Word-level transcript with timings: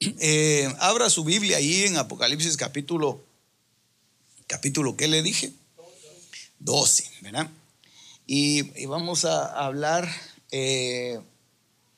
Eh, 0.00 0.68
abra 0.78 1.08
su 1.08 1.24
Biblia 1.24 1.56
ahí 1.56 1.84
en 1.84 1.96
Apocalipsis 1.96 2.56
capítulo, 2.58 3.24
capítulo, 4.46 4.96
¿qué 4.96 5.08
le 5.08 5.22
dije? 5.22 5.52
12, 6.58 7.10
¿verdad? 7.22 7.50
Y, 8.26 8.62
vamos 8.86 9.24
a 9.24 9.46
hablar 9.46 10.08
eh, 10.50 11.18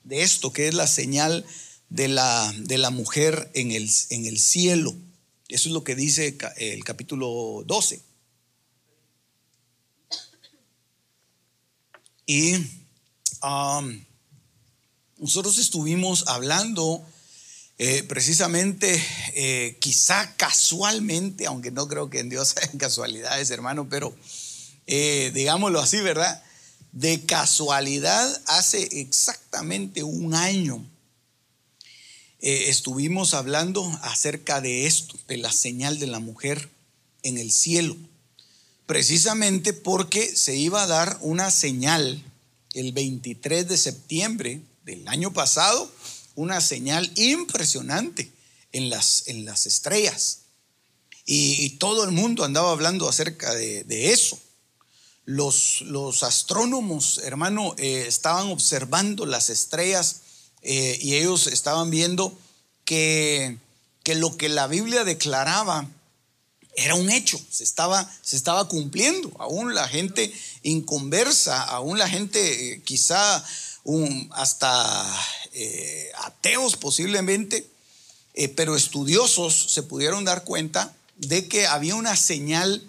de 0.04 0.22
esto, 0.22 0.52
que 0.52 0.69
es 0.69 0.74
la 0.74 0.86
señal 0.86 1.44
de 1.88 2.06
la, 2.06 2.52
de 2.58 2.78
la 2.78 2.91
mujer 2.91 3.50
en 3.54 3.72
el, 3.72 3.91
en 4.10 4.26
el, 4.26 4.38
cielo. 4.38 4.94
Eso 5.48 5.69
es 5.69 5.72
lo 5.72 5.82
que 5.82 5.96
dice 5.96 6.36
el 6.58 6.84
capítulo 6.84 7.64
12. 7.66 8.00
Y 12.26 12.56
um, 13.42 14.04
nosotros 15.16 15.58
estuvimos 15.58 16.28
hablando 16.28 17.04
eh, 17.80 18.02
precisamente, 18.02 19.00
eh, 19.34 19.76
quizá 19.78 20.34
casualmente, 20.34 21.46
aunque 21.46 21.70
no 21.70 21.86
creo 21.86 22.10
que 22.10 22.18
en 22.18 22.28
Dios 22.28 22.56
haya 22.62 22.72
casualidades, 22.76 23.50
hermano, 23.50 23.88
pero 23.88 24.16
eh, 24.88 25.30
digámoslo 25.32 25.80
así, 25.80 26.00
¿verdad? 26.00 26.42
De 26.90 27.24
casualidad, 27.24 28.42
hace 28.46 28.82
exactamente 29.00 30.02
un 30.02 30.34
año 30.34 30.84
estuvimos 32.40 33.34
hablando 33.34 33.84
acerca 34.02 34.60
de 34.60 34.86
esto, 34.86 35.16
de 35.26 35.38
la 35.38 35.50
señal 35.50 35.98
de 35.98 36.06
la 36.06 36.20
mujer 36.20 36.70
en 37.24 37.36
el 37.36 37.50
cielo, 37.50 37.96
precisamente 38.86 39.72
porque 39.72 40.24
se 40.36 40.54
iba 40.54 40.84
a 40.84 40.86
dar 40.86 41.18
una 41.20 41.50
señal 41.50 42.22
el 42.74 42.92
23 42.92 43.66
de 43.66 43.76
septiembre 43.76 44.60
del 44.84 45.06
año 45.08 45.32
pasado 45.32 45.90
una 46.39 46.61
señal 46.61 47.11
impresionante 47.17 48.31
en 48.71 48.91
las, 48.91 49.25
en 49.26 49.44
las 49.44 49.66
estrellas. 49.66 50.43
Y, 51.26 51.71
todo 51.81 52.04
el 52.04 52.12
mundo 52.12 52.44
andaba 52.44 52.71
hablando 52.71 53.09
acerca 53.09 53.53
de, 53.54 54.12
eso. 54.12 54.38
Los, 55.25 55.81
los, 55.82 56.22
astrónomos, 56.22 57.21
hermano, 57.25 57.75
eh, 57.77 58.04
estaban 58.06 58.50
observando 58.50 59.27
las 59.27 59.50
estrellas 59.50 60.21
eh, 60.62 60.97
y 61.03 61.16
ellos 61.16 61.48
estaban 61.48 61.91
viendo 61.91 62.38
que, 62.84 63.59
que, 64.04 64.15
lo 64.15 64.37
que 64.37 64.48
la 64.48 64.69
Biblia 64.69 65.03
declaraba 65.03 65.88
era 66.77 66.94
un 66.94 67.10
hecho, 67.10 67.38
se 67.50 67.65
estaba, 67.65 68.09
se 68.22 68.37
estaba 68.37 68.69
cumpliendo. 68.69 69.32
Aún 69.41 69.75
la 69.75 69.88
gente 69.88 70.32
inconversa, 70.62 71.65
aún 71.65 71.98
la 71.98 72.09
gente 72.09 72.75
eh, 72.75 72.82
quizá 72.82 73.44
hasta 74.33 75.05
eh, 75.53 76.11
ateos 76.25 76.77
posiblemente, 76.77 77.66
eh, 78.34 78.49
pero 78.49 78.77
estudiosos 78.77 79.72
se 79.72 79.83
pudieron 79.83 80.25
dar 80.25 80.44
cuenta 80.44 80.94
de 81.16 81.49
que 81.49 81.66
había 81.66 81.94
una 81.94 82.16
señal 82.16 82.83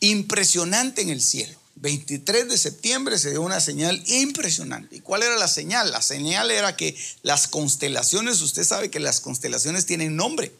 impresionante 0.00 1.02
en 1.02 1.10
el 1.10 1.20
cielo. 1.20 1.58
23 1.76 2.48
de 2.48 2.56
septiembre 2.56 3.18
se 3.18 3.30
dio 3.30 3.42
una 3.42 3.60
señal 3.60 4.02
impresionante. 4.06 4.96
¿Y 4.96 5.00
cuál 5.00 5.22
era 5.22 5.36
la 5.36 5.48
señal? 5.48 5.90
La 5.90 6.02
señal 6.02 6.50
era 6.50 6.76
que 6.76 6.96
las 7.22 7.48
constelaciones, 7.48 8.40
usted 8.40 8.64
sabe 8.64 8.90
que 8.90 9.00
las 9.00 9.20
constelaciones 9.20 9.86
tienen 9.86 10.16
nombre. 10.16 10.52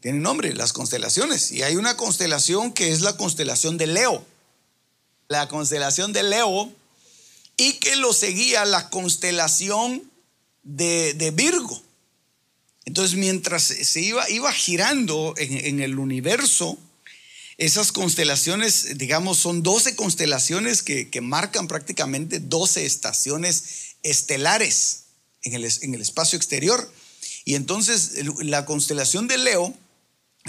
Tienen 0.00 0.22
nombre, 0.22 0.54
las 0.54 0.72
constelaciones. 0.72 1.52
Y 1.52 1.62
hay 1.62 1.76
una 1.76 1.96
constelación 1.96 2.72
que 2.72 2.90
es 2.90 3.00
la 3.02 3.16
constelación 3.16 3.78
de 3.78 3.86
Leo. 3.86 4.24
La 5.28 5.46
constelación 5.46 6.12
de 6.12 6.24
Leo 6.24 6.72
y 7.56 7.74
que 7.74 7.96
lo 7.96 8.12
seguía 8.12 8.64
la 8.64 8.90
constelación 8.90 10.10
de, 10.62 11.32
Virgo. 11.34 11.82
Entonces, 12.84 13.16
mientras 13.16 13.62
se 13.62 14.00
iba, 14.00 14.28
iba 14.30 14.52
girando 14.52 15.34
en, 15.36 15.80
el 15.80 15.98
universo, 15.98 16.78
esas 17.58 17.92
constelaciones, 17.92 18.98
digamos, 18.98 19.38
son 19.38 19.62
12 19.62 19.94
constelaciones 19.94 20.82
que, 20.82 21.20
marcan 21.20 21.68
prácticamente 21.68 22.40
12 22.40 22.84
estaciones 22.84 23.96
estelares 24.02 25.04
en 25.42 25.54
el, 25.54 25.64
en 25.82 25.94
el 25.94 26.00
espacio 26.00 26.36
exterior. 26.36 26.92
Y 27.44 27.54
entonces 27.54 28.12
la 28.40 28.64
constelación 28.64 29.28
de 29.28 29.38
Leo 29.38 29.74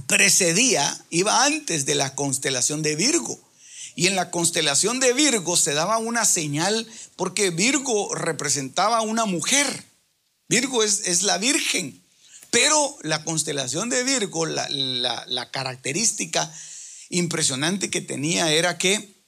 precedía, 0.07 1.05
iba 1.09 1.45
antes 1.45 1.85
de 1.85 1.95
la 1.95 2.15
constelación 2.15 2.81
de 2.81 2.95
Virgo. 2.95 3.39
Y 3.95 4.07
en 4.07 4.15
la 4.15 4.31
constelación 4.31 4.99
de 4.99 5.13
Virgo 5.13 5.55
se 5.55 5.73
daba 5.73 5.97
una 5.97 6.25
señal 6.25 6.87
porque 7.15 7.51
Virgo 7.51 8.13
representaba 8.15 9.01
una 9.01 9.25
mujer. 9.25 9.85
Virgo 10.49 10.83
es, 10.83 11.23
la 11.23 11.37
Virgen. 11.37 12.03
Pero 12.49 12.97
la 13.01 13.23
constelación 13.23 13.89
de 13.89 14.03
Virgo, 14.03 14.45
la, 14.45 15.49
característica 15.51 16.51
impresionante 17.09 17.89
que 17.89 18.01
tenía 18.01 18.51
era 18.51 18.77
que 18.77 19.23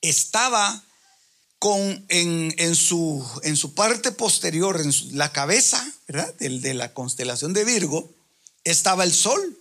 estaba 0.00 0.84
con, 1.58 2.04
en, 2.08 2.74
su, 2.76 3.24
en 3.42 3.56
su 3.56 3.74
parte 3.74 4.12
posterior, 4.12 4.80
en 4.80 4.92
la 5.16 5.32
cabeza 5.32 5.84
¿verdad? 6.06 6.34
de 6.34 6.74
la 6.74 6.94
constelación 6.94 7.52
de 7.52 7.64
Virgo, 7.64 8.14
estaba 8.64 9.04
el 9.04 9.12
sol. 9.12 9.58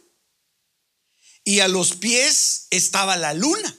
Y 1.43 1.61
a 1.61 1.67
los 1.67 1.95
pies 1.95 2.67
estaba 2.71 3.17
la 3.17 3.33
luna. 3.33 3.75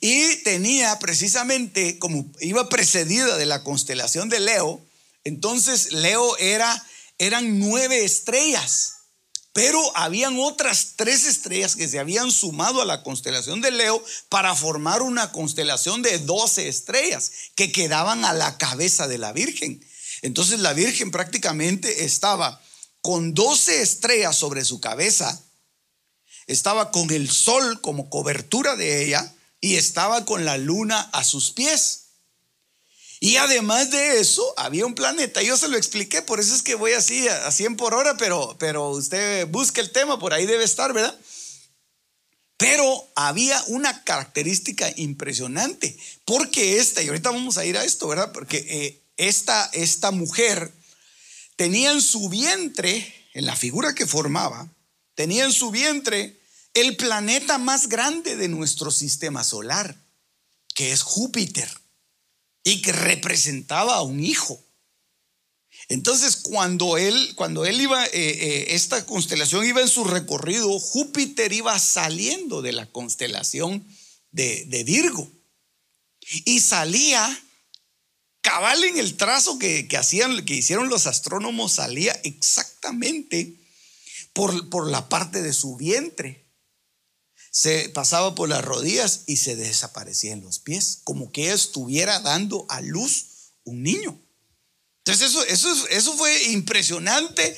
Y 0.00 0.36
tenía 0.44 0.98
precisamente, 0.98 1.98
como 1.98 2.30
iba 2.40 2.68
precedida 2.68 3.36
de 3.36 3.46
la 3.46 3.64
constelación 3.64 4.28
de 4.28 4.40
Leo, 4.40 4.80
entonces 5.24 5.92
Leo 5.92 6.36
era, 6.38 6.86
eran 7.18 7.58
nueve 7.58 8.04
estrellas, 8.04 8.94
pero 9.52 9.80
habían 9.96 10.38
otras 10.38 10.94
tres 10.96 11.26
estrellas 11.26 11.74
que 11.74 11.88
se 11.88 11.98
habían 11.98 12.30
sumado 12.30 12.80
a 12.80 12.84
la 12.84 13.02
constelación 13.02 13.60
de 13.60 13.72
Leo 13.72 14.02
para 14.28 14.54
formar 14.54 15.02
una 15.02 15.32
constelación 15.32 16.02
de 16.02 16.18
doce 16.18 16.68
estrellas 16.68 17.32
que 17.56 17.72
quedaban 17.72 18.24
a 18.24 18.32
la 18.32 18.58
cabeza 18.58 19.08
de 19.08 19.18
la 19.18 19.32
Virgen. 19.32 19.84
Entonces 20.22 20.60
la 20.60 20.72
Virgen 20.72 21.10
prácticamente 21.10 22.04
estaba 22.04 22.62
con 23.02 23.34
doce 23.34 23.82
estrellas 23.82 24.36
sobre 24.36 24.64
su 24.64 24.80
cabeza, 24.80 25.42
estaba 26.46 26.90
con 26.90 27.10
el 27.10 27.30
sol 27.30 27.80
como 27.80 28.08
cobertura 28.08 28.76
de 28.76 29.04
ella 29.04 29.34
y 29.60 29.76
estaba 29.76 30.24
con 30.24 30.44
la 30.44 30.56
luna 30.58 31.00
a 31.12 31.24
sus 31.24 31.50
pies. 31.50 32.06
Y 33.22 33.36
además 33.36 33.90
de 33.90 34.18
eso, 34.18 34.54
había 34.56 34.86
un 34.86 34.94
planeta. 34.94 35.42
Yo 35.42 35.56
se 35.58 35.68
lo 35.68 35.76
expliqué, 35.76 36.22
por 36.22 36.40
eso 36.40 36.54
es 36.54 36.62
que 36.62 36.74
voy 36.74 36.92
así 36.92 37.28
a 37.28 37.50
100 37.50 37.76
por 37.76 37.92
hora, 37.92 38.16
pero, 38.16 38.56
pero 38.58 38.88
usted 38.88 39.46
busque 39.48 39.82
el 39.82 39.90
tema, 39.90 40.18
por 40.18 40.32
ahí 40.32 40.46
debe 40.46 40.64
estar, 40.64 40.94
¿verdad? 40.94 41.18
Pero 42.56 43.10
había 43.16 43.62
una 43.68 44.04
característica 44.04 44.90
impresionante, 44.96 45.98
porque 46.24 46.78
esta, 46.78 47.02
y 47.02 47.08
ahorita 47.08 47.30
vamos 47.30 47.58
a 47.58 47.66
ir 47.66 47.76
a 47.76 47.84
esto, 47.84 48.08
¿verdad? 48.08 48.32
Porque 48.32 48.56
eh, 48.68 49.02
esta, 49.18 49.68
esta 49.74 50.10
mujer 50.12 50.72
tenía 51.56 51.92
en 51.92 52.00
su 52.00 52.30
vientre, 52.30 53.14
en 53.34 53.44
la 53.44 53.54
figura 53.54 53.94
que 53.94 54.06
formaba, 54.06 54.66
tenía 55.14 55.44
en 55.44 55.52
su 55.52 55.70
vientre 55.70 56.39
el 56.74 56.96
planeta 56.96 57.58
más 57.58 57.88
grande 57.88 58.36
de 58.36 58.48
nuestro 58.48 58.90
sistema 58.90 59.44
solar, 59.44 59.96
que 60.74 60.92
es 60.92 61.02
Júpiter 61.02 61.68
y 62.62 62.82
que 62.82 62.92
representaba 62.92 63.96
a 63.96 64.02
un 64.02 64.20
hijo. 64.20 64.62
Entonces, 65.88 66.36
cuando 66.36 66.98
él, 66.98 67.32
cuando 67.34 67.64
él 67.64 67.80
iba, 67.80 68.06
eh, 68.06 68.10
eh, 68.12 68.66
esta 68.74 69.04
constelación 69.06 69.64
iba 69.64 69.80
en 69.80 69.88
su 69.88 70.04
recorrido, 70.04 70.78
Júpiter 70.78 71.52
iba 71.52 71.78
saliendo 71.78 72.62
de 72.62 72.72
la 72.72 72.86
constelación 72.86 73.86
de, 74.30 74.64
de 74.66 74.84
Virgo 74.84 75.30
y 76.44 76.60
salía 76.60 77.42
cabal 78.40 78.84
en 78.84 78.98
el 78.98 79.16
trazo 79.16 79.58
que, 79.58 79.88
que, 79.88 79.96
hacían, 79.96 80.44
que 80.44 80.54
hicieron 80.54 80.88
los 80.88 81.06
astrónomos, 81.06 81.72
salía 81.72 82.12
exactamente 82.24 83.56
por, 84.32 84.68
por 84.70 84.88
la 84.88 85.08
parte 85.08 85.42
de 85.42 85.52
su 85.52 85.76
vientre. 85.76 86.39
Se 87.50 87.88
pasaba 87.88 88.34
por 88.34 88.48
las 88.48 88.64
rodillas 88.64 89.24
y 89.26 89.36
se 89.36 89.56
desaparecía 89.56 90.32
en 90.32 90.42
los 90.42 90.60
pies, 90.60 91.00
como 91.04 91.32
que 91.32 91.52
estuviera 91.52 92.20
dando 92.20 92.64
a 92.68 92.80
luz 92.80 93.26
un 93.64 93.82
niño. 93.82 94.20
Entonces 95.04 95.30
eso, 95.30 95.44
eso, 95.46 95.88
eso 95.88 96.12
fue 96.14 96.50
impresionante. 96.50 97.56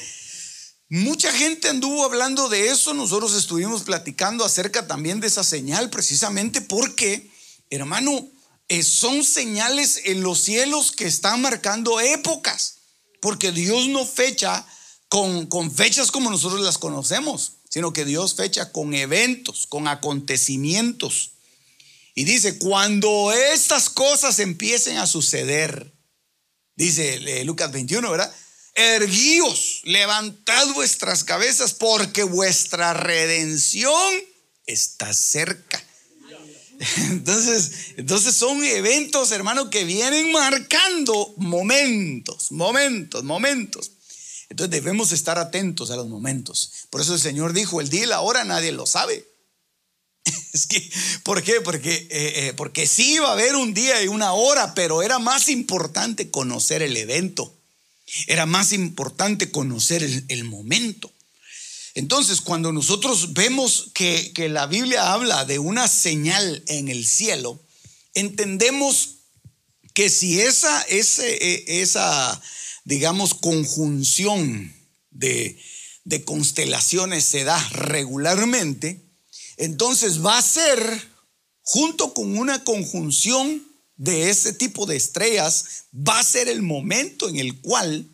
Mucha 0.89 1.33
gente 1.33 1.69
anduvo 1.69 2.05
hablando 2.05 2.49
de 2.49 2.69
eso, 2.69 2.95
nosotros 2.95 3.35
estuvimos 3.35 3.83
platicando 3.83 4.45
acerca 4.45 4.87
también 4.87 5.21
de 5.21 5.27
esa 5.27 5.43
señal, 5.43 5.91
precisamente 5.91 6.61
porque, 6.61 7.31
hermano, 7.71 8.29
eh, 8.69 8.83
son 8.83 9.25
señales 9.25 10.03
en 10.05 10.23
los 10.23 10.41
cielos 10.41 10.93
que 10.93 11.07
están 11.07 11.43
marcando 11.43 12.01
épocas, 12.01 12.77
porque 13.21 13.53
Dios 13.53 13.89
no 13.89 14.07
fecha 14.07 14.67
con, 15.09 15.47
con 15.47 15.71
fechas 15.71 16.11
como 16.11 16.31
nosotros 16.31 16.61
las 16.61 16.79
conocemos, 16.79 17.53
sino 17.73 17.95
que 17.95 18.05
Dios 18.05 18.35
fecha 18.35 18.71
con 18.71 18.93
eventos, 18.93 19.67
con 19.67 19.89
acontecimientos. 19.89 21.31
Y 22.15 22.25
dice, 22.25 22.59
cuando 22.59 23.33
estas 23.33 23.89
cosas 23.89 24.41
empiecen 24.41 24.99
a 24.99 25.07
suceder, 25.07 25.91
dice 26.77 27.15
eh, 27.15 27.47
Lucas 27.47 27.73
21, 27.73 28.11
¿verdad? 28.11 28.31
Erguíos, 28.75 29.81
levantad 29.85 30.67
vuestras 30.75 31.25
cabezas 31.25 31.73
porque 31.73 32.25
vuestra 32.25 32.93
redención 32.93 34.13
está 34.67 35.15
cerca. 35.15 35.83
Entonces, 36.99 37.95
entonces 37.97 38.35
son 38.35 38.63
eventos, 38.65 39.31
hermano, 39.31 39.71
que 39.71 39.85
vienen 39.85 40.31
marcando 40.33 41.33
momentos, 41.39 42.53
momentos, 42.53 43.23
momentos. 43.25 43.93
Entonces 44.53 44.71
debemos 44.71 45.13
estar 45.13 45.39
atentos 45.39 45.91
a 45.91 45.97
los 45.97 46.09
momentos. 46.09 46.73
Por 46.91 47.01
eso 47.01 47.15
el 47.15 47.21
Señor 47.21 47.55
dijo, 47.55 47.81
el 47.81 47.89
día 47.89 48.03
y 48.03 48.07
la 48.07 48.21
hora 48.21 48.45
nadie 48.45 48.71
lo 48.71 48.85
sabe. 48.85 49.27
Es 50.53 50.67
que, 50.67 50.91
¿por 51.23 51.43
qué? 51.43 51.63
Porque, 51.63 51.95
eh, 51.95 52.09
eh, 52.11 52.53
porque 52.55 52.87
sí 52.87 53.15
iba 53.15 53.31
a 53.31 53.33
haber 53.33 53.57
un 53.57 53.73
día 53.73 54.03
y 54.03 54.09
una 54.09 54.35
hora, 54.35 54.75
pero 54.75 55.03
era 55.03 55.19
más 55.19 55.49
importante 55.49 56.31
conocer 56.31 56.83
el 56.83 56.99
evento. 56.99 57.57
Era 58.27 58.45
más 58.45 58.75
importante 58.75 59.51
conocer 59.51 60.03
el, 60.03 60.45
momento. 60.45 61.11
Entonces, 61.95 62.43
cuando 62.43 62.73
nosotros 62.73 63.33
vemos 63.33 63.89
que, 63.95 64.35
la 64.51 64.67
Biblia 64.67 65.15
habla 65.15 65.47
de 65.47 65.61
una 65.61 65.89
señal 65.89 66.63
en 66.67 66.89
el 66.89 67.07
cielo, 67.07 67.59
entendemos 68.13 69.15
que 69.95 70.11
si 70.11 70.43
esa, 70.43 70.85
e, 70.91 71.01
esa 71.81 72.43
digamos, 72.85 73.35
conjunción 73.35 74.75
de, 75.11 75.59
de 76.05 76.25
constelaciones 76.25 77.25
se 77.25 77.45
da 77.45 77.59
regularmente, 77.71 79.03
entonces 79.57 80.25
va 80.25 80.39
a 80.39 80.43
ser, 80.43 81.09
junto 81.63 82.15
con 82.15 82.37
una 82.39 82.65
conjunción 82.65 83.67
de 83.97 84.31
ese 84.31 84.53
tipo 84.53 84.87
de 84.87 84.97
estrellas, 84.97 85.85
va 85.95 86.19
a 86.19 86.25
ser 86.25 86.49
el 86.49 86.63
momento 86.63 87.29
en 87.29 87.37
el 87.37 87.61
cual 87.61 88.09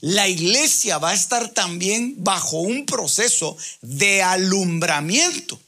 la 0.00 0.28
iglesia 0.28 0.98
va 0.98 1.10
a 1.10 1.14
estar 1.14 1.54
también 1.54 2.16
bajo 2.18 2.60
un 2.60 2.84
proceso 2.84 3.56
de 3.80 4.22
alumbramiento. 4.22 5.58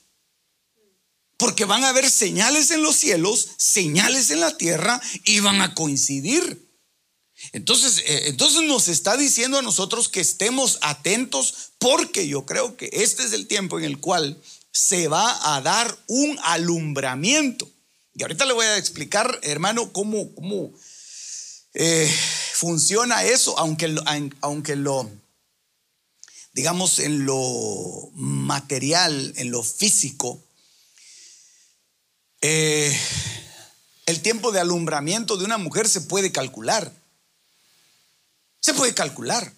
Porque 1.39 1.65
van 1.65 1.85
a 1.85 1.89
haber 1.89 2.11
señales 2.11 2.71
en 2.71 2.83
los 2.83 2.97
cielos, 2.97 3.49
señales 3.57 4.31
en 4.31 4.41
la 4.41 4.59
tierra 4.59 5.01
y 5.25 5.41
van 5.41 5.63
a 5.63 5.75
coincidir. 5.75 6.70
Entonces, 7.53 7.99
eh, 8.07 8.29
entonces 8.29 8.63
nos 8.63 8.89
está 8.89 9.17
diciendo 9.17 9.59
a 9.59 9.63
nosotros 9.63 10.09
que 10.09 10.21
estemos 10.21 10.79
atentos 10.83 11.73
porque 11.79 12.29
yo 12.29 12.47
creo 12.47 12.77
que 12.77 12.91
este 12.93 13.25
es 13.25 13.33
el 13.33 13.47
tiempo 13.47 13.79
en 13.79 13.85
el 13.85 13.99
cual 13.99 14.41
se 14.73 15.09
va 15.09 15.55
a 15.57 15.61
dar 15.61 15.97
un 16.07 16.39
alumbramiento. 16.43 17.69
Y 18.15 18.23
ahorita 18.23 18.45
le 18.45 18.53
voy 18.53 18.67
a 18.67 18.77
explicar, 18.77 19.39
hermano, 19.43 19.93
cómo, 19.93 20.35
cómo 20.35 20.71
eh, 21.75 22.13
funciona 22.55 23.25
eso, 23.25 23.59
aunque, 23.59 23.95
aunque 24.41 24.77
lo, 24.77 25.11
digamos, 26.53 26.99
en 26.99 27.25
lo 27.25 28.11
material, 28.15 29.33
en 29.37 29.51
lo 29.51 29.63
físico, 29.63 30.43
eh, 32.43 32.99
el 34.07 34.21
tiempo 34.23 34.51
de 34.51 34.61
alumbramiento 34.61 35.37
de 35.37 35.45
una 35.45 35.59
mujer 35.59 35.89
se 35.89 36.01
puede 36.01 36.33
calcular. 36.33 37.00
Se 38.61 38.75
puede 38.75 38.95
calcular. 38.95 39.53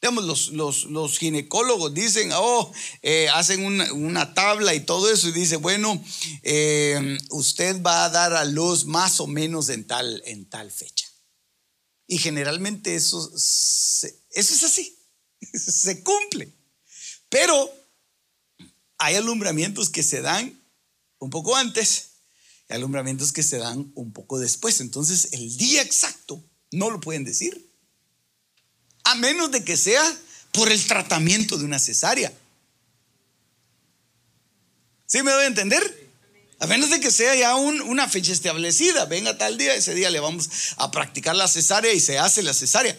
Digamos, 0.00 0.50
los, 0.52 1.18
ginecólogos 1.18 1.94
dicen, 1.94 2.30
oh, 2.34 2.70
eh, 3.00 3.28
hacen 3.32 3.64
una, 3.64 4.34
tabla 4.34 4.74
y 4.74 4.80
todo 4.80 5.10
eso 5.10 5.28
y 5.28 5.32
dice, 5.32 5.56
bueno, 5.56 6.02
eh, 6.42 7.18
usted 7.30 7.80
va 7.80 8.04
a 8.04 8.10
dar 8.10 8.34
a 8.34 8.44
luz 8.44 8.84
más 8.84 9.18
o 9.20 9.26
menos 9.26 9.70
en 9.70 9.86
tal, 9.86 10.22
en 10.26 10.44
tal 10.44 10.70
fecha. 10.70 11.06
Y 12.06 12.18
generalmente 12.18 12.94
eso, 12.94 13.32
eso 13.34 14.08
es 14.30 14.62
así, 14.62 14.94
se 15.54 16.02
cumple. 16.02 16.52
Pero 17.30 17.72
hay 18.98 19.14
alumbramientos 19.14 19.88
que 19.88 20.02
se 20.02 20.20
dan 20.20 20.62
un 21.18 21.30
poco 21.30 21.56
antes 21.56 22.10
y 22.68 22.74
alumbramientos 22.74 23.32
que 23.32 23.42
se 23.42 23.56
dan 23.56 23.90
un 23.94 24.12
poco 24.12 24.38
después. 24.38 24.82
Entonces, 24.82 25.30
el 25.32 25.56
día 25.56 25.80
exacto 25.80 26.44
no 26.72 26.90
lo 26.90 27.00
pueden 27.00 27.24
decir 27.24 27.73
a 29.04 29.14
menos 29.14 29.50
de 29.50 29.64
que 29.64 29.76
sea 29.76 30.02
por 30.52 30.70
el 30.70 30.84
tratamiento 30.86 31.58
de 31.58 31.64
una 31.64 31.78
cesárea. 31.78 32.32
¿Sí 35.06 35.22
me 35.22 35.30
doy 35.30 35.44
a 35.44 35.48
entender? 35.48 36.04
A 36.60 36.66
menos 36.66 36.90
de 36.90 37.00
que 37.00 37.10
sea 37.10 37.34
ya 37.34 37.54
una 37.56 38.08
fecha 38.08 38.32
establecida, 38.32 39.04
venga 39.04 39.36
tal 39.36 39.58
día, 39.58 39.74
ese 39.74 39.94
día 39.94 40.10
le 40.10 40.20
vamos 40.20 40.48
a 40.76 40.90
practicar 40.90 41.36
la 41.36 41.48
cesárea 41.48 41.92
y 41.92 42.00
se 42.00 42.18
hace 42.18 42.42
la 42.42 42.54
cesárea. 42.54 42.96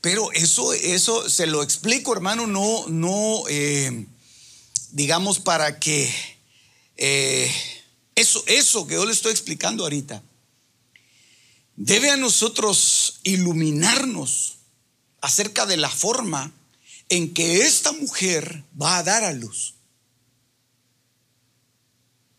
Pero 0.00 0.32
eso, 0.32 0.72
eso 0.72 1.28
se 1.28 1.46
lo 1.46 1.62
explico, 1.62 2.12
hermano, 2.12 2.46
no, 2.46 2.86
no, 2.88 3.44
eh, 3.48 4.06
digamos 4.92 5.40
para 5.40 5.78
que 5.80 6.12
eh, 6.96 7.52
eso, 8.14 8.42
eso 8.46 8.86
que 8.86 8.94
yo 8.94 9.04
le 9.04 9.12
estoy 9.12 9.32
explicando 9.32 9.82
ahorita, 9.82 10.22
debe 11.76 12.10
a 12.10 12.16
nosotros 12.16 13.20
iluminarnos 13.24 14.58
acerca 15.24 15.64
de 15.64 15.78
la 15.78 15.88
forma 15.88 16.52
en 17.08 17.32
que 17.32 17.62
esta 17.62 17.92
mujer 17.92 18.62
va 18.80 18.98
a 18.98 19.02
dar 19.02 19.24
a 19.24 19.32
luz. 19.32 19.74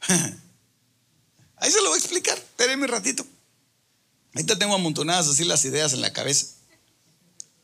Ahí 0.08 1.72
se 1.72 1.82
lo 1.82 1.90
voy 1.90 1.96
a 1.96 2.00
explicar. 2.00 2.38
Espérenme 2.38 2.86
un 2.86 2.92
ratito. 2.92 3.26
Ahorita 4.36 4.60
tengo 4.60 4.76
amontonadas 4.76 5.28
así 5.28 5.46
las 5.46 5.66
ideas 5.66 5.94
en 5.94 6.02
la 6.02 6.14
cabeza. 6.14 6.46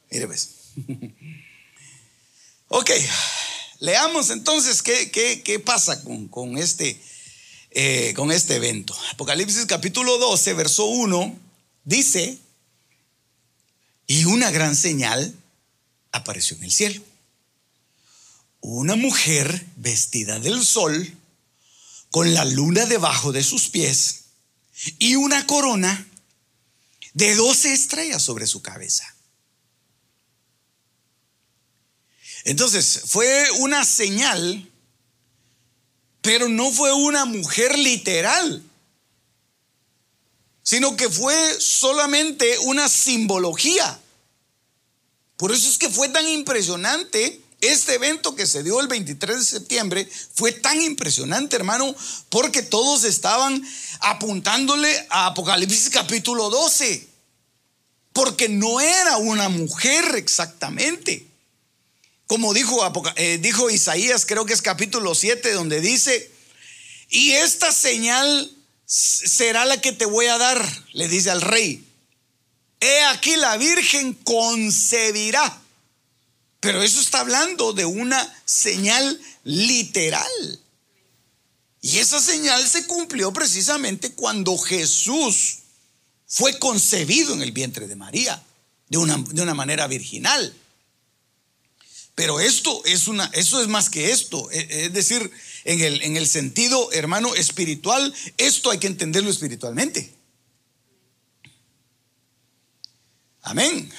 Mire, 0.09 0.25
ves. 0.25 0.49
ok, 2.67 2.89
leamos 3.79 4.31
entonces 4.31 4.81
qué, 4.81 5.11
qué, 5.11 5.59
pasa 5.59 6.03
con, 6.03 6.29
con 6.29 6.57
este, 6.57 6.99
eh, 7.69 8.13
con 8.15 8.31
este 8.31 8.55
evento. 8.55 8.97
Apocalipsis 9.11 9.67
capítulo 9.67 10.17
12, 10.17 10.53
verso 10.55 10.85
1, 10.85 11.39
dice, 11.83 12.39
y 14.11 14.25
una 14.25 14.51
gran 14.51 14.75
señal 14.75 15.33
apareció 16.11 16.57
en 16.57 16.65
el 16.65 16.71
cielo. 16.73 17.01
Una 18.59 18.97
mujer 18.97 19.65
vestida 19.77 20.37
del 20.37 20.65
sol, 20.65 21.17
con 22.09 22.33
la 22.33 22.43
luna 22.43 22.85
debajo 22.87 23.31
de 23.31 23.41
sus 23.41 23.69
pies 23.69 24.23
y 24.99 25.15
una 25.15 25.47
corona 25.47 26.05
de 27.13 27.35
doce 27.35 27.71
estrellas 27.71 28.21
sobre 28.21 28.47
su 28.47 28.61
cabeza. 28.61 29.15
Entonces, 32.43 33.03
fue 33.05 33.49
una 33.59 33.85
señal, 33.85 34.69
pero 36.21 36.49
no 36.49 36.69
fue 36.73 36.91
una 36.91 37.23
mujer 37.23 37.79
literal 37.79 38.61
sino 40.63 40.95
que 40.95 41.09
fue 41.09 41.35
solamente 41.59 42.57
una 42.59 42.87
simbología. 42.87 44.00
Por 45.41 45.51
eso 45.51 45.67
es 45.67 45.79
que 45.79 45.89
fue 45.89 46.07
tan 46.07 46.27
impresionante 46.27 47.41
este 47.61 47.95
evento 47.95 48.35
que 48.35 48.45
se 48.45 48.61
dio 48.61 48.79
el 48.79 48.87
23 48.87 49.39
de 49.39 49.43
septiembre. 49.43 50.07
Fue 50.35 50.51
tan 50.51 50.79
impresionante, 50.79 51.55
hermano, 51.55 51.95
porque 52.29 52.61
todos 52.61 53.05
estaban 53.05 53.59
apuntándole 54.01 54.95
a 55.09 55.25
Apocalipsis 55.25 55.89
capítulo 55.89 56.51
12. 56.51 57.07
Porque 58.13 58.49
no 58.49 58.81
era 58.81 59.17
una 59.17 59.49
mujer 59.49 60.13
exactamente. 60.15 61.25
Como 62.27 62.53
dijo, 62.53 62.79
eh, 63.15 63.39
dijo 63.41 63.71
Isaías, 63.71 64.27
creo 64.27 64.45
que 64.45 64.53
es 64.53 64.61
capítulo 64.61 65.15
7, 65.15 65.53
donde 65.53 65.81
dice, 65.81 66.31
y 67.09 67.31
esta 67.31 67.71
señal 67.71 68.55
será 68.85 69.65
la 69.65 69.81
que 69.81 69.91
te 69.91 70.05
voy 70.05 70.27
a 70.27 70.37
dar, 70.37 70.63
le 70.93 71.07
dice 71.07 71.31
al 71.31 71.41
rey. 71.41 71.90
He 72.81 73.03
aquí 73.03 73.35
la 73.35 73.57
Virgen 73.57 74.13
concebirá 74.15 75.61
Pero 76.59 76.81
eso 76.81 76.99
está 76.99 77.21
hablando 77.21 77.73
de 77.73 77.85
una 77.85 78.21
señal 78.45 79.21
literal. 79.43 80.59
Y 81.81 81.97
esa 81.97 82.19
señal 82.19 82.67
se 82.67 82.85
cumplió 82.85 83.31
precisamente 83.33 84.11
cuando 84.11 84.57
Jesús 84.57 85.59
fue 86.27 86.59
concebido 86.59 87.33
en 87.33 87.41
el 87.41 87.51
vientre 87.51 87.87
de 87.87 87.95
María, 87.95 88.43
de 88.89 88.97
una, 88.97 89.17
de 89.17 89.41
una 89.41 89.53
manera 89.53 89.87
virginal. 89.87 90.53
Pero 92.13 92.39
esto 92.39 92.83
es 92.85 93.07
una, 93.07 93.29
eso 93.33 93.61
es 93.61 93.67
más 93.67 93.89
que 93.89 94.11
esto. 94.11 94.49
E, 94.51 94.85
es 94.85 94.93
decir, 94.93 95.31
en 95.65 95.81
el, 95.81 96.01
en 96.03 96.17
el 96.17 96.27
sentido, 96.27 96.91
hermano, 96.91 97.33
espiritual, 97.35 98.13
esto 98.37 98.69
hay 98.69 98.77
que 98.77 98.87
entenderlo 98.87 99.31
espiritualmente. 99.31 100.13
Amén. 103.41 103.91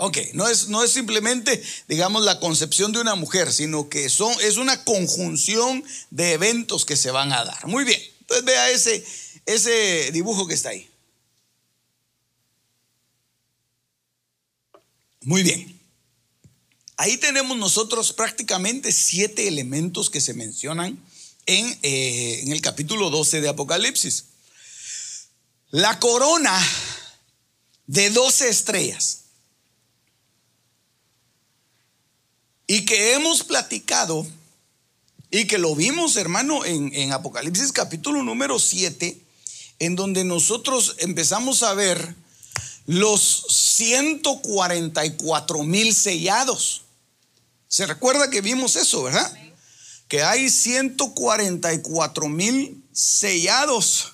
Ok, 0.00 0.18
no 0.34 0.48
es, 0.48 0.68
no 0.68 0.84
es 0.84 0.92
simplemente, 0.92 1.60
digamos, 1.88 2.24
la 2.24 2.38
concepción 2.38 2.92
de 2.92 3.00
una 3.00 3.16
mujer, 3.16 3.52
sino 3.52 3.88
que 3.88 4.08
son, 4.08 4.32
es 4.42 4.56
una 4.56 4.84
conjunción 4.84 5.82
de 6.10 6.34
eventos 6.34 6.84
que 6.84 6.96
se 6.96 7.10
van 7.10 7.32
a 7.32 7.44
dar. 7.44 7.66
Muy 7.66 7.84
bien, 7.84 8.00
entonces 8.20 8.44
vea 8.44 8.70
ese, 8.70 9.04
ese 9.44 10.10
dibujo 10.12 10.46
que 10.46 10.54
está 10.54 10.68
ahí. 10.68 10.88
Muy 15.22 15.42
bien. 15.42 15.80
Ahí 16.96 17.16
tenemos 17.16 17.56
nosotros 17.58 18.12
prácticamente 18.12 18.92
siete 18.92 19.48
elementos 19.48 20.10
que 20.10 20.20
se 20.20 20.32
mencionan 20.32 21.02
en, 21.46 21.78
eh, 21.82 22.40
en 22.44 22.52
el 22.52 22.60
capítulo 22.60 23.10
12 23.10 23.40
de 23.40 23.48
Apocalipsis. 23.48 24.26
La 25.70 25.98
corona 25.98 26.56
de 27.88 28.10
12 28.10 28.48
estrellas 28.48 29.24
y 32.68 32.84
que 32.84 33.14
hemos 33.14 33.42
platicado 33.42 34.24
y 35.30 35.46
que 35.46 35.58
lo 35.58 35.74
vimos, 35.74 36.16
hermano, 36.16 36.64
en, 36.64 37.12
Apocalipsis 37.12 37.70
capítulo 37.72 38.22
número 38.22 38.58
7, 38.58 39.20
en 39.78 39.94
donde 39.96 40.24
nosotros 40.24 40.96
empezamos 40.98 41.62
a 41.62 41.72
ver 41.74 42.14
los 42.86 43.44
144 43.48 45.62
mil 45.64 45.94
sellados. 45.94 46.82
Se 47.68 47.86
recuerda 47.86 48.30
que 48.30 48.42
vimos 48.42 48.76
eso, 48.76 49.02
¿verdad? 49.02 49.30
Que 50.08 50.22
hay 50.22 50.50
144 50.50 52.28
mil 52.28 52.84
sellados 52.92 54.12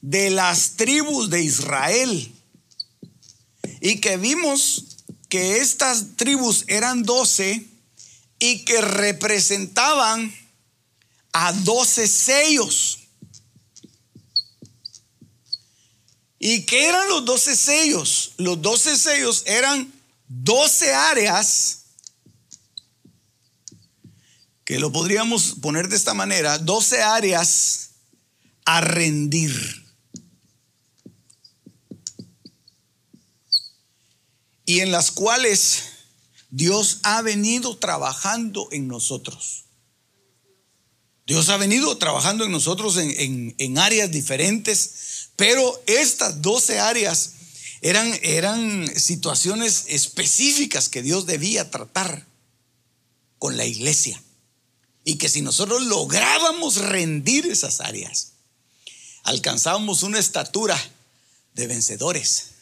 de 0.00 0.30
las 0.30 0.76
tribus 0.76 1.28
de 1.30 1.42
Israel. 1.42 2.32
Y 3.80 4.00
que 4.00 4.16
vimos 4.16 4.96
que 5.28 5.58
estas 5.58 6.16
tribus 6.16 6.64
eran 6.68 7.02
12 7.02 7.66
y 8.38 8.64
que 8.64 8.80
representaban 8.80 10.34
a 11.32 11.52
12 11.52 12.08
sellos. 12.08 12.98
¿Y 16.38 16.62
qué 16.62 16.88
eran 16.88 17.08
los 17.08 17.24
12 17.24 17.56
sellos? 17.56 18.32
Los 18.36 18.62
12 18.62 18.96
sellos 18.96 19.42
eran 19.46 19.92
12 20.28 20.94
áreas, 20.94 21.84
que 24.64 24.78
lo 24.78 24.92
podríamos 24.92 25.56
poner 25.60 25.88
de 25.88 25.96
esta 25.96 26.14
manera, 26.14 26.58
12 26.58 27.02
áreas 27.02 27.90
a 28.64 28.80
rendir. 28.82 29.87
Y 34.68 34.80
en 34.80 34.92
las 34.92 35.10
cuales 35.10 35.84
Dios 36.50 36.98
ha 37.02 37.22
venido 37.22 37.78
trabajando 37.78 38.68
en 38.70 38.86
nosotros. 38.86 39.64
Dios 41.26 41.48
ha 41.48 41.56
venido 41.56 41.96
trabajando 41.96 42.44
en 42.44 42.52
nosotros 42.52 42.98
en, 42.98 43.78
áreas 43.78 44.10
diferentes, 44.10 45.30
pero 45.36 45.82
estas 45.86 46.42
12 46.42 46.80
áreas 46.80 47.30
eran, 47.80 48.12
eran 48.20 48.86
situaciones 48.94 49.84
específicas 49.86 50.90
que 50.90 51.00
Dios 51.00 51.24
debía 51.24 51.70
tratar 51.70 52.26
con 53.38 53.56
la 53.56 53.64
iglesia. 53.64 54.22
Y 55.02 55.16
que 55.16 55.30
si 55.30 55.40
nosotros 55.40 55.80
lográbamos 55.84 56.76
rendir 56.76 57.46
esas 57.46 57.80
áreas, 57.80 58.32
alcanzábamos 59.22 60.02
una 60.02 60.18
estatura 60.18 60.78
de 61.54 61.66
vencedores. 61.68 62.57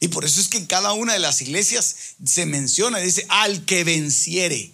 Y 0.00 0.08
por 0.08 0.24
eso 0.24 0.40
es 0.40 0.48
que 0.48 0.58
en 0.58 0.66
cada 0.66 0.92
una 0.92 1.12
de 1.12 1.18
las 1.18 1.40
iglesias 1.40 1.96
se 2.24 2.46
menciona, 2.46 2.98
dice, 2.98 3.26
al 3.28 3.64
que 3.64 3.84
venciere, 3.84 4.72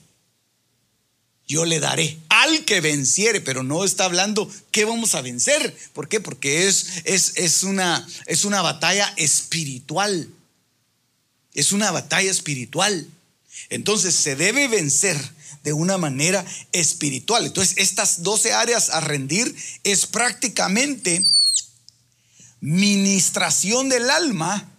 yo 1.46 1.64
le 1.64 1.80
daré. 1.80 2.18
Al 2.28 2.64
que 2.64 2.80
venciere, 2.80 3.40
pero 3.40 3.62
no 3.62 3.84
está 3.84 4.04
hablando 4.04 4.50
qué 4.70 4.84
vamos 4.84 5.14
a 5.14 5.20
vencer. 5.20 5.76
¿Por 5.92 6.08
qué? 6.08 6.20
Porque 6.20 6.68
es, 6.68 6.86
es, 7.04 7.32
es, 7.36 7.62
una, 7.62 8.06
es 8.26 8.44
una 8.44 8.62
batalla 8.62 9.12
espiritual. 9.16 10.28
Es 11.52 11.72
una 11.72 11.90
batalla 11.90 12.30
espiritual. 12.30 13.06
Entonces 13.68 14.14
se 14.14 14.36
debe 14.36 14.68
vencer 14.68 15.18
de 15.62 15.72
una 15.72 15.98
manera 15.98 16.44
espiritual. 16.72 17.46
Entonces 17.46 17.76
estas 17.78 18.22
12 18.22 18.52
áreas 18.52 18.90
a 18.90 19.00
rendir 19.00 19.54
es 19.84 20.06
prácticamente 20.06 21.24
ministración 22.60 23.88
del 23.88 24.08
alma 24.10 24.73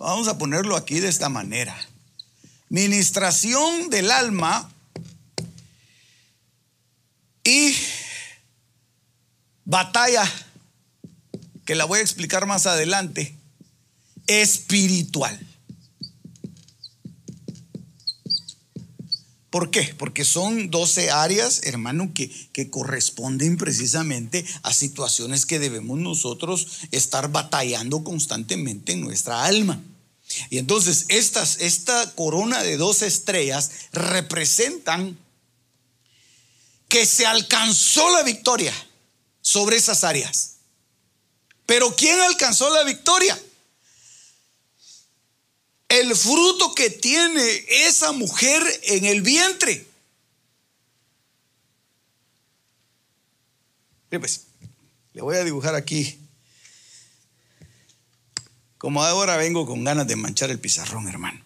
Vamos 0.00 0.28
a 0.28 0.38
ponerlo 0.38 0.76
aquí 0.76 0.98
de 0.98 1.08
esta 1.08 1.28
manera. 1.28 1.76
Ministración 2.70 3.90
del 3.90 4.10
alma 4.10 4.72
y 7.44 7.76
batalla, 9.66 10.24
que 11.66 11.74
la 11.74 11.84
voy 11.84 11.98
a 11.98 12.02
explicar 12.02 12.46
más 12.46 12.64
adelante, 12.64 13.36
espiritual. 14.26 15.38
¿Por 19.50 19.70
qué? 19.70 19.94
Porque 19.98 20.24
son 20.24 20.70
12 20.70 21.10
áreas, 21.10 21.60
hermano, 21.64 22.12
que, 22.14 22.30
que, 22.54 22.70
corresponden 22.70 23.58
precisamente 23.58 24.46
a 24.62 24.72
situaciones 24.72 25.44
que 25.44 25.58
debemos 25.58 25.98
nosotros 25.98 26.86
estar 26.90 27.30
batallando 27.30 28.02
constantemente 28.02 28.92
en 28.92 29.02
nuestra 29.02 29.44
alma. 29.44 29.82
Y 30.48 30.58
entonces 30.58 31.06
esta 31.08 32.14
corona 32.14 32.62
de 32.62 32.76
dos 32.76 33.02
estrellas 33.02 33.70
representan 33.92 35.18
que 36.88 37.06
se 37.06 37.26
alcanzó 37.26 38.10
la 38.10 38.22
victoria 38.22 38.74
sobre 39.40 39.76
esas 39.76 40.04
áreas. 40.04 40.56
Pero 41.66 41.94
¿quién 41.94 42.18
alcanzó 42.20 42.68
la 42.70 42.84
victoria? 42.84 43.40
El 45.88 46.14
fruto 46.14 46.74
que 46.74 46.90
tiene 46.90 47.64
esa 47.68 48.12
mujer 48.12 48.62
en 48.84 49.04
el 49.04 49.22
vientre. 49.22 49.86
Pues, 54.10 54.42
le 55.12 55.22
voy 55.22 55.36
a 55.36 55.44
dibujar 55.44 55.74
aquí 55.74 56.19
como 58.80 59.04
ahora 59.04 59.36
vengo 59.36 59.66
con 59.66 59.84
ganas 59.84 60.06
de 60.06 60.16
manchar 60.16 60.50
el 60.50 60.58
pizarrón, 60.58 61.06
hermano. 61.06 61.38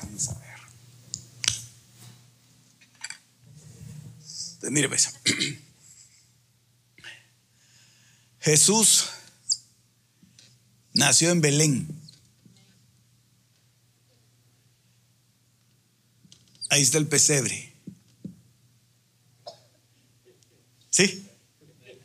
Vamos 0.00 0.28
a 0.28 0.38
ver. 0.38 0.60
mire, 4.70 4.88
pues. 4.88 5.12
Jesús 8.38 9.08
nació 10.92 11.30
en 11.30 11.40
Belén. 11.40 11.88
Ahí 16.68 16.82
está 16.82 16.98
el 16.98 17.08
pesebre. 17.08 17.74
¿Sí? 20.90 21.28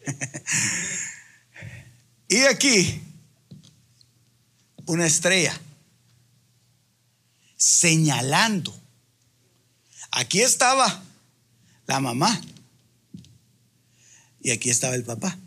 Y 2.27 2.41
aquí, 2.43 3.01
una 4.85 5.05
estrella 5.05 5.59
señalando. 7.57 8.75
Aquí 10.11 10.41
estaba 10.41 11.03
la 11.87 11.99
mamá 11.99 12.39
y 14.41 14.51
aquí 14.51 14.69
estaba 14.69 14.95
el 14.95 15.03
papá. 15.03 15.37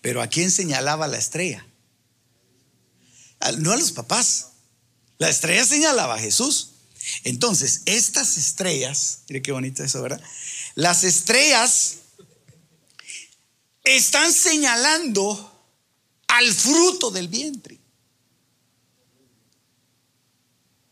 Pero 0.00 0.22
¿a 0.22 0.28
quién 0.28 0.50
señalaba 0.50 1.08
la 1.08 1.18
estrella? 1.18 1.66
No 3.58 3.72
a 3.72 3.76
los 3.76 3.92
papás. 3.92 4.48
La 5.18 5.28
estrella 5.28 5.64
señalaba 5.64 6.14
a 6.14 6.18
Jesús. 6.18 6.70
Entonces, 7.24 7.82
estas 7.84 8.38
estrellas, 8.38 9.20
mire 9.28 9.42
qué 9.42 9.52
bonito 9.52 9.82
eso, 9.84 10.00
¿verdad? 10.02 10.22
Las 10.74 11.04
estrellas 11.04 11.96
están 13.84 14.32
señalando 14.32 15.52
al 16.28 16.52
fruto 16.52 17.10
del 17.10 17.28
vientre. 17.28 17.78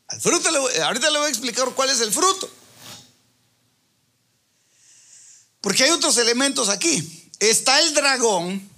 Al 0.08 0.20
fruto, 0.20 0.50
ahorita 0.84 1.11
le 1.11 1.18
voy 1.18 1.26
a 1.26 1.30
explicar 1.30 1.70
cuál 1.75 1.88
es 1.88 2.00
el 2.00 2.12
fruto. 2.12 2.49
Porque 5.62 5.84
hay 5.84 5.90
otros 5.90 6.18
elementos 6.18 6.68
aquí. 6.68 7.30
Está 7.38 7.80
el 7.80 7.94
dragón, 7.94 8.68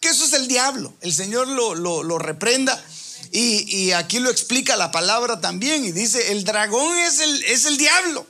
que 0.00 0.08
eso 0.08 0.24
es 0.26 0.34
el 0.34 0.48
diablo. 0.48 0.92
El 1.00 1.14
Señor 1.14 1.48
lo, 1.48 2.18
reprenda. 2.18 2.84
Y, 3.30 3.92
aquí 3.92 4.18
lo 4.18 4.28
explica 4.28 4.76
la 4.76 4.90
palabra 4.90 5.40
también. 5.40 5.84
Y 5.84 5.92
dice, 5.92 6.32
el 6.32 6.44
dragón 6.44 6.98
es 6.98 7.20
el, 7.20 7.42
es 7.44 7.64
el 7.64 7.78
diablo. 7.78 8.26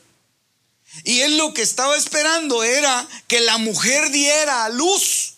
Y 1.05 1.21
él 1.21 1.37
lo 1.37 1.55
que 1.55 1.63
estaba 1.63 1.97
esperando 1.97 2.63
era 2.63 3.09
que 3.27 3.41
la 3.41 3.59
mujer 3.59 4.11
diera 4.11 4.65
a 4.65 4.69
luz 4.69 5.35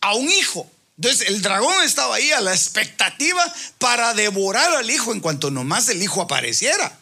a 0.00 0.14
un 0.14 0.30
hijo. 0.30 0.70
Entonces 0.96 1.28
el 1.28 1.42
dragón 1.42 1.82
estaba 1.82 2.16
ahí 2.16 2.30
a 2.32 2.40
la 2.40 2.54
expectativa 2.54 3.42
para 3.78 4.14
devorar 4.14 4.74
al 4.74 4.90
hijo 4.90 5.12
en 5.12 5.20
cuanto 5.20 5.50
nomás 5.50 5.88
el 5.88 6.02
hijo 6.02 6.22
apareciera. 6.22 6.98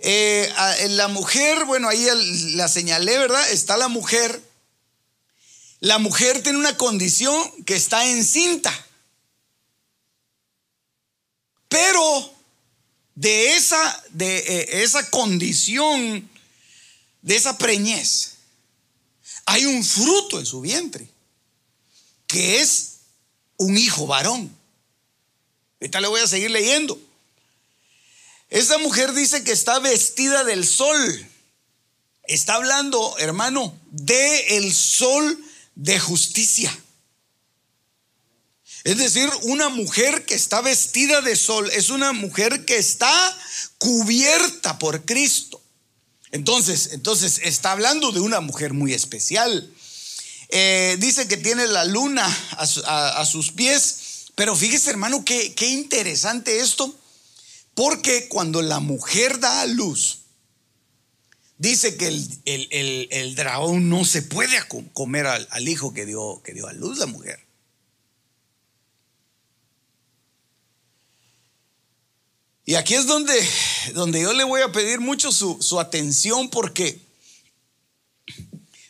Eh, 0.00 0.52
la 0.90 1.08
mujer, 1.08 1.64
bueno, 1.66 1.88
ahí 1.88 2.06
la 2.54 2.68
señalé, 2.68 3.18
¿verdad? 3.18 3.50
Está 3.50 3.76
la 3.76 3.88
mujer. 3.88 4.40
La 5.80 5.98
mujer 5.98 6.42
tiene 6.42 6.58
una 6.58 6.76
condición 6.76 7.64
que 7.64 7.76
está 7.76 8.06
encinta. 8.06 8.72
Pero 11.68 12.33
de 13.14 13.56
esa, 13.56 14.04
de 14.10 14.38
eh, 14.38 14.82
esa 14.82 15.08
condición, 15.10 16.28
de 17.22 17.36
esa 17.36 17.56
preñez, 17.58 18.34
hay 19.46 19.66
un 19.66 19.84
fruto 19.84 20.38
en 20.38 20.46
su 20.46 20.60
vientre, 20.60 21.08
que 22.26 22.60
es 22.60 22.94
un 23.56 23.76
hijo 23.76 24.06
varón. 24.06 24.54
Ahorita 25.80 26.00
le 26.00 26.08
voy 26.08 26.20
a 26.20 26.26
seguir 26.26 26.50
leyendo. 26.50 26.98
Esa 28.50 28.78
mujer 28.78 29.12
dice 29.12 29.44
que 29.44 29.52
está 29.52 29.78
vestida 29.78 30.44
del 30.44 30.66
sol. 30.66 31.28
Está 32.24 32.54
hablando, 32.54 33.16
hermano, 33.18 33.78
de 33.90 34.56
el 34.56 34.72
sol 34.72 35.44
de 35.74 35.98
justicia. 36.00 36.76
Es 38.84 38.98
decir, 38.98 39.30
una 39.42 39.70
mujer 39.70 40.26
que 40.26 40.34
está 40.34 40.60
vestida 40.60 41.22
de 41.22 41.36
sol 41.36 41.70
es 41.72 41.88
una 41.88 42.12
mujer 42.12 42.66
que 42.66 42.76
está 42.76 43.10
cubierta 43.78 44.78
por 44.78 45.06
Cristo. 45.06 45.62
Entonces, 46.32 46.90
entonces 46.92 47.40
está 47.44 47.72
hablando 47.72 48.12
de 48.12 48.20
una 48.20 48.40
mujer 48.40 48.74
muy 48.74 48.92
especial. 48.92 49.72
Eh, 50.50 50.98
dice 51.00 51.26
que 51.26 51.38
tiene 51.38 51.66
la 51.66 51.86
luna 51.86 52.26
a, 52.58 53.24
sus 53.24 53.52
pies, 53.52 54.26
pero 54.34 54.54
fíjese 54.54 54.90
hermano, 54.90 55.24
qué, 55.24 55.54
qué 55.54 55.68
interesante 55.68 56.60
esto, 56.60 56.94
porque 57.74 58.28
cuando 58.28 58.60
la 58.60 58.80
mujer 58.80 59.40
da 59.40 59.62
a 59.62 59.66
luz, 59.66 60.18
dice 61.56 61.96
que 61.96 62.08
el, 62.08 63.34
dragón 63.34 63.88
no 63.88 64.04
se 64.04 64.20
puede 64.20 64.58
comer 64.92 65.26
al, 65.26 65.48
al 65.50 65.68
hijo 65.68 65.94
que 65.94 66.04
dio, 66.04 66.42
que 66.44 66.52
dio 66.52 66.66
a 66.66 66.74
luz 66.74 66.98
la 66.98 67.06
mujer. 67.06 67.43
Y 72.66 72.76
aquí 72.76 72.94
es 72.94 73.06
donde, 73.06 73.34
donde 73.92 74.22
yo 74.22 74.32
le 74.32 74.44
voy 74.44 74.62
a 74.62 74.72
pedir 74.72 75.00
mucho 75.00 75.30
su, 75.32 75.80
atención 75.80 76.48
porque, 76.48 76.98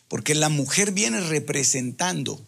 porque 0.06 0.34
la 0.34 0.48
mujer 0.48 0.92
viene 0.92 1.20
representando. 1.20 2.40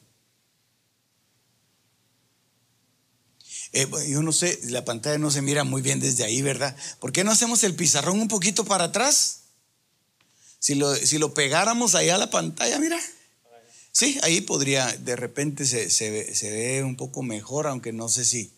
Eh, 3.73 3.89
yo 4.09 4.23
no 4.23 4.33
sé, 4.33 4.59
la 4.65 4.85
pantalla 4.85 5.19
no 5.19 5.33
se 5.33 5.43
mira 5.43 5.65
muy 5.65 5.83
bien 5.83 5.99
desde 5.99 6.23
ahí, 6.23 6.43
¿verdad? 6.43 6.77
¿Por 7.01 7.13
qué 7.13 7.25
no 7.25 7.33
hacemos 7.33 7.65
el 7.65 7.75
pizarrón 7.75 8.21
un 8.21 8.29
poquito 8.29 8.65
para 8.65 8.85
atrás? 8.85 9.41
Si 10.61 10.77
lo, 10.77 10.95
si 10.95 11.19
lo 11.19 11.35
pegáramos 11.35 11.97
ahí 11.97 12.09
a 12.09 12.19
la 12.19 12.31
pantalla, 12.31 12.79
mira. 12.79 13.01
Sí, 13.91 14.19
ahí 14.23 14.43
podría, 14.43 14.87
de 14.99 15.17
repente 15.17 15.67
se, 15.67 15.91
se 15.91 16.51
ve 16.51 16.85
un 16.85 16.97
poco 16.97 17.23
mejor, 17.23 17.67
aunque 17.67 17.93
no 17.93 18.09
sé 18.09 18.25
si, 18.25 18.53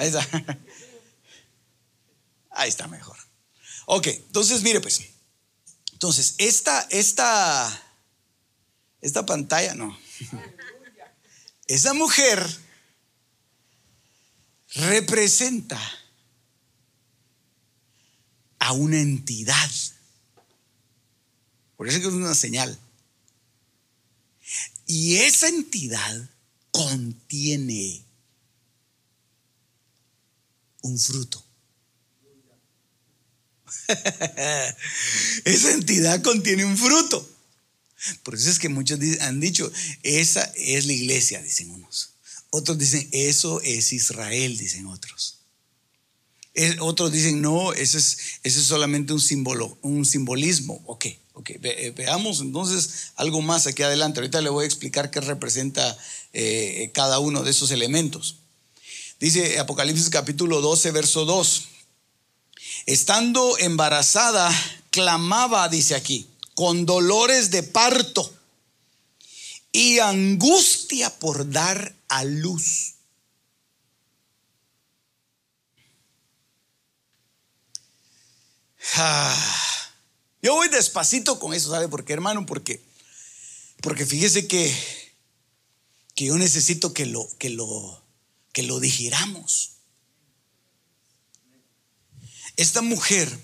Ahí 0.00 0.06
está. 0.08 0.26
Ahí 2.52 2.70
está 2.70 2.88
mejor. 2.88 3.18
Ok, 3.84 4.06
entonces 4.06 4.62
mire 4.62 4.80
pues. 4.80 5.02
Entonces, 5.92 6.36
esta, 6.38 6.86
esta, 6.88 7.82
esta 9.02 9.26
pantalla, 9.26 9.74
no. 9.74 9.98
Esa 11.66 11.92
mujer 11.92 12.42
representa 14.74 15.78
a 18.58 18.72
una 18.72 18.98
entidad. 18.98 19.70
Por 21.76 21.88
eso 21.88 21.98
es 21.98 22.02
que 22.02 22.08
es 22.08 22.14
una 22.14 22.34
señal. 22.34 22.78
Y 24.86 25.16
esa 25.16 25.48
entidad 25.48 26.30
contiene 26.70 28.06
un 30.82 30.98
fruto. 30.98 31.44
Esa 35.44 35.72
entidad 35.72 36.22
contiene 36.22 36.64
un 36.64 36.76
fruto. 36.76 37.28
Por 38.22 38.34
eso 38.34 38.50
es 38.50 38.58
que 38.58 38.68
muchos 38.68 38.98
han 39.20 39.40
dicho, 39.40 39.70
esa 40.02 40.42
es 40.56 40.86
la 40.86 40.92
iglesia, 40.92 41.42
dicen 41.42 41.70
unos. 41.70 42.14
Otros 42.50 42.78
dicen, 42.78 43.06
eso 43.12 43.60
es 43.60 43.92
Israel, 43.92 44.56
dicen 44.56 44.86
otros. 44.86 45.40
Otros 46.80 47.12
dicen, 47.12 47.40
no, 47.40 47.72
eso 47.72 47.98
es, 47.98 48.18
es 48.42 48.54
solamente 48.54 49.12
un, 49.12 49.20
símbolo, 49.20 49.78
un 49.82 50.04
simbolismo. 50.04 50.82
Ok, 50.86 51.06
ok, 51.34 51.50
eh, 51.62 51.92
veamos 51.96 52.40
entonces 52.40 53.12
algo 53.16 53.42
más 53.42 53.66
aquí 53.66 53.82
adelante. 53.82 54.20
Ahorita 54.20 54.40
le 54.40 54.50
voy 54.50 54.64
a 54.64 54.66
explicar 54.66 55.10
qué 55.10 55.20
representa 55.20 55.96
eh, 56.32 56.90
cada 56.94 57.18
uno 57.18 57.42
de 57.42 57.50
esos 57.50 57.70
elementos. 57.70 58.38
Dice 59.20 59.58
Apocalipsis 59.58 60.08
capítulo 60.08 60.62
12, 60.62 60.92
verso 60.92 61.26
2. 61.26 61.68
Estando 62.86 63.58
embarazada, 63.58 64.50
clamaba, 64.90 65.68
dice 65.68 65.94
aquí, 65.94 66.26
con 66.54 66.86
dolores 66.86 67.50
de 67.50 67.62
parto 67.62 68.32
y 69.72 69.98
angustia 69.98 71.10
por 71.18 71.50
dar 71.50 71.94
a 72.08 72.24
luz. 72.24 72.94
Ah, 78.96 79.90
yo 80.40 80.54
voy 80.54 80.68
despacito 80.68 81.38
con 81.38 81.52
eso, 81.52 81.70
¿sabe 81.70 81.88
por 81.88 82.06
qué, 82.06 82.14
hermano? 82.14 82.46
Porque, 82.46 82.82
porque 83.82 84.06
fíjese 84.06 84.48
que, 84.48 84.74
que 86.14 86.24
yo 86.24 86.36
necesito 86.38 86.94
que 86.94 87.04
lo, 87.04 87.28
que 87.38 87.50
lo, 87.50 88.02
que 88.52 88.62
lo 88.62 88.80
digiramos. 88.80 89.76
Esta 92.56 92.82
mujer 92.82 93.38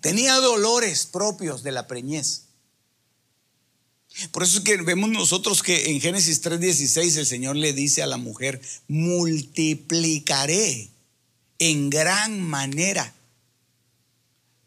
tenía 0.00 0.36
dolores 0.36 1.06
propios 1.06 1.62
de 1.62 1.72
la 1.72 1.86
preñez. 1.86 2.42
Por 4.30 4.42
eso 4.42 4.58
es 4.58 4.64
que 4.64 4.76
vemos 4.78 5.10
nosotros 5.10 5.62
que 5.62 5.90
en 5.90 6.00
Génesis 6.00 6.40
3:16 6.40 7.18
el 7.18 7.26
Señor 7.26 7.56
le 7.56 7.74
dice 7.74 8.02
a 8.02 8.06
la 8.06 8.16
mujer, 8.16 8.62
multiplicaré 8.88 10.88
en 11.58 11.90
gran 11.90 12.40
manera 12.40 13.14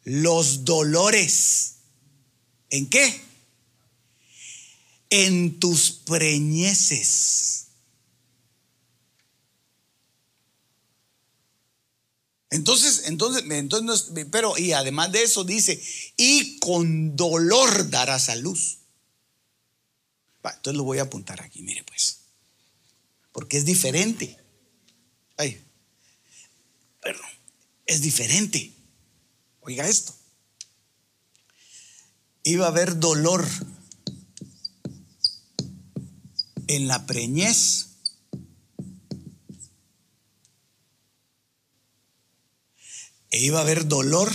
los 0.04 0.64
dolores. 0.64 1.74
¿En 2.70 2.88
qué? 2.88 3.29
En 5.10 5.58
tus 5.58 5.90
preñeces. 5.90 7.66
Entonces, 12.50 13.02
entonces, 13.06 13.44
entonces, 13.48 14.10
pero 14.30 14.58
y 14.58 14.72
además 14.72 15.12
de 15.12 15.22
eso 15.22 15.44
dice, 15.44 15.80
y 16.16 16.58
con 16.58 17.16
dolor 17.16 17.90
darás 17.90 18.28
a 18.28 18.36
luz. 18.36 18.78
entonces 20.42 20.74
lo 20.74 20.82
voy 20.82 20.98
a 20.98 21.02
apuntar 21.02 21.40
aquí, 21.42 21.62
mire 21.62 21.84
pues, 21.84 22.20
porque 23.30 23.56
es 23.56 23.64
diferente. 23.64 24.36
Ay, 25.36 25.64
perdón, 27.00 27.30
es 27.86 28.00
diferente. 28.00 28.72
Oiga 29.60 29.86
esto. 29.86 30.12
Iba 32.42 32.66
a 32.66 32.70
haber 32.70 32.98
dolor 32.98 33.46
en 36.76 36.86
la 36.86 37.04
preñez. 37.06 37.86
E 43.30 43.38
iba 43.38 43.58
a 43.58 43.62
haber 43.62 43.86
dolor. 43.86 44.32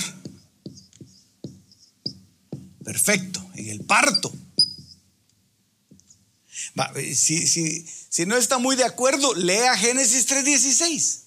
Perfecto, 2.84 3.44
en 3.56 3.70
el 3.70 3.86
parto. 3.86 4.32
si, 7.16 7.48
si, 7.48 7.86
si 8.10 8.26
no 8.26 8.36
está 8.36 8.58
muy 8.58 8.76
de 8.76 8.84
acuerdo, 8.84 9.34
lea 9.34 9.76
Génesis 9.78 10.28
3.16. 10.28 11.22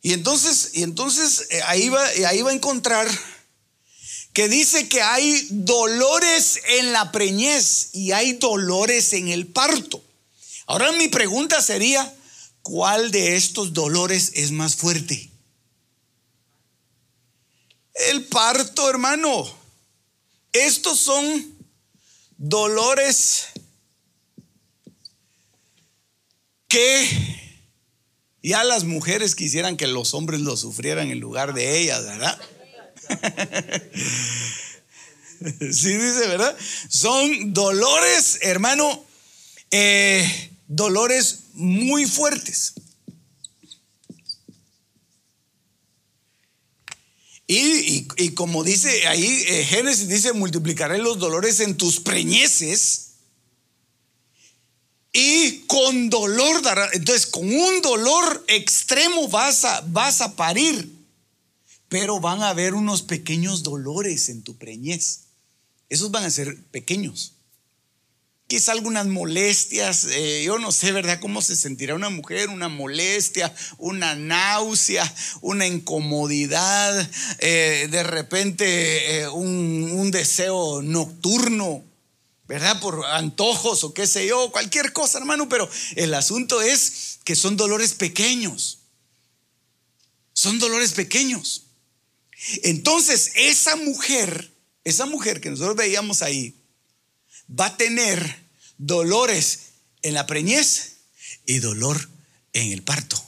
Y 0.00 0.12
entonces, 0.12 0.70
y 0.74 0.82
entonces 0.82 1.46
eh, 1.50 1.60
ahí, 1.66 1.88
va, 1.88 2.04
ahí 2.04 2.42
va 2.42 2.50
a 2.50 2.54
encontrar 2.54 3.08
que 4.34 4.48
dice 4.48 4.88
que 4.88 5.00
hay 5.00 5.46
dolores 5.48 6.60
en 6.68 6.92
la 6.92 7.12
preñez 7.12 7.90
y 7.92 8.10
hay 8.10 8.32
dolores 8.32 9.12
en 9.12 9.28
el 9.28 9.46
parto. 9.46 10.04
Ahora 10.66 10.90
mi 10.92 11.06
pregunta 11.06 11.62
sería, 11.62 12.12
¿cuál 12.60 13.12
de 13.12 13.36
estos 13.36 13.72
dolores 13.72 14.32
es 14.34 14.50
más 14.50 14.74
fuerte? 14.74 15.30
El 18.10 18.24
parto, 18.24 18.90
hermano. 18.90 19.48
Estos 20.52 20.98
son 20.98 21.56
dolores 22.36 23.46
que 26.66 27.08
ya 28.42 28.64
las 28.64 28.82
mujeres 28.82 29.36
quisieran 29.36 29.76
que 29.76 29.86
los 29.86 30.12
hombres 30.12 30.40
lo 30.40 30.56
sufrieran 30.56 31.12
en 31.12 31.20
lugar 31.20 31.54
de 31.54 31.78
ellas, 31.78 32.04
¿verdad? 32.04 32.40
sí 35.72 35.96
dice, 35.96 36.28
¿verdad? 36.28 36.56
Son 36.88 37.52
dolores, 37.52 38.38
hermano, 38.42 39.04
eh, 39.70 40.50
dolores 40.66 41.44
muy 41.54 42.06
fuertes. 42.06 42.74
Y, 47.46 48.30
como 48.30 48.64
dice 48.64 49.06
ahí, 49.06 49.44
eh, 49.48 49.64
Génesis 49.64 50.08
dice, 50.08 50.32
multiplicaré 50.32 50.98
los 50.98 51.18
dolores 51.18 51.60
en 51.60 51.76
tus 51.76 52.00
preñeces. 52.00 53.10
Y 55.12 55.60
con 55.66 56.10
dolor 56.10 56.62
dará, 56.62 56.88
entonces 56.92 57.26
con 57.26 57.46
un 57.46 57.82
dolor 57.82 58.44
extremo 58.48 59.28
vas 59.28 59.64
a, 59.64 59.82
vas 59.86 60.22
a 60.22 60.34
parir. 60.34 60.90
Pero 61.94 62.18
van 62.18 62.42
a 62.42 62.48
haber 62.48 62.74
unos 62.74 63.02
pequeños 63.02 63.62
dolores 63.62 64.28
en 64.28 64.42
tu 64.42 64.56
preñez. 64.56 65.26
Esos 65.88 66.10
van 66.10 66.24
a 66.24 66.30
ser 66.30 66.60
pequeños 66.72 67.34
quizá 68.46 68.72
algunas 68.72 69.06
molestias, 69.06 70.04
eh, 70.10 70.44
yo 70.44 70.58
no 70.58 70.70
sé, 70.70 70.92
¿verdad? 70.92 71.18
¿Cómo 71.20 71.42
se 71.42 71.56
sentirá 71.56 71.94
una 71.94 72.10
mujer? 72.10 72.50
Una 72.50 72.68
molestia, 72.68 73.52
una 73.78 74.14
náusea, 74.14 75.12
una 75.40 75.66
incomodidad, 75.66 77.10
eh, 77.38 77.88
de 77.90 78.02
repente 78.02 79.22
eh, 79.22 79.28
un, 79.28 79.90
un 79.92 80.10
deseo 80.10 80.82
nocturno, 80.82 81.82
¿verdad? 82.46 82.80
Por 82.80 83.04
antojos 83.06 83.82
o 83.82 83.94
qué 83.94 84.06
sé 84.06 84.26
yo, 84.26 84.52
cualquier 84.52 84.92
cosa, 84.92 85.18
hermano, 85.18 85.48
pero 85.48 85.68
el 85.96 86.14
asunto 86.14 86.60
es 86.60 87.18
que 87.24 87.34
son 87.34 87.56
dolores 87.56 87.94
pequeños. 87.94 88.78
Son 90.32 90.58
dolores 90.58 90.92
pequeños. 90.92 91.63
Entonces, 92.62 93.32
esa 93.34 93.76
mujer, 93.76 94.52
esa 94.84 95.06
mujer 95.06 95.40
que 95.40 95.50
nosotros 95.50 95.76
veíamos 95.76 96.22
ahí, 96.22 96.54
va 97.48 97.66
a 97.66 97.76
tener 97.76 98.44
dolores 98.78 99.60
en 100.02 100.14
la 100.14 100.26
preñez 100.26 100.96
y 101.46 101.58
dolor 101.58 102.08
en 102.52 102.72
el 102.72 102.82
parto. 102.82 103.22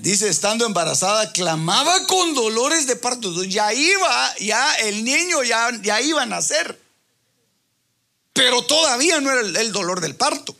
Dice, 0.00 0.28
estando 0.28 0.66
embarazada, 0.66 1.32
clamaba 1.32 2.06
con 2.06 2.34
dolores 2.34 2.86
de 2.86 2.96
parto. 2.96 3.44
Ya 3.44 3.72
iba, 3.72 4.36
ya 4.38 4.74
el 4.74 5.04
niño 5.04 5.42
ya, 5.44 5.70
ya 5.82 6.00
iba 6.00 6.22
a 6.22 6.26
nacer. 6.26 6.80
Pero 8.32 8.64
todavía 8.64 9.20
no 9.20 9.30
era 9.30 9.60
el 9.60 9.72
dolor 9.72 10.00
del 10.00 10.16
parto. 10.16 10.56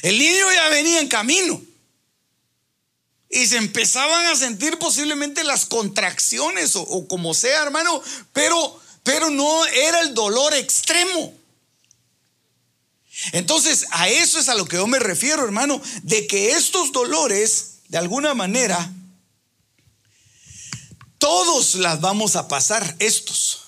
El 0.00 0.18
niño 0.18 0.50
ya 0.52 0.68
venía 0.70 1.00
en 1.00 1.08
camino 1.08 1.60
y 3.28 3.46
se 3.46 3.58
empezaban 3.58 4.26
a 4.26 4.36
sentir 4.36 4.78
posiblemente 4.78 5.44
las 5.44 5.66
contracciones 5.66 6.76
o, 6.76 7.06
como 7.08 7.34
sea, 7.34 7.62
hermano, 7.62 8.02
pero, 8.32 8.80
pero 9.02 9.30
no 9.30 9.66
era 9.66 10.00
el 10.00 10.14
dolor 10.14 10.54
extremo. 10.54 11.34
Entonces, 13.32 13.86
a 13.90 14.08
eso 14.08 14.38
es 14.38 14.48
a 14.48 14.54
lo 14.54 14.66
que 14.66 14.76
yo 14.76 14.86
me 14.86 14.98
refiero, 14.98 15.44
hermano, 15.44 15.80
de 16.02 16.26
que 16.26 16.52
estos 16.52 16.92
dolores, 16.92 17.78
de 17.88 17.98
alguna 17.98 18.34
manera, 18.34 18.92
todos 21.18 21.76
las 21.76 22.00
vamos 22.00 22.36
a 22.36 22.48
pasar, 22.48 22.96
estos. 22.98 23.62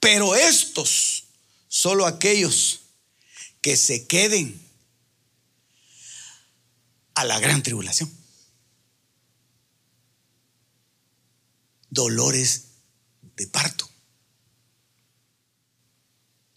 Pero 0.00 0.34
estos, 0.34 1.21
solo 1.72 2.04
aquellos 2.04 2.80
que 3.62 3.78
se 3.78 4.06
queden 4.06 4.60
a 7.14 7.24
la 7.24 7.40
gran 7.40 7.62
tribulación. 7.62 8.12
Dolores 11.88 12.64
de 13.22 13.46
parto. 13.46 13.88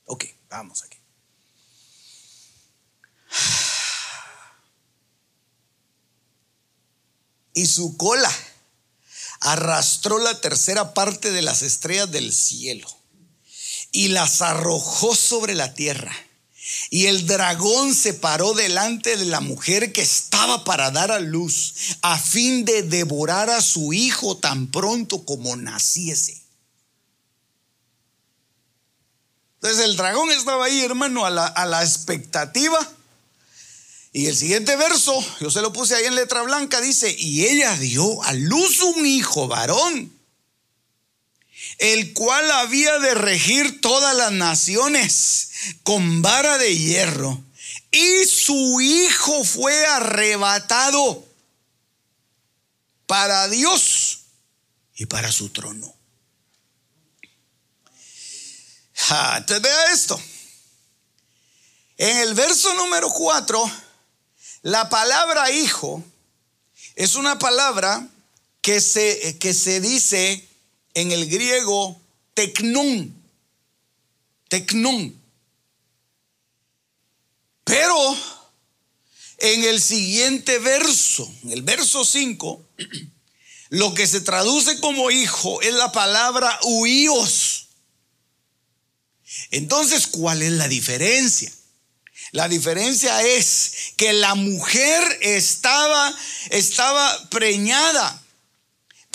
Ok, 0.04 0.25
vamos 0.49 0.84
aquí. 0.84 0.97
Y 7.54 7.67
su 7.67 7.95
cola 7.95 8.30
arrastró 9.39 10.19
la 10.19 10.41
tercera 10.41 10.93
parte 10.93 11.32
de 11.32 11.41
las 11.41 11.62
estrellas 11.62 12.12
del 12.12 12.34
cielo 12.34 13.05
y 13.96 14.10
las 14.10 14.42
arrojó 14.42 15.16
sobre 15.16 15.56
la 15.56 15.74
tierra 15.74 16.14
y 16.90 17.06
el 17.06 17.26
dragón 17.26 17.96
se 17.96 18.14
paró 18.14 18.54
delante 18.54 19.16
de 19.16 19.26
la 19.26 19.40
mujer 19.40 19.94
que 19.94 20.02
estaba 20.02 20.66
para 20.66 20.92
dar 20.92 21.12
a 21.12 21.20
luz, 21.20 21.98
a 22.02 22.20
fin 22.20 22.66
de 22.66 22.84
devorar 22.84 23.50
a 23.50 23.62
su 23.62 23.94
hijo 23.94 24.36
tan 24.38 24.68
pronto 24.68 25.24
como 25.24 25.56
naciese. 25.56 26.42
Entonces 29.56 29.86
el 29.86 29.96
dragón 29.96 30.30
estaba 30.32 30.66
ahí, 30.66 30.82
hermano, 30.82 31.26
a 31.26 31.30
la, 31.30 31.48
a 31.48 31.66
la 31.66 31.82
expectativa. 31.82 32.78
Y 34.12 34.28
el 34.28 34.36
siguiente 34.36 34.76
verso, 34.76 35.24
yo 35.40 35.50
se 35.50 35.62
lo 35.62 35.72
puse 35.72 35.96
ahí 35.96 36.06
en 36.06 36.16
letra 36.16 36.42
blanca, 36.42 36.82
dice, 36.82 37.16
y 37.18 37.46
ella 37.46 37.76
dio 37.78 38.22
a 38.24 38.34
luz 38.34 38.82
un 38.82 39.06
hijo 39.06 39.48
varón 39.48 40.14
el 41.78 42.14
cual 42.14 42.50
había 42.52 43.00
de 43.00 43.14
regir 43.14 43.82
todas 43.82 44.16
las 44.16 44.32
naciones 44.32 45.50
con 45.84 46.22
vara 46.22 46.58
de 46.58 46.78
hierro. 46.78 47.44
Y 47.92 48.26
su 48.26 48.82
hijo 48.82 49.44
fue 49.44 49.86
arrebatado 49.86 51.26
para 53.08 53.48
Dios 53.48 54.20
y 54.96 55.06
para 55.06 55.32
su 55.32 55.50
trono. 55.50 55.94
entonces 59.38 59.62
vea 59.62 59.92
esto. 59.92 60.20
En 61.98 62.18
el 62.18 62.34
verso 62.34 62.74
número 62.74 63.10
4, 63.10 63.72
la 64.64 64.90
palabra 64.90 65.50
hijo 65.52 66.04
es 66.96 67.16
una 67.16 67.40
palabra 67.40 68.06
que 68.62 68.82
se, 68.82 69.38
que 69.38 69.54
se 69.54 69.80
dice 69.80 70.46
en 70.96 71.12
el 71.12 71.30
griego 71.30 72.02
tecnón. 72.34 73.14
Tecnón. 74.50 75.22
Pero 77.64 78.18
en 79.40 79.64
el 79.66 79.82
siguiente 79.82 80.58
verso, 80.60 81.32
en 81.44 81.52
el 81.52 81.62
verso 81.62 82.04
5, 82.04 82.66
lo 83.70 83.94
que 83.94 84.08
se 84.08 84.22
traduce 84.22 84.80
como 84.80 85.12
hijo 85.12 85.62
es 85.62 85.74
la 85.74 85.92
palabra 85.92 86.60
huíos. 86.64 87.68
Entonces, 89.52 90.08
¿cuál 90.08 90.42
es 90.42 90.52
la 90.52 90.68
diferencia? 90.68 91.52
La 92.32 92.48
diferencia 92.48 93.22
es 93.22 93.94
que 93.98 94.14
la 94.14 94.36
mujer 94.36 95.04
estaba, 95.22 96.14
estaba 96.50 97.30
preñada 97.30 98.25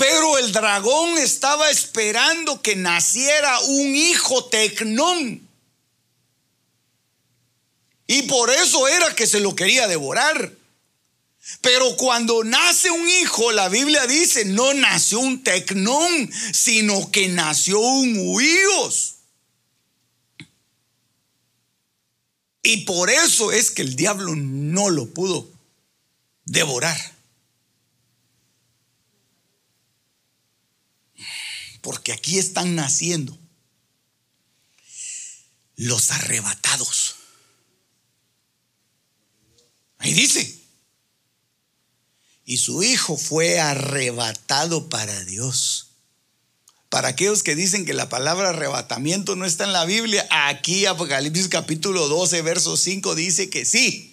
pero 0.01 0.39
el 0.39 0.51
dragón 0.51 1.19
estaba 1.19 1.69
esperando 1.69 2.63
que 2.63 2.75
naciera 2.75 3.61
un 3.61 3.95
hijo 3.95 4.47
tecnón. 4.47 5.47
Y 8.07 8.23
por 8.23 8.49
eso 8.49 8.89
era 8.89 9.15
que 9.15 9.27
se 9.27 9.41
lo 9.41 9.55
quería 9.55 9.87
devorar. 9.89 10.55
Pero 11.61 11.99
cuando 11.99 12.43
nace 12.45 12.91
un 12.91 13.07
hijo, 13.07 13.53
la 13.53 13.69
Biblia 13.69 14.07
dice, 14.07 14.47
no 14.47 14.73
nació 14.73 15.19
un 15.19 15.45
tecnón, 15.45 16.33
sino 16.55 17.11
que 17.11 17.29
nació 17.29 17.79
un 17.79 18.17
huíos. 18.17 19.17
Y 22.63 22.87
por 22.87 23.11
eso 23.11 23.53
es 23.53 23.71
que 23.71 23.83
el 23.83 23.97
diablo 23.97 24.35
no 24.35 24.89
lo 24.89 25.05
pudo 25.11 25.47
devorar. 26.47 27.20
Porque 31.81 32.13
aquí 32.13 32.39
están 32.39 32.75
naciendo 32.75 33.39
los 35.77 36.11
arrebatados. 36.11 37.17
Ahí 39.99 40.13
dice. 40.13 40.59
Y 42.45 42.57
su 42.57 42.83
hijo 42.83 43.17
fue 43.17 43.61
arrebatado 43.61 44.89
para 44.89 45.25
Dios. 45.25 45.91
Para 46.89 47.09
aquellos 47.09 47.45
que 47.45 47.55
dicen 47.55 47.87
que 47.87 47.95
la 47.95 48.09
palabra 48.09 48.49
arrebatamiento 48.49 49.37
no 49.37 49.45
está 49.45 49.63
en 49.65 49.73
la 49.73 49.85
Biblia, 49.85 50.27
aquí 50.31 50.87
Apocalipsis 50.87 51.49
capítulo 51.49 52.09
12, 52.09 52.43
verso 52.43 52.77
5 52.77 53.15
dice 53.15 53.49
que 53.49 53.65
sí. 53.65 54.10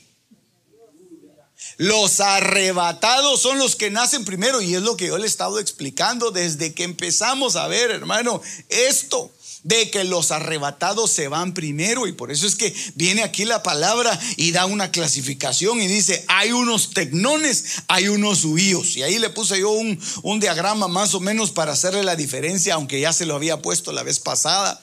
Los 1.77 2.19
arrebatados 2.21 3.41
son 3.41 3.59
los 3.59 3.75
que 3.75 3.91
nacen 3.91 4.25
primero 4.25 4.61
y 4.61 4.73
es 4.73 4.81
lo 4.81 4.97
que 4.97 5.07
yo 5.07 5.17
le 5.17 5.25
he 5.25 5.27
estado 5.27 5.59
explicando 5.59 6.31
desde 6.31 6.73
que 6.73 6.83
empezamos 6.83 7.55
a 7.55 7.67
ver, 7.67 7.91
hermano, 7.91 8.41
esto 8.69 9.31
de 9.63 9.91
que 9.91 10.03
los 10.03 10.31
arrebatados 10.31 11.11
se 11.11 11.27
van 11.27 11.53
primero 11.53 12.07
y 12.07 12.13
por 12.13 12.31
eso 12.31 12.47
es 12.47 12.55
que 12.55 12.73
viene 12.95 13.21
aquí 13.21 13.43
la 13.43 13.63
palabra 13.63 14.17
y 14.37 14.51
da 14.51 14.65
una 14.65 14.91
clasificación 14.91 15.81
y 15.81 15.87
dice, 15.87 16.23
hay 16.29 16.51
unos 16.51 16.91
tecnones, 16.91 17.65
hay 17.87 18.07
unos 18.07 18.45
huíos. 18.45 18.95
Y 18.95 19.03
ahí 19.03 19.19
le 19.19 19.29
puse 19.29 19.59
yo 19.59 19.71
un, 19.71 19.99
un 20.23 20.39
diagrama 20.39 20.87
más 20.87 21.13
o 21.13 21.19
menos 21.19 21.51
para 21.51 21.73
hacerle 21.73 22.03
la 22.03 22.15
diferencia, 22.15 22.75
aunque 22.75 23.01
ya 23.01 23.11
se 23.13 23.25
lo 23.25 23.35
había 23.35 23.61
puesto 23.61 23.91
la 23.91 24.03
vez 24.03 24.19
pasada. 24.19 24.81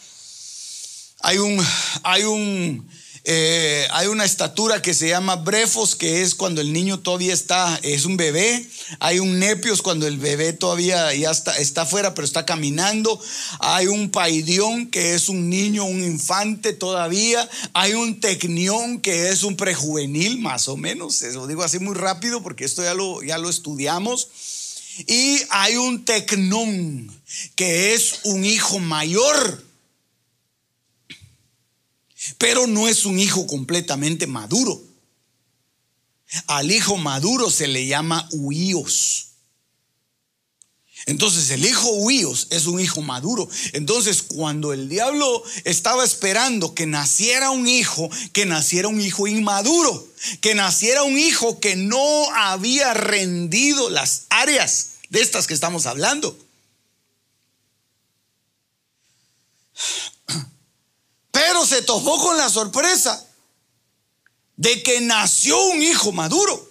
Hay 1.21 1.39
un, 1.39 1.65
hay 2.03 2.25
un, 2.25 2.87
eh, 3.27 3.87
hay 3.91 4.09
una 4.09 4.27
estatura 4.27 4.83
que 4.83 4.93
se 4.93 5.09
llama 5.09 5.37
brefos, 5.37 5.97
que 5.97 6.21
es 6.21 6.35
cuando 6.35 6.61
el 6.61 6.75
niño 6.75 7.01
todavía 7.01 7.33
está, 7.33 7.81
es 7.83 8.05
un 8.05 8.19
bebé. 8.19 8.69
Hay 9.01 9.19
un 9.19 9.39
nepios 9.39 9.81
cuando 9.81 10.07
el 10.07 10.19
bebé 10.19 10.53
todavía 10.53 11.15
ya 11.15 11.31
está, 11.31 11.57
está 11.57 11.83
afuera, 11.83 12.15
pero 12.15 12.27
está 12.27 12.45
caminando. 12.45 13.19
Hay 13.61 13.87
un 13.87 14.11
paidión, 14.11 14.91
que 14.91 15.15
es 15.15 15.31
un 15.31 15.49
niño, 15.49 15.85
un 15.85 16.05
infante 16.05 16.75
todavía. 16.75 17.49
Hay 17.73 17.95
un 17.95 18.21
tecnión, 18.21 19.01
que 19.01 19.31
es 19.31 19.43
un 19.43 19.57
prejuvenil, 19.57 20.39
más 20.39 20.69
o 20.69 20.77
menos. 20.77 21.23
Eso 21.23 21.47
digo 21.47 21.63
así 21.63 21.79
muy 21.79 21.95
rápido 21.95 22.43
porque 22.43 22.67
esto 22.67 22.83
ya 22.83 22.93
lo, 22.93 23.23
ya 23.23 23.39
lo 23.39 23.49
estudiamos. 23.49 24.29
Y 25.07 25.39
hay 25.49 25.77
un 25.77 26.05
tecnón, 26.05 27.11
que 27.55 27.95
es 27.95 28.21
un 28.25 28.45
hijo 28.45 28.81
mayor 28.81 29.65
pero 32.39 32.67
no 32.67 32.89
es 32.89 33.05
un 33.05 33.19
hijo 33.19 33.47
completamente 33.47 34.27
maduro. 34.27 34.83
Al 36.47 36.71
hijo 36.71 36.97
maduro 36.97 37.51
se 37.51 37.69
le 37.69 37.87
llama 37.87 38.29
huíos. 38.33 39.29
Entonces 41.07 41.51
el 41.51 41.67
hijo 41.67 41.91
huíos 41.91 42.47
es 42.51 42.67
un 42.67 42.81
hijo 42.81 43.03
maduro. 43.03 43.49
Entonces 43.73 44.23
cuando 44.23 44.73
el 44.73 44.89
diablo 44.89 45.43
estaba 45.65 46.03
esperando 46.03 46.75
que 46.75 46.87
naciera 46.87 47.51
un 47.51 47.69
hijo, 47.69 48.09
que 48.33 48.47
naciera 48.47 48.89
un 48.89 49.01
hijo 49.01 49.27
inmaduro, 49.27 50.09
que 50.41 50.55
naciera 50.55 51.03
un 51.03 51.19
hijo 51.19 51.61
que 51.61 51.77
no 51.77 52.31
había 52.35 52.95
rendido 52.95 53.91
las 53.91 54.23
áreas 54.31 54.93
de 55.11 55.21
estas 55.21 55.47
que 55.47 55.55
estamos 55.55 55.85
hablando. 55.87 56.39
Pero 61.35 61.67
se 61.67 61.83
topó 61.83 62.17
con 62.23 62.37
la 62.37 62.49
sorpresa 62.49 63.27
de 64.57 64.85
que 64.85 65.01
nació 65.01 65.61
un 65.65 65.83
hijo 65.83 66.13
maduro. 66.13 66.71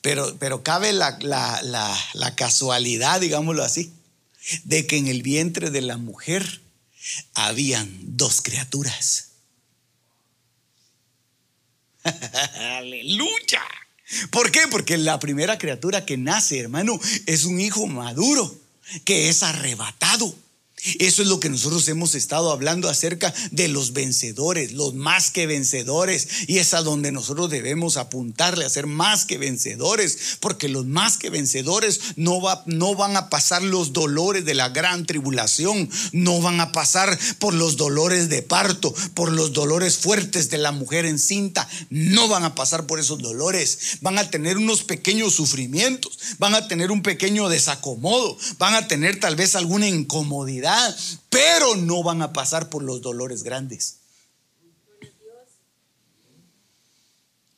Pero, 0.00 0.36
pero 0.38 0.62
cabe 0.62 0.92
la, 0.92 1.18
la, 1.20 2.34
casualidad, 2.36 3.20
digámoslo 3.20 3.64
así, 3.64 3.92
de 4.62 4.86
que 4.86 4.96
en 4.96 5.08
el 5.08 5.22
vientre 5.22 5.70
de 5.70 5.82
la 5.82 5.96
mujer 5.96 6.60
habían 7.34 8.16
dos 8.16 8.40
criaturas. 8.40 9.30
Aleluya. 12.78 13.64
¿Por 14.30 14.52
qué? 14.52 14.68
Porque 14.70 14.96
la 14.96 15.18
primera 15.18 15.58
criatura 15.58 16.06
que 16.06 16.16
nace, 16.16 16.60
hermano, 16.60 17.00
es 17.26 17.44
un 17.44 17.60
hijo 17.60 17.88
maduro, 17.88 18.56
que 19.04 19.28
es 19.28 19.42
arrebatado. 19.42 20.32
Eso 20.98 21.22
es 21.22 21.28
lo 21.28 21.40
que 21.40 21.48
nosotros 21.48 21.88
hemos 21.88 22.14
estado 22.14 22.52
hablando 22.52 22.88
acerca 22.88 23.34
de 23.50 23.68
los 23.68 23.92
vencedores, 23.92 24.72
los 24.72 24.94
más 24.94 25.30
que 25.30 25.46
vencedores. 25.46 26.28
Y 26.46 26.58
es 26.58 26.72
a 26.74 26.82
donde 26.82 27.10
nosotros 27.10 27.50
debemos 27.50 27.96
apuntarle 27.96 28.64
a 28.64 28.70
ser 28.70 28.86
más 28.86 29.24
que 29.24 29.38
vencedores, 29.38 30.38
porque 30.40 30.68
los 30.68 30.86
más 30.86 31.18
que 31.18 31.30
vencedores 31.30 32.00
no, 32.16 32.40
va, 32.40 32.62
no 32.66 32.94
van 32.94 33.16
a 33.16 33.28
pasar 33.28 33.62
los 33.62 33.92
dolores 33.92 34.44
de 34.44 34.54
la 34.54 34.68
gran 34.68 35.04
tribulación, 35.04 35.90
no 36.12 36.40
van 36.40 36.60
a 36.60 36.72
pasar 36.72 37.18
por 37.38 37.54
los 37.54 37.76
dolores 37.76 38.28
de 38.28 38.42
parto, 38.42 38.94
por 39.14 39.32
los 39.32 39.52
dolores 39.52 39.98
fuertes 39.98 40.48
de 40.50 40.58
la 40.58 40.72
mujer 40.72 41.06
encinta, 41.06 41.68
no 41.90 42.28
van 42.28 42.44
a 42.44 42.54
pasar 42.54 42.86
por 42.86 43.00
esos 43.00 43.18
dolores, 43.18 43.98
van 44.00 44.18
a 44.18 44.30
tener 44.30 44.58
unos 44.58 44.84
pequeños 44.84 45.34
sufrimientos, 45.34 46.18
van 46.38 46.54
a 46.54 46.68
tener 46.68 46.90
un 46.90 47.02
pequeño 47.02 47.48
desacomodo, 47.48 48.36
van 48.58 48.74
a 48.74 48.86
tener 48.86 49.18
tal 49.18 49.34
vez 49.36 49.56
alguna 49.56 49.88
incomodidad 49.88 50.67
pero 51.28 51.76
no 51.76 52.02
van 52.02 52.22
a 52.22 52.32
pasar 52.32 52.70
por 52.70 52.82
los 52.82 53.02
dolores 53.02 53.42
grandes. 53.42 53.98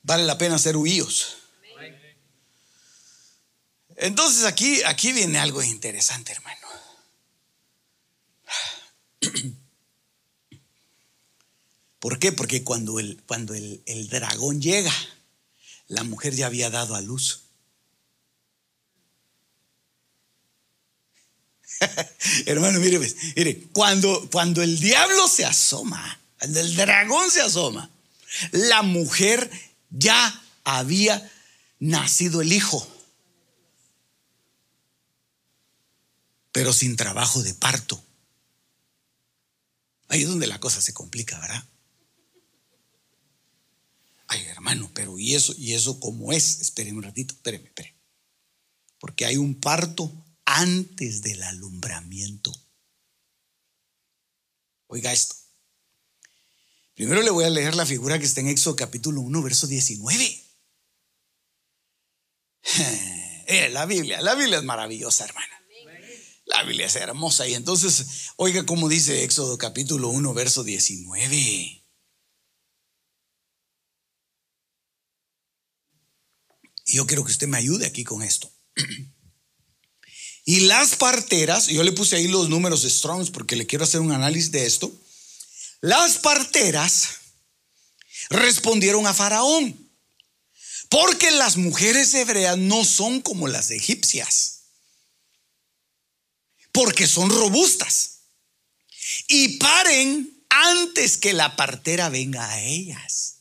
Vale 0.02 0.24
la 0.24 0.38
pena 0.38 0.58
ser 0.58 0.76
huíos. 0.76 1.36
Entonces 3.96 4.44
aquí, 4.44 4.82
aquí 4.84 5.12
viene 5.12 5.38
algo 5.38 5.62
interesante, 5.62 6.32
hermano. 6.32 6.66
¿Por 11.98 12.18
qué? 12.18 12.32
Porque 12.32 12.64
cuando 12.64 12.98
el, 12.98 13.22
cuando 13.26 13.52
el, 13.54 13.82
el 13.84 14.08
dragón 14.08 14.62
llega, 14.62 14.92
la 15.86 16.02
mujer 16.02 16.34
ya 16.34 16.46
había 16.46 16.70
dado 16.70 16.94
a 16.94 17.02
luz. 17.02 17.49
Hermano, 22.46 22.78
mire, 22.80 22.98
pues, 22.98 23.16
mire, 23.36 23.68
cuando, 23.72 24.28
cuando 24.30 24.62
el 24.62 24.78
diablo 24.78 25.28
se 25.28 25.44
asoma, 25.44 26.20
cuando 26.38 26.60
el 26.60 26.76
dragón 26.76 27.30
se 27.30 27.40
asoma, 27.40 27.90
la 28.52 28.82
mujer 28.82 29.50
ya 29.90 30.42
había 30.64 31.30
nacido 31.78 32.40
el 32.42 32.52
hijo, 32.52 32.86
pero 36.52 36.72
sin 36.72 36.96
trabajo 36.96 37.42
de 37.42 37.54
parto. 37.54 38.02
Ahí 40.08 40.22
es 40.22 40.28
donde 40.28 40.48
la 40.48 40.58
cosa 40.58 40.80
se 40.80 40.92
complica, 40.92 41.38
¿verdad? 41.38 41.64
Ay, 44.26 44.44
hermano, 44.46 44.90
pero 44.94 45.18
¿y 45.18 45.34
eso? 45.34 45.54
¿Y 45.56 45.74
eso 45.74 45.98
cómo 46.00 46.32
es? 46.32 46.60
Esperen 46.60 46.96
un 46.96 47.04
ratito, 47.04 47.34
espérenme, 47.34 47.68
espérenme. 47.68 47.98
Porque 48.98 49.24
hay 49.24 49.36
un 49.36 49.54
parto 49.54 50.12
antes 50.52 51.22
del 51.22 51.42
alumbramiento. 51.44 52.52
Oiga 54.88 55.12
esto. 55.12 55.36
Primero 56.94 57.22
le 57.22 57.30
voy 57.30 57.44
a 57.44 57.50
leer 57.50 57.76
la 57.76 57.86
figura 57.86 58.18
que 58.18 58.24
está 58.24 58.40
en 58.40 58.48
Éxodo 58.48 58.74
capítulo 58.74 59.20
1, 59.20 59.42
verso 59.42 59.66
19. 59.66 60.46
Eh, 63.52 63.68
la 63.70 63.84
Biblia, 63.84 64.22
la 64.22 64.36
Biblia 64.36 64.58
es 64.58 64.62
maravillosa, 64.64 65.24
hermana. 65.24 65.60
La 66.44 66.62
Biblia 66.62 66.86
es 66.86 66.94
hermosa. 66.94 67.48
Y 67.48 67.54
entonces, 67.54 68.28
oiga 68.36 68.64
cómo 68.64 68.88
dice 68.88 69.24
Éxodo 69.24 69.58
capítulo 69.58 70.08
1, 70.10 70.32
verso 70.34 70.62
19. 70.62 71.36
Y 71.36 71.82
yo 76.86 77.08
quiero 77.08 77.24
que 77.24 77.32
usted 77.32 77.48
me 77.48 77.58
ayude 77.58 77.86
aquí 77.86 78.04
con 78.04 78.22
esto. 78.22 78.52
Y 80.50 80.58
las 80.62 80.96
parteras, 80.96 81.68
yo 81.68 81.84
le 81.84 81.92
puse 81.92 82.16
ahí 82.16 82.26
los 82.26 82.48
números 82.48 82.82
de 82.82 82.90
Strongs 82.90 83.30
porque 83.30 83.54
le 83.54 83.68
quiero 83.68 83.84
hacer 83.84 84.00
un 84.00 84.10
análisis 84.10 84.50
de 84.50 84.66
esto. 84.66 84.92
Las 85.80 86.18
parteras 86.18 87.06
respondieron 88.30 89.06
a 89.06 89.14
Faraón, 89.14 89.88
porque 90.88 91.30
las 91.30 91.56
mujeres 91.56 92.12
hebreas 92.14 92.58
no 92.58 92.84
son 92.84 93.20
como 93.20 93.46
las 93.46 93.70
egipcias, 93.70 94.62
porque 96.72 97.06
son 97.06 97.30
robustas 97.30 98.22
y 99.28 99.56
paren 99.58 100.44
antes 100.48 101.16
que 101.16 101.32
la 101.32 101.54
partera 101.54 102.08
venga 102.08 102.50
a 102.50 102.60
ellas. 102.60 103.36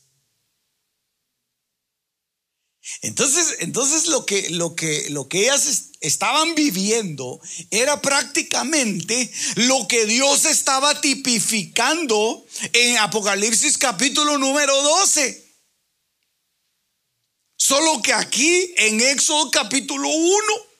Entonces, 3.02 3.56
entonces 3.60 4.08
lo, 4.08 4.26
que, 4.26 4.50
lo, 4.50 4.74
que, 4.74 5.08
lo 5.10 5.28
que 5.28 5.44
ellas 5.44 5.90
estaban 6.00 6.54
viviendo 6.54 7.40
era 7.70 8.00
prácticamente 8.00 9.30
lo 9.56 9.86
que 9.88 10.06
Dios 10.06 10.44
estaba 10.44 11.00
tipificando 11.00 12.44
en 12.72 12.98
Apocalipsis 12.98 13.78
capítulo 13.78 14.38
número 14.38 14.82
12. 14.82 15.50
Solo 17.56 18.00
que 18.02 18.12
aquí 18.12 18.74
en 18.76 19.00
Éxodo 19.00 19.50
capítulo 19.50 20.08
1 20.08 20.70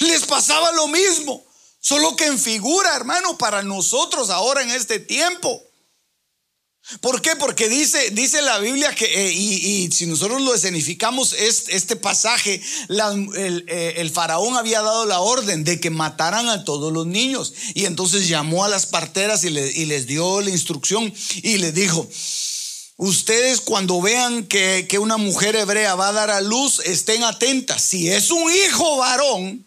les 0.00 0.24
pasaba 0.26 0.72
lo 0.72 0.86
mismo, 0.88 1.44
solo 1.80 2.14
que 2.16 2.26
en 2.26 2.38
figura, 2.38 2.94
hermano, 2.94 3.36
para 3.36 3.62
nosotros 3.62 4.30
ahora 4.30 4.62
en 4.62 4.70
este 4.70 5.00
tiempo. 5.00 5.67
¿Por 7.02 7.20
qué? 7.20 7.36
Porque 7.36 7.68
dice, 7.68 8.10
dice 8.12 8.40
la 8.40 8.58
Biblia 8.58 8.94
que, 8.94 9.04
eh, 9.04 9.30
y, 9.30 9.90
si 9.92 10.06
nosotros 10.06 10.40
lo 10.40 10.54
escenificamos, 10.54 11.34
este, 11.34 11.76
este 11.76 11.96
pasaje, 11.96 12.62
eh, 12.88 13.94
el, 13.98 14.10
faraón 14.10 14.56
había 14.56 14.80
dado 14.80 15.04
la 15.04 15.20
orden 15.20 15.64
de 15.64 15.80
que 15.80 15.90
mataran 15.90 16.48
a 16.48 16.64
todos 16.64 16.90
los 16.90 17.06
niños. 17.06 17.52
Y 17.74 17.84
entonces 17.84 18.26
llamó 18.26 18.64
a 18.64 18.70
las 18.70 18.86
parteras 18.86 19.44
y, 19.44 19.50
les 19.50 20.06
dio 20.06 20.40
la 20.40 20.48
instrucción 20.48 21.12
y 21.42 21.58
les 21.58 21.74
dijo, 21.74 22.08
ustedes 22.96 23.60
cuando 23.60 24.00
vean 24.00 24.46
que, 24.46 24.86
que 24.88 24.98
una 24.98 25.18
mujer 25.18 25.56
hebrea 25.56 25.94
va 25.94 26.08
a 26.08 26.12
dar 26.12 26.30
a 26.30 26.40
luz, 26.40 26.80
estén 26.86 27.22
atentas. 27.22 27.82
Si 27.82 28.08
es 28.08 28.30
un 28.30 28.50
hijo 28.50 28.96
varón, 28.96 29.66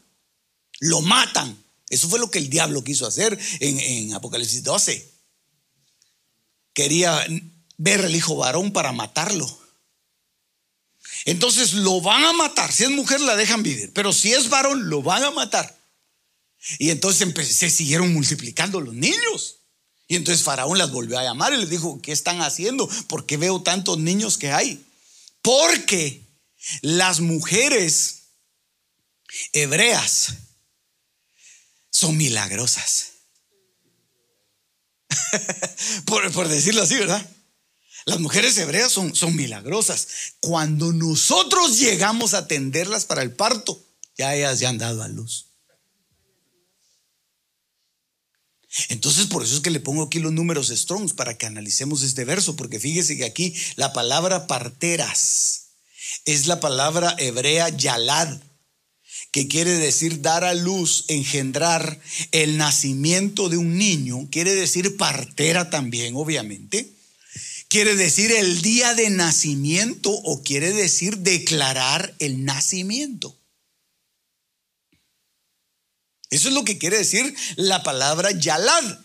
lo 0.80 1.02
matan. 1.02 1.56
Eso 1.88 2.10
fue 2.10 2.18
lo 2.18 2.32
que 2.32 2.40
el 2.40 2.50
diablo 2.50 2.84
quiso 2.84 3.06
hacer 3.06 3.38
en, 3.60 3.80
en 3.80 4.14
Apocalipsis 4.16 4.64
12 4.64 5.12
quería 6.74 7.26
ver 7.78 8.06
al 8.06 8.16
hijo 8.16 8.36
varón 8.36 8.72
para 8.72 8.92
matarlo. 8.92 9.60
Entonces 11.26 11.74
lo 11.74 12.02
van 12.02 12.24
a 12.24 12.34
matar. 12.34 12.72
Si 12.72 12.84
es 12.84 12.90
mujer 12.90 13.22
la 13.22 13.36
dejan 13.36 13.64
vivir, 13.64 13.92
pero 13.94 14.14
si 14.14 14.34
es 14.34 14.50
varón 14.50 14.90
lo 14.90 15.02
van 15.02 15.24
a 15.24 15.32
matar. 15.32 15.78
Y 16.78 16.90
entonces 16.90 17.34
se 17.56 17.70
siguieron 17.70 18.14
multiplicando 18.14 18.80
los 18.82 18.94
niños. 18.94 19.58
Y 20.08 20.16
entonces 20.16 20.44
Faraón 20.44 20.78
las 20.78 20.92
volvió 20.92 21.18
a 21.18 21.24
llamar 21.24 21.54
y 21.54 21.58
les 21.58 21.70
dijo, 21.70 22.02
¿qué 22.02 22.12
están 22.12 22.42
haciendo? 22.42 22.88
¿Por 23.08 23.26
qué 23.26 23.38
veo 23.38 23.62
tantos 23.62 23.98
niños 23.98 24.38
que 24.38 24.52
hay? 24.52 24.86
Porque 25.42 26.22
las 26.82 27.22
mujeres 27.22 28.24
hebreas 29.54 30.34
son 31.90 32.18
milagrosas. 32.18 33.11
por, 36.06 36.48
decirlo 36.48 36.84
así, 36.84 36.96
¿verdad? 36.96 37.26
Las 38.06 38.20
mujeres 38.20 38.58
hebreas 38.58 38.92
son, 38.92 39.16
son 39.16 39.36
milagrosas. 39.36 40.08
Cuando 40.40 40.92
nosotros 40.92 41.80
llegamos 41.80 42.34
a 42.34 42.40
atenderlas 42.40 43.06
para 43.06 43.22
el 43.22 43.34
parto, 43.34 43.84
ya 44.18 44.36
ellas 44.36 44.60
ya 44.60 44.70
han 44.70 44.78
dado 44.78 45.04
a 45.04 45.08
luz. 45.08 45.52
Entonces, 48.88 49.28
por 49.28 49.44
eso 49.44 49.56
es 49.56 49.62
que 49.62 49.70
le 49.70 49.82
pongo 49.82 50.04
aquí 50.04 50.20
los 50.20 50.32
números 50.32 50.70
strongs 50.70 51.14
para 51.14 51.38
que 51.38 51.46
analicemos 51.46 52.04
este 52.04 52.24
verso, 52.24 52.56
porque 52.56 52.80
fíjese 52.80 53.18
que 53.18 53.26
aquí 53.26 53.54
la 53.76 53.92
palabra 53.92 54.48
parteras 54.48 55.72
es 56.26 56.48
la 56.48 56.60
palabra 56.60 57.16
hebrea 57.18 57.70
yalad, 57.70 58.40
que 59.32 59.48
quiere 59.48 59.72
decir 59.72 60.22
dar 60.22 60.44
a 60.44 60.54
luz, 60.54 61.06
engendrar 61.08 62.00
el 62.32 62.58
nacimiento 62.58 63.48
de 63.50 63.58
un 63.58 63.78
niño, 63.78 64.28
quiere 64.30 64.54
decir 64.54 64.98
partera 64.98 65.70
también, 65.70 66.16
obviamente. 66.16 66.92
Quiere 67.70 67.96
decir 67.96 68.34
el 68.34 68.62
día 68.62 68.94
de 68.96 69.10
nacimiento 69.10 70.12
o 70.12 70.44
quiere 70.44 70.74
decir 70.74 71.20
declarar 71.20 72.14
el 72.20 72.44
nacimiento. 72.44 73.38
Eso 76.30 76.50
es 76.50 76.54
lo 76.54 76.66
que 76.66 76.78
quiere 76.78 76.98
decir 76.98 77.34
la 77.56 77.84
palabra 77.84 78.32
yalad. 78.32 79.00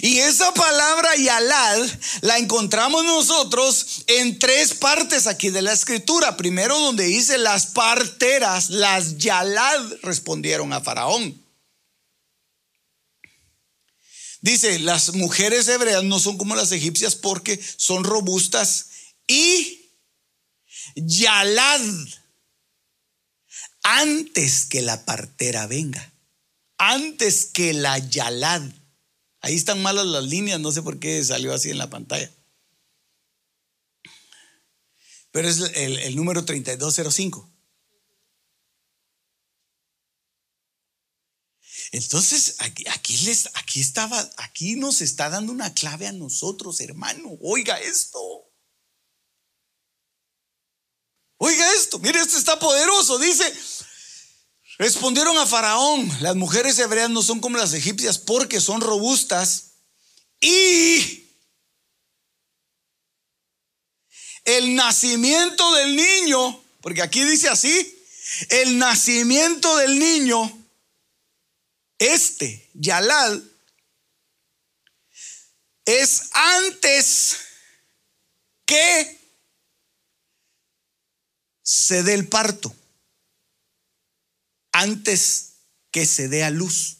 Y 0.00 0.18
esa 0.18 0.52
palabra 0.54 1.14
yalad 1.16 1.90
la 2.22 2.38
encontramos 2.38 3.04
nosotros 3.04 4.04
en 4.06 4.38
tres 4.38 4.72
partes 4.74 5.26
aquí 5.26 5.50
de 5.50 5.60
la 5.60 5.72
escritura. 5.72 6.36
Primero 6.36 6.78
donde 6.78 7.04
dice 7.04 7.36
las 7.36 7.66
parteras, 7.66 8.70
las 8.70 9.18
yalad 9.18 9.92
respondieron 10.02 10.72
a 10.72 10.80
Faraón. 10.80 11.42
Dice, 14.40 14.78
las 14.78 15.14
mujeres 15.14 15.68
hebreas 15.68 16.04
no 16.04 16.18
son 16.18 16.38
como 16.38 16.54
las 16.54 16.72
egipcias 16.72 17.14
porque 17.14 17.58
son 17.76 18.04
robustas 18.04 18.88
y 19.26 19.90
yalad 20.94 21.80
antes 23.82 24.64
que 24.64 24.82
la 24.82 25.04
partera 25.04 25.66
venga, 25.66 26.12
antes 26.78 27.46
que 27.46 27.72
la 27.72 27.98
yalad 27.98 28.62
Ahí 29.44 29.56
están 29.56 29.82
malas 29.82 30.06
las 30.06 30.24
líneas, 30.24 30.58
no 30.58 30.72
sé 30.72 30.80
por 30.80 30.98
qué 30.98 31.22
salió 31.22 31.52
así 31.52 31.68
en 31.68 31.76
la 31.76 31.90
pantalla. 31.90 32.32
Pero 35.32 35.46
es 35.46 35.58
el, 35.74 36.16
número 36.16 36.46
3205. 36.46 37.52
Entonces, 41.92 42.56
aquí, 42.60 43.18
les, 43.18 43.50
aquí 43.52 43.82
estaba, 43.82 44.18
aquí 44.38 44.76
nos 44.76 45.02
está 45.02 45.28
dando 45.28 45.52
una 45.52 45.74
clave 45.74 46.06
a 46.06 46.12
nosotros, 46.12 46.80
hermano. 46.80 47.36
Oiga 47.42 47.78
esto. 47.78 48.50
Oiga 51.36 51.70
esto, 51.74 51.98
mire, 51.98 52.18
esto 52.18 52.38
está 52.38 52.58
poderoso. 52.58 53.18
Dice, 53.18 53.44
Respondieron 54.76 55.38
a 55.38 55.46
Faraón, 55.46 56.10
las 56.20 56.34
mujeres 56.34 56.78
hebreas 56.80 57.08
no 57.08 57.22
son 57.22 57.40
como 57.40 57.56
las 57.58 57.74
egipcias 57.74 58.18
porque 58.18 58.60
son 58.60 58.80
robustas 58.80 59.74
y 60.40 61.30
el 64.44 64.74
nacimiento 64.74 65.72
del 65.74 65.94
niño, 65.94 66.60
porque 66.80 67.02
aquí 67.02 67.22
dice 67.22 67.48
así, 67.48 68.04
el 68.48 68.76
nacimiento 68.78 69.76
del 69.76 69.98
niño, 69.98 70.66
este, 71.98 72.68
Yalal, 72.74 73.48
es 75.84 76.30
antes 76.32 77.36
que 78.66 79.20
se 81.62 82.02
dé 82.02 82.14
el 82.14 82.26
parto 82.26 82.74
antes 84.74 85.54
que 85.92 86.04
se 86.04 86.28
dé 86.28 86.44
a 86.44 86.50
luz. 86.50 86.98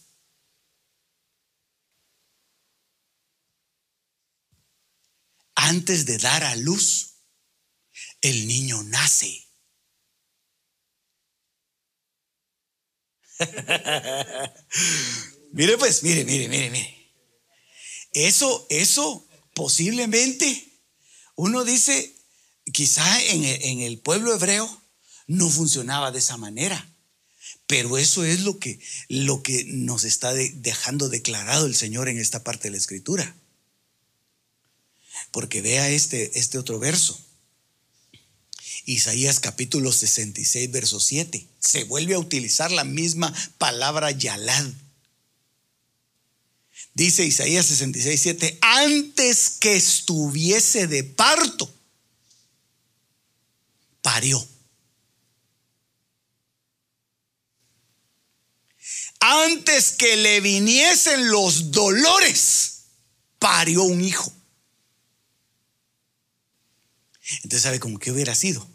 Antes 5.57 6.07
de 6.07 6.19
dar 6.19 6.45
a 6.45 6.55
luz, 6.57 7.17
el 8.21 8.47
niño 8.47 8.83
nace. 8.85 9.49
mire 15.53 15.77
pues, 15.77 16.05
mire, 16.05 16.25
mire, 16.25 16.49
mire, 16.49 16.71
mire. 16.71 17.13
Eso, 18.13 18.69
eso 18.71 19.27
posiblemente, 19.55 20.81
uno 21.35 21.65
dice, 21.65 22.15
quizá 22.73 23.21
en 23.25 23.45
en 23.45 23.81
el 23.81 23.99
pueblo 23.99 24.33
hebreo 24.33 24.81
no 25.27 25.51
funcionaba 25.51 26.13
de 26.13 26.21
esa 26.21 26.37
manera. 26.37 26.94
Pero 27.67 27.97
eso 27.97 28.25
es 28.25 28.41
lo 28.41 28.59
que, 28.59 28.79
lo 29.09 29.43
que 29.43 29.65
nos 29.65 30.05
está 30.05 30.33
dejando 30.35 31.09
declarado 31.09 31.67
el 31.67 31.75
Señor 31.75 32.09
en 32.09 32.19
esta 32.19 32.45
parte 32.45 32.65
de 32.65 32.73
la 32.73 32.79
Escritura. 32.79 33.35
Porque 35.31 35.63
vea 35.63 35.89
este, 35.89 36.39
este 36.39 36.59
otro 36.59 36.79
verso. 36.79 37.19
Isaías 38.87 39.41
capítulo 39.41 39.93
66, 39.93 40.71
verso 40.71 41.01
7. 41.01 41.47
Se 41.59 41.85
vuelve 41.85 42.15
a 42.15 42.19
utilizar 42.19 42.71
la 42.71 42.85
misma 42.85 43.33
palabra 43.57 44.11
yalad. 44.11 44.67
Dice 46.93 47.25
Isaías 47.25 47.67
66, 47.67 48.21
7, 48.21 48.59
antes 48.61 49.51
que 49.59 49.75
estuviese 49.75 50.87
de 50.87 51.03
parto, 51.03 51.73
parió. 54.01 54.47
Antes 59.27 59.93
que 59.93 60.17
le 60.17 60.43
viniesen 60.43 61.31
los 61.31 61.71
dolores, 61.71 62.83
parió 63.39 63.85
un 63.85 64.03
hijo. 64.03 64.31
Entonces, 67.37 67.63
¿sabe 67.63 67.81
cómo 67.81 67.99
que 67.99 68.13
hubiera 68.13 68.35
sido? 68.35 68.69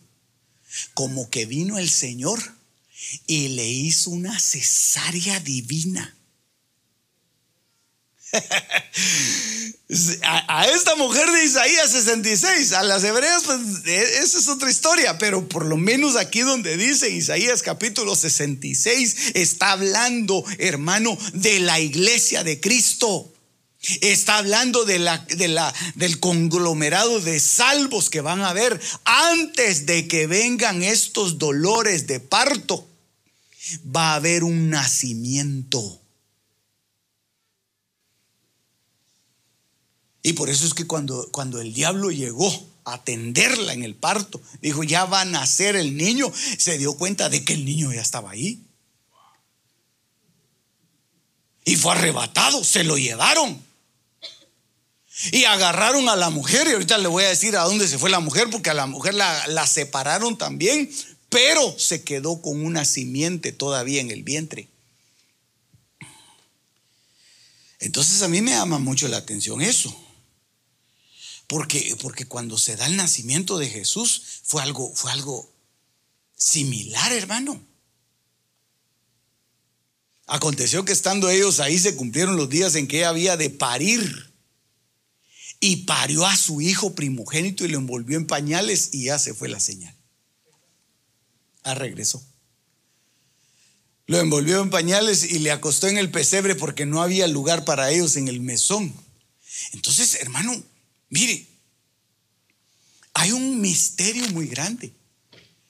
Como 0.96 1.30
que 1.30 1.46
vino 1.46 1.78
el 1.78 1.88
Señor 1.88 2.40
y 3.28 3.50
le 3.50 3.68
hizo 3.68 4.10
una 4.10 4.40
cesárea 4.40 5.40
divina. 5.40 6.18
a, 10.24 10.68
esta 10.68 10.96
mujer 10.96 11.30
de 11.32 11.46
Isaías 11.46 11.92
66, 11.92 12.74
a 12.74 12.84
las 12.84 13.04
hebreas, 13.04 13.44
pues 13.44 13.60
e, 13.86 14.20
esa 14.20 14.38
es 14.40 14.48
otra 14.48 14.70
historia, 14.70 15.18
pero 15.18 15.48
por 15.48 15.66
lo 15.66 15.78
menos 15.78 16.16
aquí 16.16 16.42
donde 16.42 16.78
dice 16.78 17.10
Isaías 17.10 17.64
capítulo 17.64 18.16
66, 18.16 19.32
está 19.34 19.72
hablando, 19.72 20.44
hermano, 20.60 21.18
de 21.34 21.60
la 21.60 21.80
iglesia 21.80 22.44
de 22.44 22.60
Cristo. 22.60 23.34
Está 24.02 24.40
hablando 24.40 24.84
de 24.84 25.00
la, 25.00 25.20
de 25.20 25.48
la, 25.48 25.74
del 25.96 26.20
conglomerado 26.20 27.22
de 27.22 27.40
salvos 27.40 28.10
que 28.10 28.20
van 28.20 28.42
a 28.42 28.50
haber 28.50 28.78
antes 29.06 29.86
de 29.86 30.06
que 30.08 30.28
vengan 30.28 30.84
estos 30.84 31.38
dolores 31.38 32.06
de 32.06 32.20
parto. 32.20 32.86
Va 33.96 34.12
a 34.12 34.16
haber 34.16 34.44
un 34.44 34.70
nacimiento. 34.70 36.02
Y 40.22 40.34
por 40.34 40.50
eso 40.50 40.66
es 40.66 40.74
que 40.74 40.86
cuando, 40.86 41.30
cuando 41.32 41.62
el 41.62 41.74
diablo 41.74 42.12
llegó 42.12 42.52
a 42.84 42.96
atenderla 42.96 43.74
en 43.74 43.84
el 43.84 43.96
parto, 43.96 44.42
dijo, 44.62 44.84
ya 44.84 45.06
va 45.06 45.22
a 45.22 45.26
nacer 45.26 45.76
el 45.76 45.96
niño, 45.96 46.32
se 46.58 46.78
dio 46.78 46.94
cuenta 46.96 47.30
de 47.30 47.44
que 47.46 47.54
el 47.54 47.66
niño 47.66 47.94
ya 47.94 48.02
estaba 48.02 48.32
ahí. 48.32 48.62
Y 51.64 51.76
fue 51.76 51.94
arrebatado, 51.94 52.64
se 52.64 52.84
lo 52.84 52.98
llevaron. 52.98 53.62
Y 55.32 55.44
agarraron 55.46 56.10
a 56.10 56.16
la 56.16 56.30
mujer, 56.30 56.68
y 56.68 56.72
ahorita 56.72 56.98
le 56.98 57.08
voy 57.08 57.24
a 57.24 57.30
decir 57.30 57.56
a 57.56 57.64
dónde 57.64 57.88
se 57.88 57.98
fue 57.98 58.10
la 58.10 58.20
mujer, 58.20 58.50
porque 58.50 58.70
a 58.70 58.74
la 58.74 58.88
mujer 58.88 59.14
la, 59.14 59.48
la 59.48 59.68
separaron 59.68 60.38
también, 60.38 60.90
pero 61.30 61.78
se 61.78 62.04
quedó 62.04 62.42
con 62.42 62.66
una 62.66 62.86
simiente 62.86 63.52
todavía 63.52 64.02
en 64.02 64.12
el 64.12 64.24
vientre. 64.24 64.68
Entonces 67.80 68.22
a 68.22 68.28
mí 68.28 68.42
me 68.42 68.52
llama 68.52 68.80
mucho 68.80 69.08
la 69.08 69.18
atención 69.18 69.62
eso. 69.62 69.96
Porque, 71.50 71.98
porque 72.00 72.28
cuando 72.28 72.60
se 72.60 72.76
da 72.76 72.86
el 72.86 72.96
nacimiento 72.96 73.58
de 73.58 73.68
Jesús 73.68 74.42
fue 74.44 74.62
algo, 74.62 74.94
fue 74.94 75.12
algo 75.12 75.52
similar, 76.38 77.12
hermano. 77.12 77.60
Aconteció 80.28 80.86
que 80.86 80.94
estando 80.94 81.28
ellos 81.28 81.60
ahí 81.60 81.80
se 81.80 81.96
cumplieron 81.96 82.38
los 82.38 82.50
días 82.50 82.76
en 82.76 82.88
que 82.88 83.04
había 83.04 83.36
de 83.36 83.50
parir. 83.50 84.32
Y 85.60 85.88
parió 85.88 86.28
a 86.28 86.38
su 86.38 86.62
hijo 86.62 86.94
primogénito 86.94 87.66
y 87.66 87.70
lo 87.70 87.80
envolvió 87.80 88.18
en 88.18 88.28
pañales 88.28 88.90
y 88.94 89.06
ya 89.06 89.18
se 89.18 89.34
fue 89.34 89.50
la 89.50 89.60
señal. 89.60 89.96
Ah, 91.64 91.74
regresó. 91.74 92.24
Lo 94.06 94.20
envolvió 94.20 94.62
en 94.62 94.70
pañales 94.70 95.24
y 95.24 95.40
le 95.40 95.52
acostó 95.52 95.88
en 95.88 95.98
el 95.98 96.12
pesebre 96.12 96.54
porque 96.54 96.86
no 96.86 97.02
había 97.02 97.28
lugar 97.28 97.66
para 97.66 97.90
ellos 97.90 98.18
en 98.18 98.28
el 98.28 98.40
mesón. 98.40 98.94
Entonces, 99.74 100.14
hermano, 100.22 100.64
Mire, 101.10 101.48
hay 103.14 103.32
un 103.32 103.62
misterio 103.62 104.28
muy 104.30 104.48
grande 104.48 104.94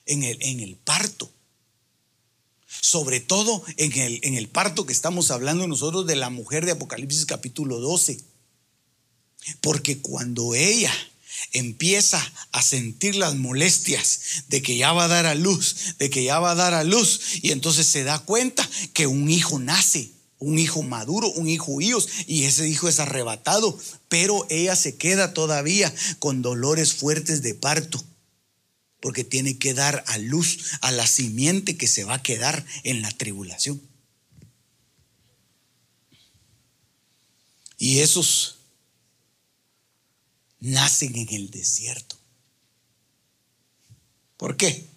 en 0.06 0.22
el, 0.22 0.38
en 0.40 0.60
el 0.60 0.76
parto. 0.76 1.30
Sobre 2.66 3.20
todo 3.20 3.64
en 3.76 3.92
el, 3.98 4.20
en 4.22 4.36
el 4.36 4.48
parto 4.48 4.86
que 4.86 4.92
estamos 4.92 5.30
hablando 5.30 5.66
nosotros 5.66 6.06
de 6.06 6.16
la 6.16 6.30
mujer 6.30 6.64
de 6.64 6.72
Apocalipsis 6.72 7.26
capítulo 7.26 7.80
12. 7.80 8.20
Porque 9.60 9.98
cuando 10.00 10.54
ella 10.54 10.92
empieza 11.52 12.20
a 12.52 12.62
sentir 12.62 13.16
las 13.16 13.34
molestias 13.34 14.44
de 14.48 14.62
que 14.62 14.76
ya 14.76 14.92
va 14.92 15.04
a 15.04 15.08
dar 15.08 15.26
a 15.26 15.34
luz, 15.34 15.96
de 15.98 16.10
que 16.10 16.22
ya 16.22 16.38
va 16.38 16.52
a 16.52 16.56
dar 16.56 16.74
a 16.74 16.84
luz, 16.84 17.42
y 17.42 17.50
entonces 17.50 17.86
se 17.86 18.04
da 18.04 18.18
cuenta 18.20 18.68
que 18.92 19.06
un 19.06 19.30
hijo 19.30 19.58
nace 19.58 20.12
un 20.40 20.58
hijo 20.58 20.82
maduro, 20.82 21.30
un 21.30 21.48
hijo 21.48 21.80
hijos, 21.80 22.08
y 22.26 22.44
ese 22.44 22.68
hijo 22.68 22.88
es 22.88 22.98
arrebatado, 22.98 23.78
pero 24.08 24.46
ella 24.50 24.74
se 24.74 24.96
queda 24.96 25.32
todavía 25.34 25.94
con 26.18 26.42
dolores 26.42 26.94
fuertes 26.94 27.42
de 27.42 27.54
parto, 27.54 28.02
porque 29.00 29.22
tiene 29.22 29.58
que 29.58 29.74
dar 29.74 30.02
a 30.08 30.18
luz 30.18 30.58
a 30.80 30.90
la 30.90 31.06
simiente 31.06 31.76
que 31.76 31.86
se 31.86 32.04
va 32.04 32.14
a 32.14 32.22
quedar 32.22 32.64
en 32.82 33.02
la 33.02 33.10
tribulación. 33.10 33.80
Y 37.78 38.00
esos 38.00 38.58
nacen 40.58 41.16
en 41.16 41.28
el 41.34 41.50
desierto. 41.50 42.16
¿Por 44.36 44.56
qué? 44.56 44.88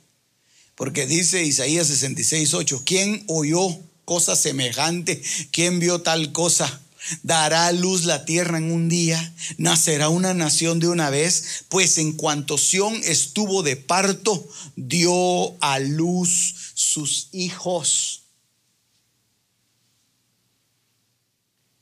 Porque 0.75 1.05
dice 1.05 1.43
Isaías 1.43 1.87
66, 1.87 2.53
8, 2.53 2.83
¿quién 2.85 3.23
oyó 3.27 3.79
cosa 4.05 4.35
semejante. 4.35 5.21
¿Quién 5.51 5.79
vio 5.79 6.01
tal 6.01 6.31
cosa? 6.31 6.81
Dará 7.21 7.71
luz 7.71 8.05
la 8.05 8.23
tierra 8.23 8.57
en 8.57 8.71
un 8.71 8.87
día, 8.87 9.33
nacerá 9.57 10.07
una 10.07 10.33
nación 10.33 10.79
de 10.79 10.87
una 10.87 11.09
vez, 11.09 11.65
pues 11.67 11.97
en 11.97 12.13
cuanto 12.13 12.57
Sión 12.57 12.95
estuvo 13.03 13.61
de 13.61 13.75
parto, 13.75 14.47
dio 14.77 15.61
a 15.61 15.79
luz 15.79 16.55
sus 16.73 17.27
hijos. 17.33 18.21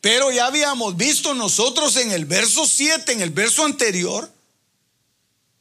Pero 0.01 0.31
ya 0.31 0.47
habíamos 0.47 0.97
visto 0.97 1.35
nosotros 1.35 1.95
en 1.97 2.11
el 2.11 2.25
verso 2.25 2.65
7, 2.65 3.11
en 3.11 3.21
el 3.21 3.29
verso 3.29 3.63
anterior, 3.63 4.31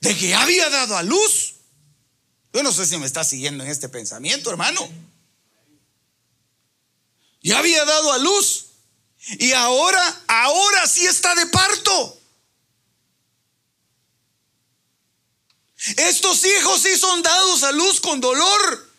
de 0.01 0.17
que 0.17 0.35
había 0.35 0.71
dado 0.71 0.97
a 0.97 1.03
luz. 1.03 1.57
Yo 2.55 2.63
no 2.63 2.73
sé 2.73 2.87
si 2.87 2.97
me 2.97 3.05
está 3.05 3.23
siguiendo 3.23 3.63
en 3.63 3.71
este 3.71 3.91
pensamiento, 3.91 4.51
hermano. 4.51 4.89
Ya 7.43 7.59
había 7.59 7.85
dado 7.85 8.13
a 8.13 8.19
luz. 8.19 8.67
Y 9.39 9.53
ahora, 9.53 10.23
ahora 10.29 10.87
sí 10.87 11.07
está 11.07 11.35
de 11.35 11.47
parto. 11.47 12.21
Estos 15.97 16.45
hijos 16.45 16.83
sí 16.83 16.97
son 16.97 17.23
dados 17.23 17.63
a 17.63 17.73
luz 17.73 18.01
con 18.01 18.21
dolor. 18.21 18.91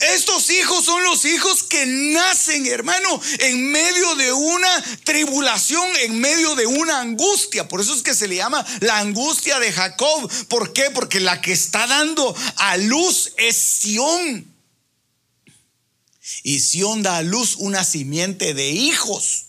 Estos 0.00 0.50
hijos 0.50 0.84
son 0.84 1.04
los 1.04 1.24
hijos 1.24 1.62
que 1.62 1.86
nacen, 1.86 2.66
hermano, 2.66 3.20
en 3.38 3.70
medio 3.70 4.16
de 4.16 4.32
una 4.32 4.84
tribulación, 5.04 5.88
en 5.98 6.18
medio 6.18 6.56
de 6.56 6.66
una 6.66 7.00
angustia. 7.00 7.68
Por 7.68 7.80
eso 7.80 7.94
es 7.94 8.02
que 8.02 8.14
se 8.14 8.26
le 8.26 8.36
llama 8.36 8.66
la 8.80 8.98
angustia 8.98 9.60
de 9.60 9.72
Jacob. 9.72 10.28
¿Por 10.48 10.72
qué? 10.72 10.90
Porque 10.90 11.20
la 11.20 11.40
que 11.40 11.52
está 11.52 11.86
dando 11.86 12.34
a 12.56 12.76
luz 12.78 13.32
es 13.36 13.56
Sión. 13.56 14.55
Y 16.42 16.60
Sión 16.60 17.02
da 17.02 17.18
a 17.18 17.22
luz 17.22 17.56
una 17.56 17.84
simiente 17.84 18.54
de 18.54 18.70
hijos, 18.70 19.46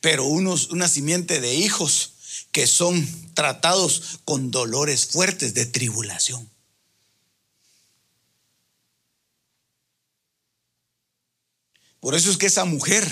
pero 0.00 0.24
unos, 0.24 0.70
una 0.70 0.88
simiente 0.88 1.40
de 1.40 1.54
hijos 1.54 2.12
que 2.50 2.66
son 2.66 3.06
tratados 3.34 4.20
con 4.24 4.50
dolores 4.50 5.06
fuertes 5.06 5.54
de 5.54 5.66
tribulación. 5.66 6.48
Por 12.00 12.14
eso 12.14 12.30
es 12.30 12.36
que 12.36 12.46
esa 12.46 12.64
mujer 12.64 13.06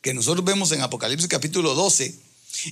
que 0.00 0.14
nosotros 0.14 0.44
vemos 0.44 0.72
en 0.72 0.80
Apocalipsis 0.80 1.28
capítulo 1.28 1.74
12, 1.74 2.18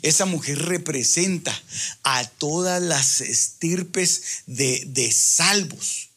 esa 0.02 0.24
mujer 0.24 0.58
representa 0.58 1.54
a 2.02 2.26
todas 2.26 2.82
las 2.82 3.20
estirpes 3.20 4.42
de, 4.46 4.82
de 4.86 5.12
salvos 5.12 6.08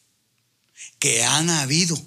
que 0.98 1.22
han 1.22 1.50
habido 1.50 2.00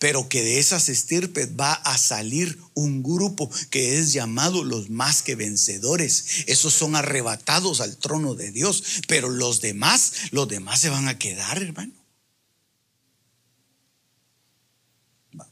pero 0.00 0.28
que 0.28 0.42
de 0.42 0.58
esas 0.58 0.88
estirpes 0.88 1.50
va 1.60 1.74
a 1.74 1.96
salir 1.96 2.58
un 2.74 3.04
grupo 3.04 3.48
que 3.70 3.98
es 3.98 4.12
llamado 4.12 4.64
los 4.64 4.90
más 4.90 5.22
que 5.22 5.36
vencedores. 5.36 6.44
Esos 6.46 6.72
son 6.72 6.96
arrebatados 6.96 7.80
al 7.80 7.96
trono 7.96 8.34
de 8.34 8.50
Dios, 8.50 9.02
pero 9.06 9.28
los 9.28 9.60
demás, 9.60 10.12
los 10.32 10.48
demás 10.48 10.80
se 10.80 10.88
van 10.88 11.06
a 11.06 11.18
quedar, 11.18 11.62
hermano. 11.62 11.92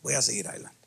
Voy 0.03 0.15
a 0.15 0.23
seguir 0.23 0.49
adelante. 0.49 0.78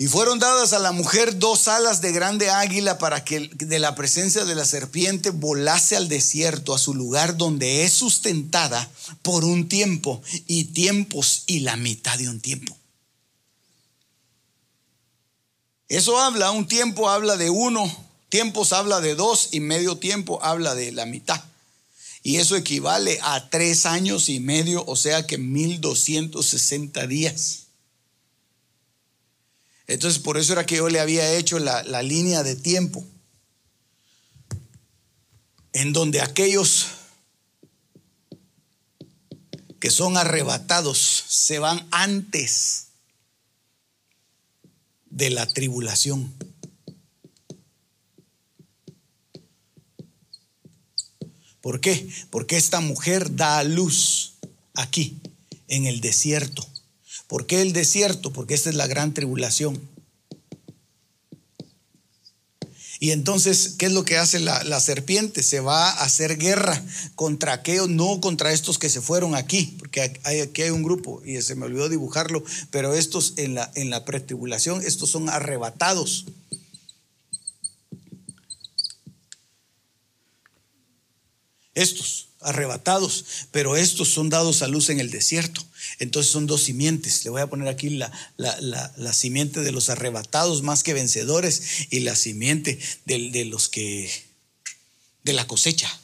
Y 0.00 0.06
fueron 0.06 0.38
dadas 0.38 0.72
a 0.72 0.78
la 0.78 0.92
mujer 0.92 1.40
dos 1.40 1.66
alas 1.66 2.00
de 2.00 2.12
grande 2.12 2.50
águila 2.50 2.98
para 2.98 3.24
que 3.24 3.50
de 3.52 3.78
la 3.80 3.96
presencia 3.96 4.44
de 4.44 4.54
la 4.54 4.64
serpiente 4.64 5.30
volase 5.30 5.96
al 5.96 6.08
desierto, 6.08 6.72
a 6.72 6.78
su 6.78 6.94
lugar 6.94 7.36
donde 7.36 7.82
es 7.82 7.94
sustentada 7.94 8.88
por 9.22 9.44
un 9.44 9.68
tiempo 9.68 10.22
y 10.46 10.66
tiempos 10.66 11.42
y 11.48 11.60
la 11.60 11.76
mitad 11.76 12.16
de 12.16 12.28
un 12.28 12.40
tiempo. 12.40 12.76
Eso 15.88 16.20
habla, 16.20 16.52
un 16.52 16.68
tiempo 16.68 17.10
habla 17.10 17.36
de 17.36 17.50
uno, 17.50 17.92
tiempos 18.28 18.72
habla 18.72 19.00
de 19.00 19.16
dos 19.16 19.48
y 19.50 19.58
medio 19.58 19.96
tiempo 19.96 20.38
habla 20.44 20.76
de 20.76 20.92
la 20.92 21.06
mitad. 21.06 21.42
Y 22.22 22.36
eso 22.36 22.54
equivale 22.54 23.18
a 23.22 23.50
tres 23.50 23.84
años 23.84 24.28
y 24.28 24.38
medio, 24.38 24.84
o 24.86 24.94
sea 24.94 25.26
que 25.26 25.38
1260 25.38 27.06
días. 27.08 27.67
Entonces, 29.88 30.20
por 30.20 30.36
eso 30.36 30.52
era 30.52 30.66
que 30.66 30.76
yo 30.76 30.90
le 30.90 31.00
había 31.00 31.32
hecho 31.32 31.58
la, 31.58 32.02
línea 32.02 32.42
de 32.42 32.54
tiempo, 32.54 33.04
en 35.72 35.94
donde 35.94 36.20
aquellos 36.20 36.88
que 39.80 39.90
son 39.90 40.18
arrebatados 40.18 40.98
se 40.98 41.58
van 41.58 41.88
antes 41.90 42.88
de 45.06 45.30
la 45.30 45.46
tribulación. 45.46 46.34
¿Por 51.62 51.80
qué? 51.80 52.08
Porque 52.28 52.58
esta 52.58 52.80
mujer 52.80 53.34
da 53.36 53.58
a 53.58 53.64
luz 53.64 54.34
aquí, 54.74 55.18
en 55.66 55.86
el 55.86 56.02
desierto. 56.02 56.68
¿Por 57.28 57.46
qué 57.46 57.60
el 57.60 57.72
desierto? 57.72 58.32
Porque 58.32 58.54
esta 58.54 58.70
es 58.70 58.74
la 58.74 58.86
gran 58.86 59.14
tribulación. 59.14 59.80
Y 63.00 63.12
entonces, 63.12 63.74
¿qué 63.78 63.86
es 63.86 63.92
lo 63.92 64.04
que 64.04 64.16
hace 64.16 64.40
la, 64.40 64.80
serpiente? 64.80 65.44
Se 65.44 65.60
va 65.60 65.90
a 65.90 66.04
hacer 66.04 66.36
guerra 66.36 66.82
contra 67.14 67.52
aquellos, 67.52 67.88
no 67.88 68.20
contra 68.20 68.52
estos 68.52 68.78
que 68.78 68.88
se 68.88 69.00
fueron 69.00 69.36
aquí, 69.36 69.76
porque 69.78 70.00
aquí 70.02 70.62
hay 70.62 70.70
un 70.70 70.82
grupo 70.82 71.22
y 71.24 71.40
se 71.42 71.54
me 71.54 71.66
olvidó 71.66 71.88
dibujarlo, 71.88 72.42
pero 72.72 72.94
estos 72.94 73.34
en 73.36 73.54
la 73.90 74.04
pretribulación, 74.04 74.82
estos 74.84 75.10
son 75.10 75.28
arrebatados. 75.28 76.24
Estos 81.74 82.30
arrebatados, 82.40 83.24
pero 83.52 83.76
estos 83.76 84.08
son 84.08 84.28
dados 84.28 84.62
a 84.62 84.66
luz 84.66 84.90
en 84.90 84.98
el 84.98 85.10
desierto. 85.10 85.67
Entonces 85.98 86.30
son 86.30 86.46
dos 86.46 86.62
simientes. 86.62 87.24
Le 87.24 87.30
voy 87.30 87.40
a 87.40 87.48
poner 87.48 87.68
aquí 87.68 87.90
la, 87.90 88.12
la, 88.36 89.12
simiente 89.12 89.60
de 89.60 89.72
los 89.72 89.90
arrebatados 89.90 90.62
más 90.62 90.82
que 90.82 90.94
vencedores 90.94 91.88
y 91.90 92.00
la 92.00 92.14
simiente 92.14 92.78
de, 93.04 93.30
de 93.30 93.44
los 93.44 93.68
que, 93.68 94.10
de 95.24 95.32
la 95.32 95.46
cosecha. 95.46 96.00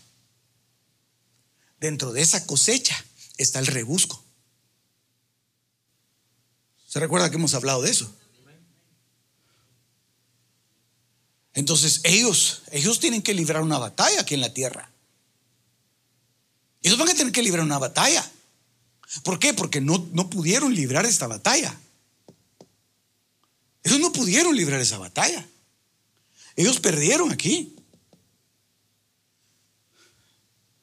Dentro 1.78 2.12
de 2.12 2.22
esa 2.22 2.46
cosecha 2.46 3.04
está 3.36 3.60
el 3.60 3.66
rebusco. 3.66 4.24
¿Se 6.88 6.98
recuerda 6.98 7.30
que 7.30 7.36
hemos 7.36 7.54
hablado 7.54 7.82
de 7.82 7.90
eso? 7.90 8.14
Entonces 11.54 12.00
ellos, 12.02 12.62
ellos 12.72 12.98
tienen 12.98 13.22
que 13.22 13.32
librar 13.32 13.62
una 13.62 13.78
batalla 13.78 14.20
aquí 14.20 14.34
en 14.34 14.40
la 14.40 14.52
tierra. 14.52 14.90
Ellos 16.82 16.98
van 16.98 17.08
a 17.08 17.14
tener 17.14 17.32
que 17.32 17.42
librar 17.42 17.64
una 17.64 17.78
batalla. 17.78 18.28
¿Por 19.22 19.38
qué? 19.38 19.54
Porque 19.54 19.80
no, 19.80 20.08
no 20.12 20.30
pudieron 20.30 20.74
librar 20.74 21.06
esta 21.06 21.26
batalla. 21.26 21.78
Ellos 23.82 24.00
no 24.00 24.12
pudieron 24.12 24.56
librar 24.56 24.80
esa 24.80 24.98
batalla. 24.98 25.46
Ellos 26.56 26.80
perdieron 26.80 27.30
aquí. 27.30 27.76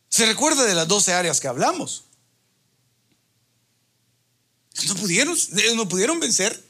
¿Se 0.10 0.26
recuerda 0.26 0.66
de 0.66 0.76
las 0.76 0.88
12 0.88 1.14
áreas 1.14 1.40
que 1.40 1.48
hablamos? 1.48 2.04
No 4.88 4.96
pudieron, 4.96 5.38
ellos 5.58 5.76
no 5.76 5.90
pudieron 5.90 6.20
vencer. 6.20 6.64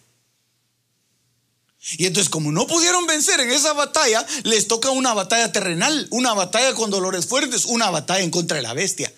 Y 1.98 2.06
entonces 2.06 2.30
como 2.30 2.52
no 2.52 2.68
pudieron 2.68 3.08
vencer 3.08 3.40
en 3.40 3.52
esa 3.52 3.74
batalla, 3.74 4.26
les 4.44 4.68
toca 4.68 4.92
una 4.92 5.14
batalla 5.14 5.52
terrenal, 5.52 6.08
una 6.12 6.34
batalla 6.34 6.76
con 6.76 6.92
dolores 6.92 7.26
fuertes, 7.26 7.66
una 7.66 7.90
batalla 7.90 8.24
en 8.24 8.30
contra 8.30 8.58
de 8.58 8.64
la 8.64 8.74
bestia 8.74 9.12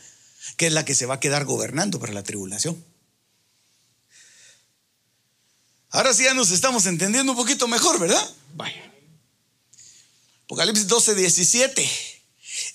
que 0.58 0.68
es 0.68 0.74
la 0.74 0.86
que 0.86 0.96
se 0.96 1.06
va 1.06 1.16
a 1.16 1.20
quedar 1.20 1.46
gobernando 1.46 2.00
para 2.00 2.14
la 2.14 2.24
tribulación. 2.24 2.84
Ahora 5.89 6.14
sí 6.14 6.24
ya 6.24 6.34
nos 6.34 6.52
estamos 6.52 6.86
entendiendo 6.88 7.34
un 7.34 7.38
poquito 7.38 7.68
mejor, 7.68 8.00
¿verdad? 8.00 8.36
Vaya. 8.56 8.91
Apocalipsis 10.46 10.88
12, 10.88 11.16
17. 11.16 11.89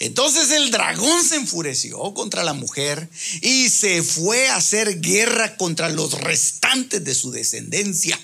Entonces 0.01 0.51
el 0.51 0.71
dragón 0.71 1.25
se 1.25 1.37
enfureció 1.37 2.15
contra 2.15 2.45
la 2.45 2.53
mujer 2.53 3.09
y 3.43 3.69
se 3.69 4.03
fue 4.03 4.49
a 4.49 4.57
hacer 4.57 5.01
guerra 5.01 5.57
contra 5.57 5.89
los 5.89 6.21
restantes 6.21 7.03
de 7.05 7.15
su 7.15 7.33
descendencia. 7.33 8.19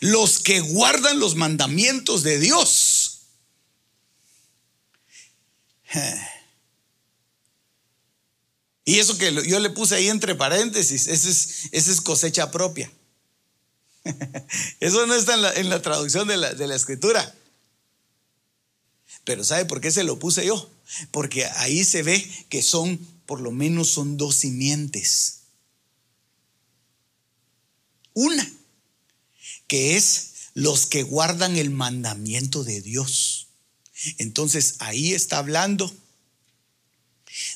Los 0.00 0.38
que 0.38 0.60
guardan 0.60 1.18
los 1.18 1.34
mandamientos 1.34 2.22
de 2.22 2.38
Dios. 2.38 3.22
Y 8.84 8.98
eso 8.98 9.16
que 9.16 9.32
yo 9.46 9.60
le 9.60 9.70
puse 9.70 9.94
ahí 9.94 10.08
entre 10.08 10.34
paréntesis, 10.34 11.06
esa 11.06 11.28
es, 11.70 12.00
cosecha 12.00 12.50
propia. 12.50 12.90
Eso 14.80 15.06
no 15.06 15.14
está 15.14 15.34
en 15.54 15.68
la, 15.68 15.80
traducción 15.80 16.26
de 16.26 16.36
la, 16.36 16.52
de 16.54 16.66
la 16.66 16.74
escritura. 16.74 17.34
Pero 19.24 19.44
¿sabe 19.44 19.64
por 19.64 19.80
qué 19.80 19.92
se 19.92 20.02
lo 20.02 20.18
puse 20.18 20.44
yo? 20.44 20.68
Porque 21.12 21.44
ahí 21.44 21.84
se 21.84 22.02
ve 22.02 22.28
que 22.48 22.62
son, 22.62 22.98
por 23.26 23.40
lo 23.40 23.52
menos 23.52 23.90
son 23.90 24.16
dos 24.16 24.34
simientes. 24.34 25.42
Una, 28.14 28.50
que 29.68 29.96
es 29.96 30.32
los 30.54 30.86
que 30.86 31.04
guardan 31.04 31.56
el 31.56 31.70
mandamiento 31.70 32.64
de 32.64 32.80
Dios. 32.80 33.46
Entonces 34.18 34.74
ahí 34.80 35.14
está 35.14 35.38
hablando 35.38 35.94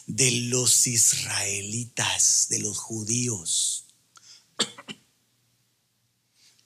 de 0.06 0.30
los 0.30 0.86
israelitas, 0.86 2.46
de 2.48 2.60
los 2.60 2.78
judíos. 2.78 3.86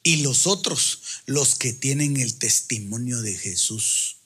Y 0.02 0.22
los 0.22 0.46
otros, 0.46 1.02
los 1.26 1.54
que 1.54 1.72
tienen 1.72 2.16
el 2.16 2.38
testimonio 2.38 3.20
de 3.20 3.36
Jesús. 3.36 4.19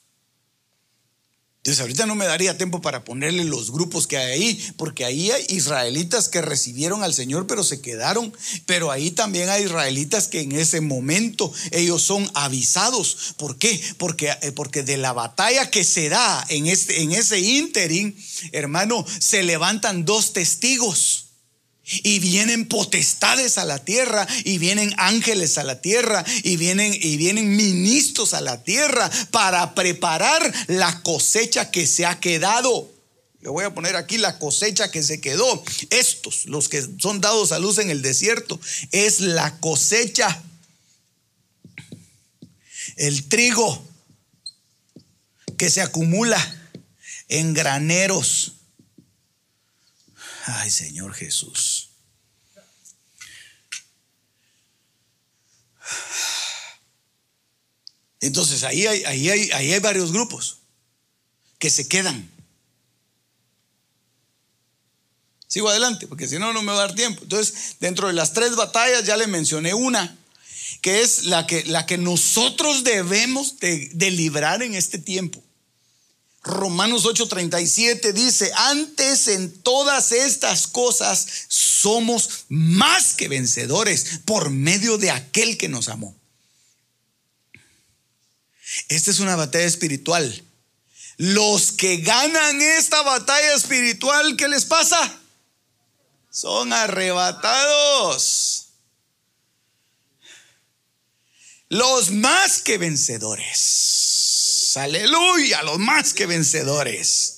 Entonces 1.64 1.80
ahorita 1.80 2.04
no 2.04 2.14
me 2.14 2.26
daría 2.26 2.58
tiempo 2.58 2.82
para 2.82 3.04
ponerle 3.04 3.42
los 3.42 3.72
grupos 3.72 4.06
que 4.06 4.18
hay 4.18 4.32
ahí, 4.32 4.72
porque 4.76 5.06
ahí 5.06 5.30
hay 5.30 5.46
israelitas 5.48 6.28
que 6.28 6.42
recibieron 6.42 7.02
al 7.02 7.14
Señor 7.14 7.46
pero 7.46 7.64
se 7.64 7.80
quedaron, 7.80 8.36
pero 8.66 8.90
ahí 8.90 9.10
también 9.10 9.48
hay 9.48 9.64
israelitas 9.64 10.28
que 10.28 10.42
en 10.42 10.52
ese 10.52 10.82
momento 10.82 11.50
ellos 11.70 12.02
son 12.02 12.30
avisados. 12.34 13.34
¿Por 13.38 13.56
qué? 13.56 13.80
Porque, 13.96 14.36
eh, 14.42 14.52
porque 14.52 14.82
de 14.82 14.98
la 14.98 15.14
batalla 15.14 15.70
que 15.70 15.84
se 15.84 16.10
da 16.10 16.44
en, 16.50 16.66
este, 16.66 17.00
en 17.00 17.12
ese 17.12 17.40
ínterin, 17.40 18.14
hermano, 18.52 19.02
se 19.18 19.42
levantan 19.42 20.04
dos 20.04 20.34
testigos. 20.34 21.23
Y 21.86 22.18
vienen 22.18 22.66
potestades 22.66 23.58
a 23.58 23.64
la 23.64 23.78
tierra, 23.78 24.26
y 24.44 24.58
vienen 24.58 24.94
ángeles 24.96 25.58
a 25.58 25.64
la 25.64 25.80
tierra, 25.80 26.24
y 26.42 26.56
vienen, 26.56 26.94
y 26.94 27.16
vienen 27.16 27.56
ministros 27.56 28.32
a 28.32 28.40
la 28.40 28.62
tierra 28.62 29.10
para 29.30 29.74
preparar 29.74 30.52
la 30.68 31.02
cosecha 31.02 31.70
que 31.70 31.86
se 31.86 32.06
ha 32.06 32.20
quedado. 32.20 32.90
Le 33.40 33.50
voy 33.50 33.64
a 33.64 33.74
poner 33.74 33.96
aquí 33.96 34.16
la 34.16 34.38
cosecha 34.38 34.90
que 34.90 35.02
se 35.02 35.20
quedó. 35.20 35.62
Estos, 35.90 36.46
los 36.46 36.70
que 36.70 36.82
son 36.98 37.20
dados 37.20 37.52
a 37.52 37.58
luz 37.58 37.76
en 37.78 37.90
el 37.90 38.00
desierto, 38.00 38.58
es 38.90 39.20
la 39.20 39.58
cosecha. 39.58 40.42
El 42.96 43.28
trigo 43.28 43.86
que 45.58 45.68
se 45.68 45.82
acumula 45.82 46.38
en 47.28 47.52
graneros 47.52 48.54
Ay, 50.46 50.70
Señor 50.70 51.14
Jesús. 51.14 51.73
Entonces 58.26 58.62
ahí 58.62 58.86
hay, 58.86 59.04
ahí 59.04 59.28
hay, 59.28 59.50
ahí 59.52 59.72
hay 59.72 59.80
varios 59.80 60.12
grupos 60.12 60.58
que 61.58 61.68
se 61.70 61.86
quedan. 61.88 62.30
Sigo 65.46 65.68
adelante, 65.68 66.06
porque 66.08 66.26
si 66.26 66.38
no, 66.38 66.52
no 66.52 66.62
me 66.62 66.72
va 66.72 66.78
a 66.78 66.86
dar 66.86 66.94
tiempo. 66.94 67.22
Entonces, 67.22 67.76
dentro 67.80 68.08
de 68.08 68.14
las 68.14 68.32
tres 68.32 68.56
batallas 68.56 69.04
ya 69.04 69.16
le 69.16 69.26
mencioné 69.26 69.72
una, 69.72 70.16
que 70.80 71.02
es 71.02 71.24
la 71.24 71.46
que, 71.46 71.64
la 71.64 71.86
que 71.86 71.98
nosotros 71.98 72.82
debemos 72.82 73.58
de, 73.60 74.10
librar 74.10 74.62
en 74.62 74.74
este 74.74 74.98
tiempo. 74.98 75.42
Romanos 76.42 77.04
8:37 77.04 78.12
dice, 78.12 78.50
antes 78.56 79.28
en 79.28 79.52
todas 79.62 80.12
estas 80.12 80.66
cosas 80.66 81.26
somos 81.48 82.46
más 82.48 83.14
que 83.14 83.28
vencedores 83.28 84.20
por 84.24 84.50
medio 84.50 84.98
de 84.98 85.10
aquel 85.10 85.56
que 85.56 85.68
nos 85.68 85.88
amó. 85.88 86.16
Esta 88.88 89.10
es 89.10 89.20
una 89.20 89.36
batalla 89.36 89.66
espiritual. 89.66 90.42
Los 91.16 91.72
que 91.72 91.98
ganan 91.98 92.60
esta 92.60 93.02
batalla 93.02 93.54
espiritual, 93.54 94.36
¿qué 94.36 94.48
les 94.48 94.64
pasa? 94.64 95.20
Son 96.30 96.72
arrebatados. 96.72 98.68
Los 101.68 102.10
más 102.10 102.62
que 102.62 102.78
vencedores 102.78 103.94
aleluya, 104.76 105.62
los 105.62 105.78
más 105.78 106.14
que 106.14 106.26
vencedores. 106.26 107.30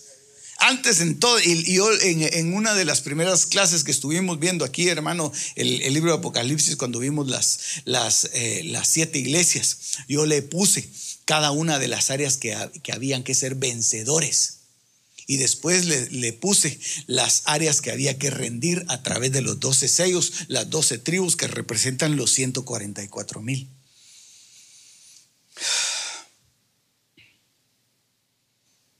Antes 0.58 1.00
en 1.00 1.20
todo, 1.20 1.38
y 1.38 1.78
en, 2.02 2.54
una 2.54 2.74
de 2.74 2.86
las 2.86 3.02
primeras 3.02 3.44
clases 3.44 3.84
que 3.84 3.90
estuvimos 3.90 4.38
viendo 4.38 4.64
aquí, 4.64 4.88
hermano, 4.88 5.30
el, 5.54 5.92
libro 5.92 6.12
de 6.12 6.18
Apocalipsis, 6.18 6.76
cuando 6.76 6.98
vimos 6.98 7.28
las, 7.28 7.58
las, 7.84 8.30
eh, 8.32 8.62
las, 8.64 8.88
siete 8.88 9.18
iglesias, 9.18 9.78
yo 10.08 10.24
le 10.24 10.40
puse 10.40 10.88
cada 11.26 11.50
una 11.50 11.78
de 11.78 11.88
las 11.88 12.10
áreas 12.10 12.38
que, 12.38 12.56
que 12.82 12.92
habían 12.92 13.22
que 13.24 13.34
ser 13.34 13.56
vencedores. 13.56 14.60
Y 15.26 15.38
después 15.38 15.84
le, 15.84 16.32
puse 16.32 16.78
las 17.08 17.42
áreas 17.46 17.80
que 17.80 17.90
había 17.90 18.16
que 18.16 18.30
rendir 18.30 18.84
a 18.88 19.02
través 19.02 19.32
de 19.32 19.42
los 19.42 19.58
12 19.58 19.88
sellos, 19.88 20.32
las 20.46 20.70
12 20.70 20.98
tribus 20.98 21.36
que 21.36 21.48
representan 21.48 22.16
los 22.16 22.30
144 22.32 23.42
mil. 23.42 23.68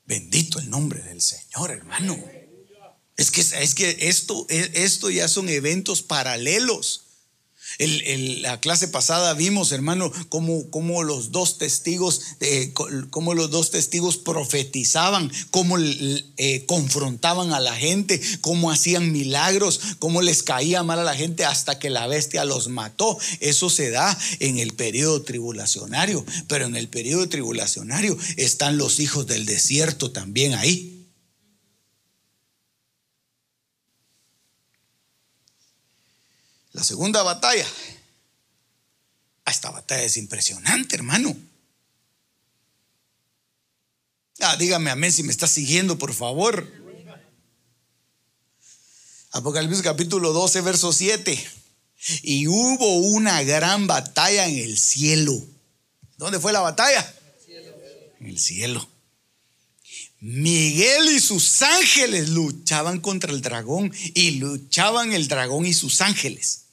Bendito 0.05 0.59
el 0.59 0.69
nombre 0.69 1.01
del 1.03 1.23
Señor, 1.23 1.71
hermano. 1.71 2.19
Es 3.17 3.31
que, 3.31 3.41
es 3.41 3.75
que 3.77 3.97
esto, 4.09 4.47
esto 4.49 5.11
ya 5.11 5.29
son 5.29 5.49
eventos 5.49 6.03
paralelos 6.03 7.06
en 7.79 8.43
la 8.43 8.61
clase 8.61 8.89
pasada 8.89 9.35
vimos, 9.35 9.73
hermano, 9.73 10.13
cómo, 10.29 11.03
los 11.03 11.33
dos 11.33 11.59
testigos, 11.59 12.23
eh, 12.41 12.73
cómo 13.11 13.35
los 13.35 13.51
dos 13.51 13.71
testigos 13.71 14.17
profetizaban, 14.17 15.31
cómo 15.51 15.77
eh, 15.79 16.65
confrontaban 16.67 17.53
a 17.53 17.61
la 17.61 17.75
gente, 17.75 18.21
cómo 18.41 18.71
hacían 18.71 19.13
milagros, 19.13 19.81
cómo 19.99 20.23
les 20.23 20.43
caía 20.43 20.83
mal 20.83 21.01
a 21.01 21.05
la 21.05 21.15
gente 21.15 21.45
hasta 21.45 21.79
que 21.79 21.91
la 21.91 22.07
bestia 22.07 22.45
los 22.45 22.69
mató. 22.69 23.19
Eso 23.41 23.71
se 23.71 23.91
da 23.91 24.17
en 24.41 24.59
el 24.59 24.73
periodo 24.73 25.23
tribulacionario, 25.23 26.25
pero 26.49 26.67
en 26.67 26.77
el 26.77 26.89
periodo 26.89 27.29
tribulacionario 27.29 28.17
están 28.37 28.79
los 28.79 29.01
hijos 29.01 29.27
del 29.27 29.47
desierto 29.47 30.11
también 30.11 30.55
ahí. 30.55 30.96
La 36.77 36.85
segunda 36.85 37.23
batalla. 37.23 37.67
Ah, 39.47 39.51
esta 39.51 39.71
batalla 39.71 40.03
es 40.03 40.19
impresionante, 40.19 40.95
hermano. 40.95 41.35
Ah, 44.41 44.57
dígame 44.59 44.91
amén 44.91 45.11
si 45.11 45.23
me 45.23 45.33
está 45.33 45.47
siguiendo, 45.47 45.97
por 45.97 46.13
favor. 46.13 46.71
Apocalipsis 49.31 49.81
capítulo 49.81 50.35
12, 50.35 50.61
verso 50.61 50.93
7. 50.93 51.43
Y 52.21 52.47
hubo 52.47 52.99
una 52.99 53.43
gran 53.43 53.87
batalla 53.87 54.47
en 54.47 54.59
el 54.59 54.77
cielo. 54.77 55.33
¿Dónde 56.19 56.41
fue 56.41 56.53
la 56.53 56.61
batalla? 56.61 57.11
En 58.21 58.27
el 58.27 58.39
cielo. 58.39 58.87
Miguel 60.21 61.09
y 61.09 61.21
sus 61.21 61.63
ángeles 61.63 62.29
luchaban 62.29 63.01
contra 63.01 63.33
el 63.33 63.41
dragón 63.41 63.95
y 64.13 64.33
luchaban 64.33 65.15
el 65.15 65.27
dragón 65.27 65.65
y 65.65 65.73
sus 65.73 66.03
ángeles 66.03 66.66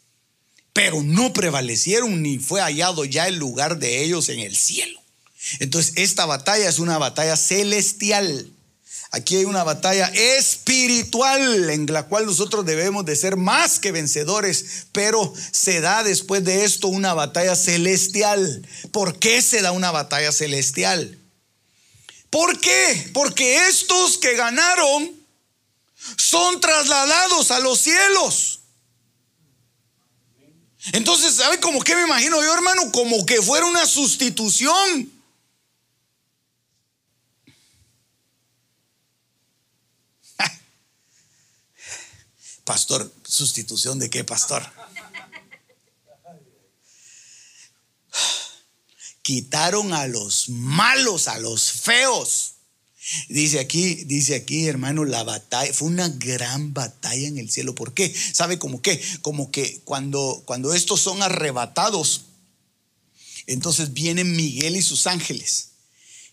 pero 0.74 1.04
no 1.04 1.32
prevalecieron 1.34 2.22
ni 2.22 2.40
fue 2.40 2.62
hallado 2.62 3.06
ya 3.06 3.28
el 3.28 3.38
lugar 3.38 3.78
de 3.78 4.04
ellos 4.04 4.30
en 4.30 4.40
el 4.40 4.56
cielo. 4.56 5.00
Entonces, 5.60 5.94
esta 5.98 6.26
batalla 6.26 6.68
es 6.68 6.80
una 6.80 6.98
batalla 6.98 7.38
celestial. 7.38 8.50
Aquí 9.12 9.36
hay 9.36 9.46
una 9.46 9.64
batalla 9.64 10.08
espiritual 10.08 11.70
en 11.70 11.86
la 11.86 12.08
cual 12.08 12.26
nosotros 12.26 12.66
debemos 12.66 13.06
de 13.06 13.16
ser 13.16 13.38
más 13.38 13.78
que 13.78 13.92
vencedores, 13.92 14.88
pero 14.92 15.32
se 15.52 15.82
da 15.82 16.04
después 16.04 16.44
de 16.44 16.66
esto 16.66 16.88
una 16.88 17.14
batalla 17.14 17.56
celestial. 17.56 18.68
¿Por 18.92 19.20
qué 19.20 19.44
se 19.44 19.62
da 19.62 19.72
una 19.72 19.92
batalla 19.92 20.32
celestial? 20.32 21.20
¿Por 22.32 22.60
qué? 22.60 23.12
Porque 23.14 23.68
estos 23.68 24.18
que 24.18 24.34
ganaron 24.36 25.12
son 26.18 26.60
trasladados 26.60 27.52
a 27.52 27.60
los 27.60 27.80
cielos. 27.80 28.62
Entonces, 30.92 31.36
¿sabe 31.36 31.60
cómo 31.60 31.82
que 31.82 31.96
me 31.96 32.04
imagino 32.04 32.44
yo, 32.44 32.54
hermano? 32.54 32.92
Como 32.92 33.26
que 33.26 33.42
fuera 33.42 33.66
una 33.66 33.86
sustitución. 33.86 35.10
Pastor, 42.66 43.14
¿sustitución 43.26 43.98
de 44.00 44.10
qué, 44.10 44.26
pastor? 44.26 44.70
Quitaron 49.22 49.94
a 49.94 50.08
los 50.08 50.50
malos, 50.50 51.30
a 51.30 51.40
los 51.40 51.72
feos 51.72 52.53
Dice 53.28 53.60
aquí, 53.60 53.96
dice 54.06 54.36
aquí, 54.36 54.68
hermano, 54.68 55.04
la 55.06 55.24
batalla 55.24 55.74
fue 55.74 55.90
una 55.90 56.08
gran 56.10 56.74
batalla 56.74 57.28
en 57.28 57.38
el 57.38 57.50
cielo. 57.50 57.76
¿Por 57.76 57.94
qué? 57.94 58.14
¿Sabe 58.32 58.58
cómo 58.58 58.82
qué? 58.82 59.02
Como 59.22 59.52
que 59.52 59.82
cuando, 59.84 60.42
cuando 60.46 60.74
estos 60.74 61.02
son 61.02 61.22
arrebatados, 61.22 62.26
entonces 63.48 63.94
vienen 63.94 64.36
Miguel 64.36 64.78
y 64.78 64.82
sus 64.82 65.08
ángeles 65.08 65.70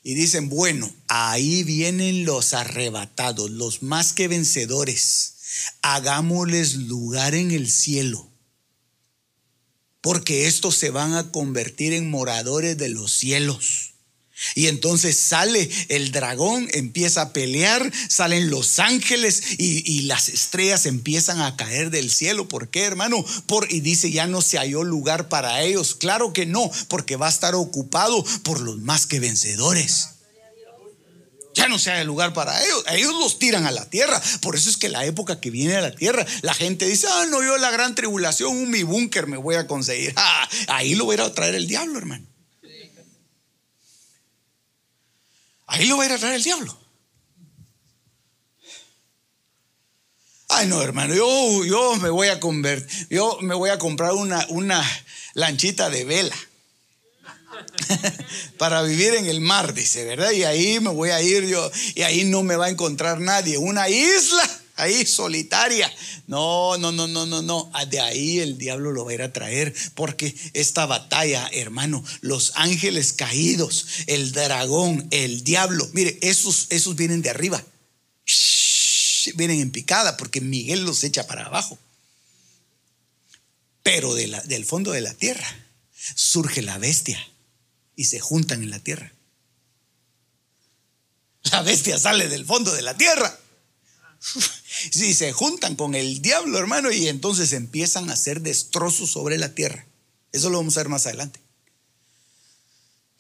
y 0.02 0.14
dicen, 0.14 0.48
bueno, 0.48 0.90
ahí 1.08 1.62
vienen 1.62 2.24
los 2.24 2.54
arrebatados, 2.54 3.50
los 3.50 3.82
más 3.82 4.12
que 4.12 4.28
vencedores. 4.28 5.34
Hagámosles 5.82 6.74
lugar 6.74 7.34
en 7.34 7.50
el 7.50 7.70
cielo, 7.70 8.30
porque 10.00 10.46
estos 10.46 10.76
se 10.76 10.90
van 10.90 11.14
a 11.14 11.30
convertir 11.32 11.92
en 11.92 12.08
moradores 12.08 12.78
de 12.78 12.88
los 12.88 13.12
cielos. 13.12 13.89
Y 14.54 14.66
entonces 14.66 15.16
sale 15.16 15.68
el 15.88 16.12
dragón, 16.12 16.68
empieza 16.72 17.22
a 17.22 17.32
pelear, 17.32 17.90
salen 18.08 18.50
los 18.50 18.78
ángeles 18.78 19.42
y, 19.58 20.00
las 20.10 20.28
estrellas 20.28 20.86
empiezan 20.86 21.40
a 21.40 21.56
caer 21.56 21.90
del 21.90 22.10
cielo. 22.10 22.48
¿Por 22.48 22.68
qué, 22.68 22.84
hermano? 22.84 23.24
Por, 23.46 23.70
y 23.70 23.80
dice, 23.80 24.10
ya 24.10 24.26
no 24.26 24.40
se 24.40 24.58
halló 24.58 24.82
lugar 24.82 25.28
para 25.28 25.62
ellos. 25.62 25.94
Claro 25.94 26.32
que 26.32 26.46
no, 26.46 26.70
porque 26.88 27.16
va 27.16 27.26
a 27.26 27.30
estar 27.30 27.54
ocupado 27.54 28.24
por 28.42 28.60
los 28.60 28.78
más 28.78 29.06
que 29.06 29.20
vencedores. 29.20 30.08
Ya 31.54 31.68
no 31.68 31.78
se 31.78 31.90
haya 31.90 32.04
lugar 32.04 32.32
para 32.32 32.62
ellos. 32.64 32.84
ellos 32.88 33.14
los 33.14 33.38
tiran 33.38 33.66
a 33.66 33.70
la 33.70 33.88
tierra. 33.88 34.20
Por 34.40 34.56
eso 34.56 34.70
es 34.70 34.76
que 34.76 34.88
la 34.88 35.04
época 35.04 35.40
que 35.40 35.50
viene 35.50 35.76
a 35.76 35.80
la 35.80 35.94
tierra, 35.94 36.24
la 36.42 36.54
gente 36.54 36.86
dice, 36.86 37.06
ah, 37.10 37.26
no, 37.28 37.42
yo 37.42 37.58
la 37.58 37.70
gran 37.70 37.94
tribulación, 37.94 38.56
un 38.56 38.70
mi 38.70 38.82
búnker 38.82 39.26
me 39.26 39.36
voy 39.36 39.56
a 39.56 39.66
conseguir. 39.66 40.14
Ah, 40.22 40.48
ahí 40.68 40.94
lo 40.94 41.06
voy 41.06 41.16
a 41.18 41.32
traer 41.34 41.54
el 41.54 41.66
diablo, 41.66 41.98
hermano. 41.98 42.29
Ahí 45.70 45.86
lo 45.86 45.96
va 45.96 46.02
a 46.02 46.06
ir 46.06 46.12
a 46.12 46.18
traer 46.18 46.34
el 46.34 46.42
diablo. 46.42 46.76
Ay, 50.48 50.66
no, 50.66 50.82
hermano, 50.82 51.14
yo, 51.14 51.64
yo 51.64 51.94
me 51.96 52.10
voy 52.10 52.26
a 52.26 52.40
convertir, 52.40 53.06
yo 53.08 53.38
me 53.40 53.54
voy 53.54 53.70
a 53.70 53.78
comprar 53.78 54.12
una, 54.12 54.44
una 54.48 54.84
lanchita 55.34 55.88
de 55.88 56.04
vela 56.04 56.36
para 58.58 58.82
vivir 58.82 59.14
en 59.14 59.26
el 59.26 59.40
mar, 59.40 59.72
dice, 59.72 60.04
¿verdad? 60.04 60.32
Y 60.32 60.42
ahí 60.42 60.80
me 60.80 60.90
voy 60.90 61.10
a 61.10 61.22
ir 61.22 61.46
yo, 61.46 61.70
y 61.94 62.02
ahí 62.02 62.24
no 62.24 62.42
me 62.42 62.56
va 62.56 62.66
a 62.66 62.70
encontrar 62.70 63.20
nadie. 63.20 63.56
Una 63.58 63.88
isla 63.88 64.42
ahí 64.80 65.06
solitaria. 65.06 65.92
No, 66.26 66.76
no, 66.78 66.92
no, 66.92 67.06
no, 67.06 67.26
no, 67.26 67.42
no. 67.42 67.70
Ah, 67.74 67.84
de 67.84 68.00
ahí 68.00 68.40
el 68.40 68.58
diablo 68.58 68.92
lo 68.92 69.04
va 69.04 69.12
a 69.12 69.14
ir 69.14 69.22
a 69.22 69.32
traer 69.32 69.74
porque 69.94 70.34
esta 70.54 70.86
batalla, 70.86 71.48
hermano, 71.52 72.04
los 72.20 72.52
ángeles 72.56 73.12
caídos, 73.12 73.86
el 74.06 74.32
dragón, 74.32 75.06
el 75.10 75.44
diablo, 75.44 75.88
mire, 75.92 76.18
esos, 76.22 76.66
esos 76.70 76.96
vienen 76.96 77.22
de 77.22 77.30
arriba. 77.30 77.64
vienen 79.34 79.60
en 79.60 79.70
picada 79.70 80.16
porque 80.16 80.40
Miguel 80.40 80.84
los 80.84 81.04
echa 81.04 81.26
para 81.26 81.46
abajo. 81.46 81.78
Pero 83.82 84.14
del 84.14 84.64
fondo 84.64 84.92
de 84.92 85.00
la 85.00 85.14
tierra 85.14 85.46
surge 86.14 86.62
la 86.62 86.78
bestia 86.78 87.18
y 87.96 88.04
se 88.04 88.20
juntan 88.20 88.62
en 88.62 88.70
la 88.70 88.78
tierra. 88.78 89.12
La 91.44 91.62
bestia 91.62 91.98
sale 91.98 92.28
del 92.28 92.44
fondo 92.44 92.72
de 92.72 92.82
la 92.82 92.96
tierra 92.96 93.38
si 94.70 95.14
se 95.14 95.32
juntan 95.32 95.74
con 95.74 95.94
el 95.94 96.22
diablo, 96.22 96.58
hermano, 96.58 96.92
y 96.92 97.08
entonces 97.08 97.52
empiezan 97.52 98.08
a 98.08 98.12
hacer 98.12 98.40
destrozos 98.40 99.10
sobre 99.10 99.36
la 99.38 99.54
tierra. 99.54 99.86
Eso 100.32 100.48
lo 100.48 100.58
vamos 100.58 100.76
a 100.76 100.80
ver 100.80 100.88
más 100.88 101.06
adelante. 101.06 101.40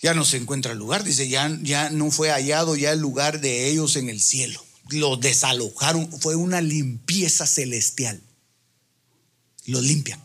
Ya 0.00 0.14
no 0.14 0.24
se 0.24 0.36
encuentra 0.36 0.72
el 0.72 0.78
lugar, 0.78 1.04
dice, 1.04 1.28
ya, 1.28 1.58
ya 1.62 1.90
no 1.90 2.10
fue 2.10 2.30
hallado 2.30 2.76
ya 2.76 2.92
el 2.92 3.00
lugar 3.00 3.40
de 3.40 3.68
ellos 3.68 3.96
en 3.96 4.08
el 4.08 4.20
cielo. 4.20 4.64
Los 4.90 5.20
desalojaron, 5.20 6.10
fue 6.20 6.36
una 6.36 6.60
limpieza 6.60 7.46
celestial. 7.46 8.22
Los 9.66 9.82
limpian. 9.82 10.24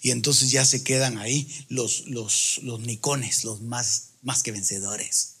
Y 0.00 0.10
entonces 0.10 0.50
ya 0.50 0.64
se 0.64 0.82
quedan 0.82 1.18
ahí 1.18 1.48
los, 1.68 2.06
los, 2.06 2.60
los 2.62 2.80
nicones, 2.80 3.44
los 3.44 3.60
más, 3.60 4.10
más 4.22 4.42
que 4.42 4.52
vencedores. 4.52 5.34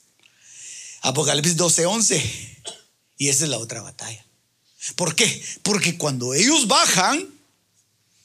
Apocalipsis 1.00 1.56
12, 1.56 1.86
11. 1.86 2.62
Y 3.22 3.28
esa 3.28 3.44
es 3.44 3.50
la 3.50 3.58
otra 3.58 3.80
batalla. 3.82 4.26
¿Por 4.96 5.14
qué? 5.14 5.44
Porque 5.62 5.96
cuando 5.96 6.34
ellos 6.34 6.66
bajan, 6.66 7.32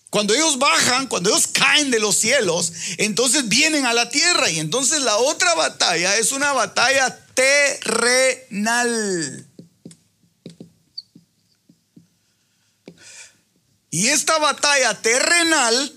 cuando 0.10 0.34
ellos 0.34 0.58
bajan, 0.58 1.06
cuando 1.06 1.30
ellos 1.30 1.46
caen 1.46 1.92
de 1.92 2.00
los 2.00 2.18
cielos, 2.18 2.74
entonces 2.98 3.48
vienen 3.48 3.86
a 3.86 3.94
la 3.94 4.10
tierra. 4.10 4.50
Y 4.50 4.58
entonces 4.58 5.04
la 5.04 5.18
otra 5.18 5.54
batalla 5.54 6.18
es 6.18 6.32
una 6.32 6.52
batalla 6.52 7.16
terrenal. 7.36 7.86
Y 13.92 14.08
esta 14.08 14.40
batalla 14.40 15.00
terrenal 15.00 15.94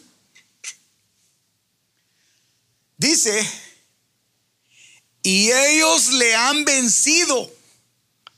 dice, 2.99 3.51
y 5.23 5.51
ellos 5.51 6.09
le 6.13 6.35
han 6.35 6.67
vencido 6.67 7.60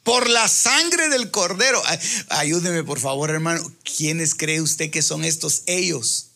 Por 0.02 0.28
la 0.28 0.48
sangre 0.48 1.08
del 1.08 1.30
cordero. 1.30 1.80
Ayúdeme, 2.28 2.82
por 2.82 2.98
favor, 2.98 3.30
hermano. 3.30 3.62
¿Quiénes 3.84 4.34
cree 4.34 4.60
usted 4.60 4.90
que 4.90 5.02
son 5.02 5.24
estos 5.24 5.62
ellos? 5.66 6.32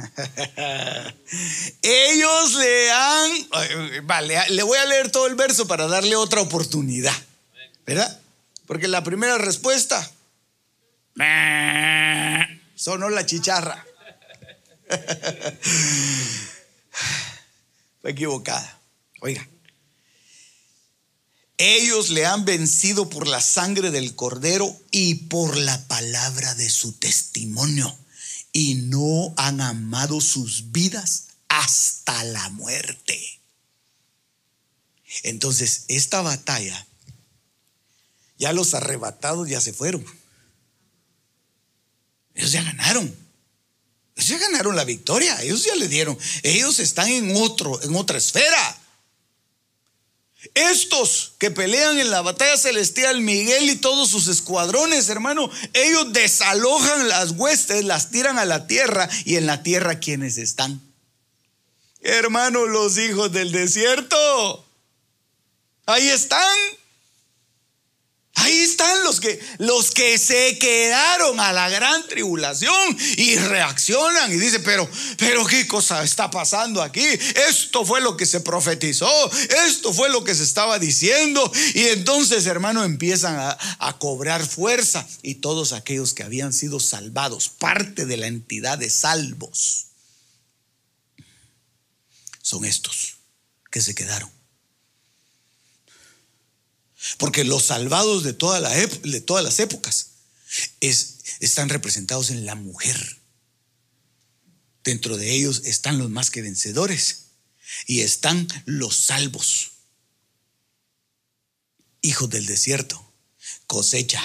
Ellos 1.82 2.54
le 2.54 2.90
han, 2.90 3.30
vale, 4.04 4.38
le 4.50 4.62
voy 4.62 4.78
a 4.78 4.86
leer 4.86 5.10
todo 5.10 5.26
el 5.26 5.34
verso 5.34 5.66
para 5.66 5.86
darle 5.86 6.16
otra 6.16 6.40
oportunidad, 6.40 7.12
¿verdad? 7.86 8.18
Porque 8.66 8.88
la 8.88 9.04
primera 9.04 9.36
respuesta 9.38 10.10
sonó 12.74 13.10
la 13.10 13.26
chicharra. 13.26 13.84
Fue 18.00 18.12
equivocada. 18.12 18.80
Oiga, 19.20 19.46
ellos 21.62 22.08
le 22.08 22.24
han 22.24 22.46
vencido 22.46 23.10
por 23.10 23.26
la 23.26 23.42
sangre 23.42 23.90
del 23.90 24.14
cordero 24.14 24.74
y 24.90 25.14
por 25.26 25.58
la 25.58 25.86
palabra 25.88 26.54
de 26.54 26.70
su 26.70 26.92
testimonio 26.92 27.94
y 28.52 28.76
no 28.76 29.34
han 29.36 29.60
amado 29.60 30.22
sus 30.22 30.72
vidas 30.72 31.26
hasta 31.48 32.24
la 32.24 32.48
muerte. 32.48 33.40
Entonces, 35.22 35.84
esta 35.88 36.22
batalla, 36.22 36.86
ya 38.38 38.54
los 38.54 38.72
arrebatados 38.72 39.48
ya 39.48 39.60
se 39.60 39.74
fueron. 39.74 40.02
Ellos 42.34 42.52
ya 42.52 42.62
ganaron. 42.62 43.14
Ellos 44.20 44.28
ya 44.28 44.38
ganaron 44.38 44.76
la 44.76 44.84
victoria. 44.84 45.40
Ellos 45.42 45.64
ya 45.64 45.74
le 45.74 45.88
dieron. 45.88 46.18
Ellos 46.42 46.78
están 46.78 47.08
en 47.08 47.34
otro, 47.36 47.82
en 47.82 47.96
otra 47.96 48.18
esfera. 48.18 48.78
Estos 50.54 51.32
que 51.38 51.50
pelean 51.50 51.98
en 51.98 52.10
la 52.10 52.22
batalla 52.22 52.56
celestial, 52.56 53.20
Miguel 53.20 53.68
y 53.70 53.76
todos 53.76 54.10
sus 54.10 54.28
escuadrones, 54.28 55.08
hermano, 55.08 55.50
ellos 55.74 56.12
desalojan 56.12 57.08
las 57.08 57.32
huestes, 57.32 57.84
las 57.84 58.10
tiran 58.10 58.38
a 58.38 58.46
la 58.46 58.66
tierra 58.66 59.08
y 59.24 59.36
en 59.36 59.46
la 59.46 59.62
tierra 59.62 60.00
quienes 60.00 60.38
están. 60.38 60.80
Hermano, 62.00 62.66
los 62.66 62.96
hijos 62.98 63.32
del 63.32 63.52
desierto. 63.52 64.64
Ahí 65.86 66.08
están. 66.08 66.56
Ahí 68.40 68.58
están 68.58 69.04
los 69.04 69.20
que, 69.20 69.38
los 69.58 69.90
que 69.90 70.16
se 70.16 70.58
quedaron 70.58 71.38
a 71.40 71.52
la 71.52 71.68
gran 71.68 72.06
tribulación 72.08 72.96
y 73.18 73.36
reaccionan 73.36 74.32
y 74.32 74.36
dicen, 74.36 74.62
pero, 74.64 74.88
pero 75.18 75.46
qué 75.46 75.66
cosa 75.66 76.02
está 76.02 76.30
pasando 76.30 76.82
aquí. 76.82 77.06
Esto 77.48 77.84
fue 77.84 78.00
lo 78.00 78.16
que 78.16 78.24
se 78.24 78.40
profetizó, 78.40 79.10
esto 79.66 79.92
fue 79.92 80.08
lo 80.08 80.24
que 80.24 80.34
se 80.34 80.44
estaba 80.44 80.78
diciendo. 80.78 81.52
Y 81.74 81.88
entonces, 81.88 82.46
hermano, 82.46 82.82
empiezan 82.82 83.36
a, 83.36 83.58
a 83.78 83.98
cobrar 83.98 84.46
fuerza 84.46 85.06
y 85.22 85.36
todos 85.36 85.74
aquellos 85.74 86.14
que 86.14 86.22
habían 86.22 86.54
sido 86.54 86.80
salvados, 86.80 87.50
parte 87.50 88.06
de 88.06 88.16
la 88.16 88.26
entidad 88.26 88.78
de 88.78 88.88
salvos, 88.88 89.88
son 92.40 92.64
estos 92.64 93.16
que 93.70 93.82
se 93.82 93.94
quedaron. 93.94 94.39
Porque 97.18 97.44
los 97.44 97.64
salvados 97.64 98.22
de, 98.24 98.32
de 98.32 99.20
todas 99.20 99.42
las 99.42 99.58
épocas 99.58 100.10
están 101.40 101.68
representados 101.68 102.30
en 102.30 102.44
la 102.46 102.54
mujer. 102.54 103.20
Dentro 104.84 105.16
de 105.16 105.30
ellos 105.32 105.62
están 105.64 105.98
los 105.98 106.10
más 106.10 106.30
que 106.30 106.42
vencedores 106.42 107.26
y 107.86 108.00
están 108.00 108.48
los 108.64 108.96
salvos. 108.96 109.72
Hijos 112.02 112.30
del 112.30 112.46
desierto, 112.46 113.12
cosecha. 113.66 114.22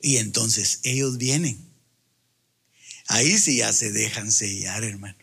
Y 0.00 0.16
entonces 0.16 0.80
ellos 0.82 1.16
vienen. 1.16 1.72
Ahí 3.06 3.38
sí 3.38 3.58
ya 3.58 3.72
se 3.72 3.92
dejan 3.92 4.32
sellar, 4.32 4.82
hermano. 4.82 5.18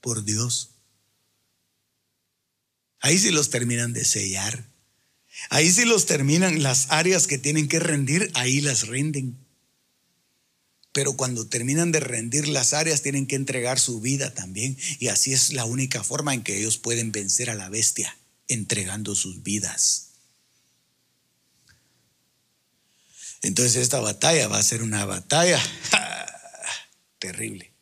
Por 0.00 0.24
Dios. 0.24 0.75
Ahí 3.00 3.18
sí 3.18 3.30
los 3.30 3.50
terminan 3.50 3.92
de 3.92 4.04
sellar. 4.04 4.68
Ahí 5.50 5.70
sí 5.70 5.84
los 5.84 6.06
terminan 6.06 6.62
las 6.62 6.90
áreas 6.90 7.26
que 7.26 7.38
tienen 7.38 7.68
que 7.68 7.78
rendir, 7.78 8.30
ahí 8.34 8.60
las 8.60 8.88
rinden. 8.88 9.38
Pero 10.92 11.14
cuando 11.14 11.46
terminan 11.46 11.92
de 11.92 12.00
rendir 12.00 12.48
las 12.48 12.72
áreas, 12.72 13.02
tienen 13.02 13.26
que 13.26 13.36
entregar 13.36 13.78
su 13.78 14.00
vida 14.00 14.32
también. 14.32 14.78
Y 14.98 15.08
así 15.08 15.32
es 15.32 15.52
la 15.52 15.66
única 15.66 16.02
forma 16.02 16.32
en 16.32 16.42
que 16.42 16.58
ellos 16.58 16.78
pueden 16.78 17.12
vencer 17.12 17.50
a 17.50 17.54
la 17.54 17.68
bestia, 17.68 18.16
entregando 18.48 19.14
sus 19.14 19.42
vidas. 19.42 20.06
Entonces 23.42 23.76
esta 23.76 24.00
batalla 24.00 24.48
va 24.48 24.58
a 24.58 24.62
ser 24.62 24.82
una 24.82 25.04
batalla 25.04 25.60
terrible, 27.18 27.72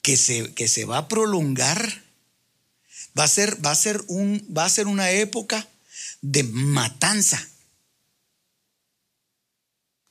que 0.00 0.16
se, 0.16 0.54
que 0.54 0.68
se 0.68 0.84
va 0.84 0.98
a 0.98 1.08
prolongar 1.08 2.04
Va 3.18 3.24
a 3.24 3.28
ser, 3.28 3.64
va 3.64 3.70
a 3.70 3.76
ser, 3.76 4.02
un, 4.08 4.46
va 4.56 4.64
a 4.64 4.70
ser 4.70 4.86
una 4.86 5.10
época 5.10 5.68
de 6.22 6.44
matanza. 6.44 7.46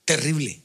Terrible. 0.05 0.61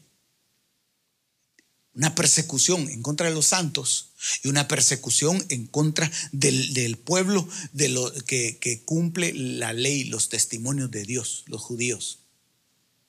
Una 1.94 2.14
persecución 2.14 2.90
en 2.90 3.00
contra 3.00 3.28
de 3.28 3.34
los 3.34 3.46
santos 3.46 4.10
y 4.42 4.48
una 4.48 4.68
persecución 4.68 5.42
en 5.48 5.66
contra 5.66 6.10
del, 6.32 6.98
pueblo 6.98 7.48
de 7.72 7.88
lo, 7.88 8.12
que, 8.24 8.58
que, 8.58 8.82
cumple 8.82 9.32
la 9.32 9.72
ley, 9.72 10.04
los 10.04 10.28
testimonios 10.28 10.90
de 10.90 11.04
Dios, 11.04 11.44
los 11.46 11.62
judíos. 11.62 12.18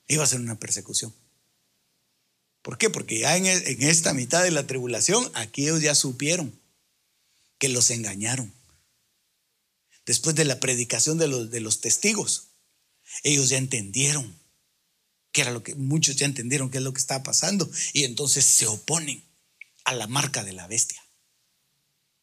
Iba 0.06 0.24
a 0.24 0.28
ser 0.28 0.40
una 0.40 0.58
persecución. 0.58 1.14
¿Por 2.62 2.78
qué? 2.78 2.88
Porque 2.88 3.18
ya 3.18 3.36
en 3.36 3.46
esta 3.82 4.14
mitad 4.14 4.42
de 4.42 4.50
la 4.50 4.66
tribulación, 4.66 5.30
aquí 5.34 5.64
ellos 5.64 5.82
ya 5.82 5.94
supieron 5.94 6.58
que 7.58 7.68
los 7.68 7.90
engañaron 7.90 8.52
después 10.08 10.34
de 10.34 10.46
la 10.46 10.58
predicación 10.58 11.18
de 11.18 11.28
los, 11.28 11.50
de 11.50 11.60
los 11.60 11.82
testigos, 11.82 12.48
ellos 13.24 13.50
ya 13.50 13.58
entendieron 13.58 14.40
que 15.32 15.42
era 15.42 15.50
lo 15.50 15.62
que 15.62 15.74
muchos 15.74 16.16
ya 16.16 16.24
entendieron 16.24 16.70
qué 16.70 16.78
es 16.78 16.82
lo 16.82 16.94
que 16.94 17.00
estaba 17.00 17.22
pasando 17.22 17.70
y 17.92 18.04
entonces 18.04 18.46
se 18.46 18.66
oponen 18.66 19.22
a 19.84 19.92
la 19.92 20.06
marca 20.06 20.44
de 20.44 20.54
la 20.54 20.66
bestia. 20.66 21.04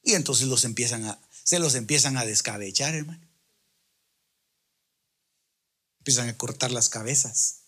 Y 0.02 0.14
entonces 0.14 0.48
los 0.48 0.66
empiezan 0.66 1.06
a, 1.06 1.22
se 1.44 1.60
los 1.60 1.76
empiezan 1.76 2.18
a 2.18 2.26
descabechar, 2.26 2.96
hermano. 2.96 3.30
Empiezan 6.00 6.28
a 6.28 6.38
cortar 6.38 6.72
las 6.72 6.90
cabezas. 6.90 7.66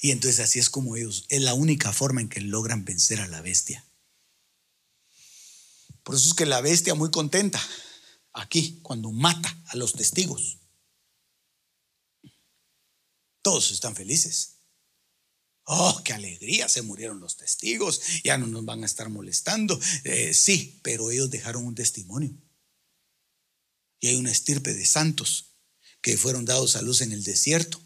Y 0.00 0.12
entonces 0.12 0.38
así 0.38 0.60
es 0.60 0.70
como 0.70 0.94
ellos, 0.94 1.26
es 1.28 1.42
la 1.42 1.54
única 1.54 1.92
forma 1.92 2.20
en 2.20 2.28
que 2.28 2.40
logran 2.40 2.84
vencer 2.84 3.20
a 3.20 3.26
la 3.26 3.40
bestia. 3.40 3.84
Por 6.04 6.14
eso 6.14 6.28
es 6.28 6.34
que 6.34 6.46
la 6.46 6.60
bestia 6.60 6.94
muy 6.94 7.10
contenta 7.10 7.60
aquí 8.36 8.80
cuando 8.82 9.10
mata 9.10 9.62
a 9.66 9.76
los 9.76 9.94
testigos. 9.94 10.58
Todos 13.42 13.70
están 13.70 13.96
felices. 13.96 14.58
Oh, 15.64 16.00
qué 16.04 16.12
alegría, 16.12 16.68
se 16.68 16.82
murieron 16.82 17.18
los 17.18 17.36
testigos, 17.36 18.00
ya 18.22 18.38
no 18.38 18.46
nos 18.46 18.64
van 18.64 18.82
a 18.82 18.86
estar 18.86 19.08
molestando. 19.08 19.80
Eh, 20.04 20.32
sí, 20.32 20.80
pero 20.84 21.10
ellos 21.10 21.30
dejaron 21.30 21.66
un 21.66 21.74
testimonio. 21.74 22.36
Y 23.98 24.08
hay 24.08 24.16
una 24.16 24.30
estirpe 24.30 24.74
de 24.74 24.84
santos 24.84 25.56
que 26.02 26.16
fueron 26.16 26.44
dados 26.44 26.76
a 26.76 26.82
luz 26.82 27.00
en 27.00 27.10
el 27.10 27.24
desierto 27.24 27.80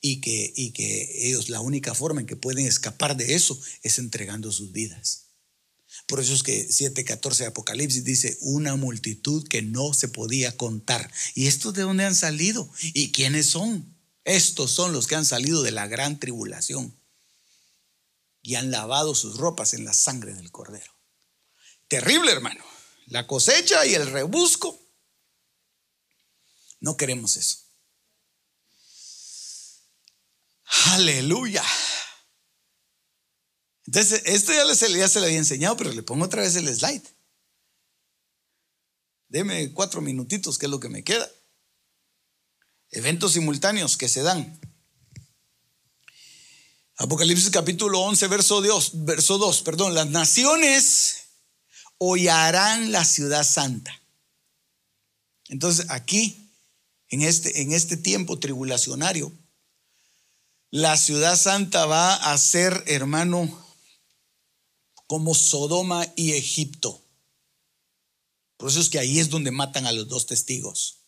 y 0.00 0.20
que, 0.20 0.52
y 0.54 0.72
que 0.72 1.26
ellos 1.26 1.48
la 1.48 1.60
única 1.60 1.94
forma 1.94 2.20
en 2.20 2.26
que 2.26 2.36
pueden 2.36 2.66
escapar 2.66 3.16
de 3.16 3.34
eso 3.34 3.60
es 3.82 3.98
entregando 3.98 4.52
sus 4.52 4.70
vidas. 4.70 5.21
Por 6.06 6.20
eso 6.20 6.34
es 6.34 6.42
que 6.42 6.68
7.14 6.68 7.36
de 7.38 7.46
Apocalipsis 7.46 8.04
dice 8.04 8.36
una 8.40 8.76
multitud 8.76 9.46
que 9.48 9.62
no 9.62 9.94
se 9.94 10.08
podía 10.08 10.56
contar. 10.56 11.10
¿Y 11.34 11.46
estos 11.46 11.74
de 11.74 11.82
dónde 11.82 12.04
han 12.04 12.14
salido? 12.14 12.68
¿Y 12.92 13.12
quiénes 13.12 13.46
son? 13.46 13.96
Estos 14.24 14.70
son 14.70 14.92
los 14.92 15.06
que 15.06 15.14
han 15.14 15.24
salido 15.24 15.62
de 15.62 15.72
la 15.72 15.86
gran 15.86 16.20
tribulación 16.20 16.94
y 18.42 18.56
han 18.56 18.70
lavado 18.70 19.14
sus 19.14 19.36
ropas 19.38 19.74
en 19.74 19.84
la 19.84 19.94
sangre 19.94 20.34
del 20.34 20.50
cordero. 20.50 20.92
Terrible, 21.88 22.32
hermano. 22.32 22.64
La 23.06 23.26
cosecha 23.26 23.86
y 23.86 23.94
el 23.94 24.06
rebusco. 24.10 24.80
No 26.80 26.96
queremos 26.96 27.36
eso. 27.36 27.58
Aleluya. 30.86 31.62
Entonces, 33.94 34.22
esto 34.24 34.54
ya, 34.54 34.74
se, 34.74 34.90
ya 34.90 35.06
se 35.06 35.20
le 35.20 35.26
había 35.26 35.36
enseñado, 35.36 35.76
pero 35.76 35.92
le 35.92 36.02
pongo 36.02 36.24
otra 36.24 36.40
vez 36.40 36.56
el 36.56 36.66
slide. 36.74 37.02
Deme 39.28 39.70
cuatro 39.74 40.00
minutitos, 40.00 40.56
que 40.56 40.64
es 40.64 40.70
lo 40.70 40.80
que 40.80 40.88
me 40.88 41.04
queda. 41.04 41.30
Eventos 42.90 43.34
simultáneos 43.34 43.98
que 43.98 44.08
se 44.08 44.22
dan. 44.22 44.58
Apocalipsis 46.96 47.50
capítulo 47.50 48.00
11, 48.00 48.28
verso 48.28 48.62
2, 48.62 49.04
verso 49.04 49.36
2, 49.36 49.60
perdón, 49.60 49.94
las 49.94 50.06
naciones 50.06 51.24
hollarán 51.98 52.92
la 52.92 53.04
ciudad 53.04 53.44
santa. 53.44 53.92
Entonces 55.48 55.84
aquí, 55.90 56.50
en 57.10 57.20
este, 57.20 57.60
en 57.60 57.72
este 57.72 57.98
tiempo 57.98 58.38
tribulacionario, 58.38 59.30
la 60.70 60.96
ciudad 60.96 61.36
santa 61.36 61.84
va 61.84 62.14
a 62.14 62.38
ser, 62.38 62.84
hermano, 62.86 63.61
como 65.12 65.34
Sodoma 65.34 66.10
y 66.16 66.32
Egipto. 66.32 67.06
Por 68.56 68.70
eso 68.70 68.80
es 68.80 68.88
que 68.88 68.98
ahí 68.98 69.18
es 69.18 69.28
donde 69.28 69.50
matan 69.50 69.84
a 69.84 69.92
los 69.92 70.08
dos 70.08 70.24
testigos. 70.24 71.02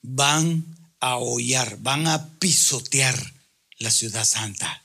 Van 0.00 0.94
a 0.98 1.18
hollar, 1.18 1.76
van 1.82 2.06
a 2.06 2.38
pisotear 2.38 3.34
la 3.76 3.90
ciudad 3.90 4.24
santa. 4.24 4.82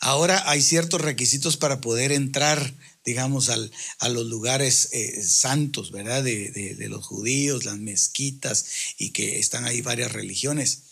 Ahora 0.00 0.50
hay 0.50 0.60
ciertos 0.60 1.00
requisitos 1.00 1.56
para 1.56 1.80
poder 1.80 2.12
entrar, 2.12 2.74
digamos, 3.02 3.48
al, 3.48 3.72
a 3.98 4.10
los 4.10 4.26
lugares 4.26 4.90
eh, 4.92 5.22
santos, 5.22 5.90
¿verdad? 5.90 6.22
De, 6.22 6.76
los 6.90 7.06
judíos, 7.06 7.64
las 7.64 7.78
mezquitas 7.78 8.66
y 8.98 9.12
que 9.12 9.38
están 9.38 9.64
ahí 9.64 9.80
varias 9.80 10.12
religiones. 10.12 10.82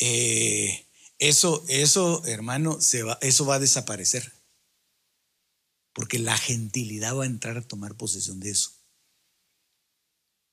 Eh, 0.00 0.83
eso, 1.18 1.64
eso, 1.68 2.24
hermano, 2.26 2.80
se 2.80 3.02
va, 3.02 3.18
eso 3.20 3.46
va 3.46 3.56
a 3.56 3.60
desaparecer. 3.60 4.32
Porque 5.92 6.18
la 6.18 6.36
gentilidad 6.36 7.16
va 7.16 7.24
a 7.24 7.26
entrar 7.26 7.56
a 7.56 7.66
tomar 7.66 7.96
posesión 7.96 8.40
de 8.40 8.50
eso. 8.50 8.72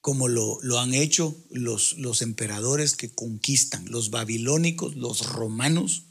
Como 0.02 0.28
lo, 0.28 0.60
lo 0.62 0.80
han 0.80 0.94
hecho 0.94 1.36
los, 1.50 1.94
los 1.98 2.22
emperadores 2.22 2.96
que 2.96 3.14
conquistan, 3.14 3.86
los 3.90 4.12
babilónicos, 4.12 4.96
los 4.96 5.28
romanos. 5.28 6.04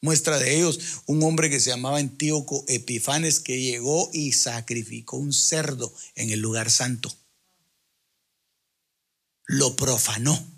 Muestra 0.00 0.38
de 0.38 0.56
ellos 0.56 1.02
un 1.06 1.22
hombre 1.22 1.50
que 1.50 1.60
se 1.60 1.70
llamaba 1.70 1.98
Antíoco 1.98 2.64
Epifanes 2.68 3.40
que 3.40 3.60
llegó 3.60 4.10
y 4.12 4.32
sacrificó 4.32 5.16
un 5.16 5.32
cerdo 5.32 5.92
en 6.14 6.30
el 6.30 6.40
lugar 6.40 6.70
santo. 6.70 7.12
Lo 9.46 9.76
profanó 9.76 10.57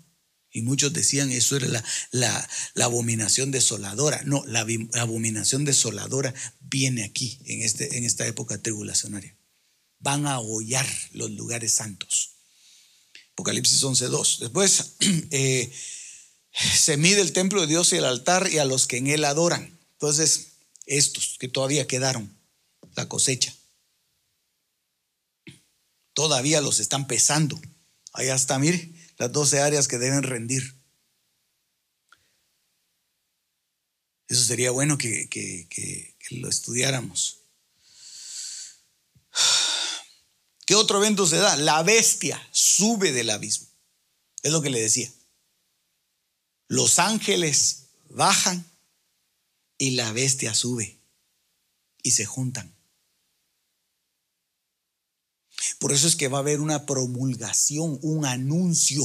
y 0.51 0.61
muchos 0.61 0.91
decían 0.91 1.31
eso 1.31 1.55
era 1.55 1.67
la, 2.11 2.49
la, 2.73 2.85
abominación 2.85 3.51
desoladora. 3.51 4.21
No, 4.25 4.43
la, 4.45 4.65
abominación 4.99 5.63
desoladora 5.63 6.33
viene 6.59 7.03
aquí, 7.03 7.39
en, 7.45 7.61
este, 7.61 7.97
en 7.97 8.03
esta 8.03 8.27
época 8.27 8.61
tribulacionaria. 8.61 9.35
Van 9.99 10.25
a 10.25 10.39
hollar 10.39 10.87
los 11.13 11.31
lugares 11.31 11.73
santos. 11.73 12.31
Apocalipsis 13.33 13.81
11.2. 13.81 14.39
Después 14.39 14.95
eh, 15.31 15.71
se 16.51 16.97
mide 16.97 17.21
el 17.21 17.31
templo 17.31 17.61
de 17.61 17.67
Dios 17.67 17.93
y 17.93 17.97
el 17.97 18.05
altar 18.05 18.49
y 18.51 18.57
a 18.57 18.65
los 18.65 18.87
que 18.87 18.97
en 18.97 19.07
él 19.07 19.23
adoran. 19.23 19.79
Entonces, 19.93 20.47
estos 20.85 21.37
que 21.39 21.47
todavía 21.47 21.87
quedaron, 21.87 22.35
la 22.95 23.07
cosecha, 23.07 23.55
todavía 26.13 26.59
los 26.59 26.79
están 26.81 27.07
pesando. 27.07 27.59
Allá 28.11 28.35
está, 28.35 28.59
mire, 28.59 28.91
las 29.21 29.31
12 29.31 29.59
áreas 29.59 29.87
que 29.87 29.99
deben 29.99 30.23
rendir. 30.23 30.81
Eso 34.27 34.43
sería 34.43 34.71
bueno 34.71 34.97
que, 34.97 36.15
lo 36.31 36.49
estudiáramos. 36.49 37.41
¿Qué 40.65 40.73
otro 40.73 40.97
evento 40.97 41.27
se 41.27 41.37
da? 41.37 41.55
La 41.55 41.83
bestia 41.83 42.41
sube 42.51 43.11
del 43.11 43.29
abismo. 43.29 43.67
Es 44.41 44.51
lo 44.51 44.63
que 44.63 44.71
le 44.71 44.81
decía. 44.81 45.13
Los 46.67 46.97
ángeles 46.97 47.89
bajan 48.09 48.65
y 49.77 49.91
la 49.91 50.11
bestia 50.13 50.55
sube 50.55 50.99
y 52.01 52.09
se 52.09 52.25
juntan. 52.25 52.75
Por 55.81 55.91
eso 55.91 56.07
es 56.07 56.15
que 56.15 56.27
va 56.27 56.37
a 56.37 56.41
haber 56.41 56.61
una 56.61 56.85
promulgación, 56.85 57.97
un 58.03 58.23
anuncio 58.27 59.03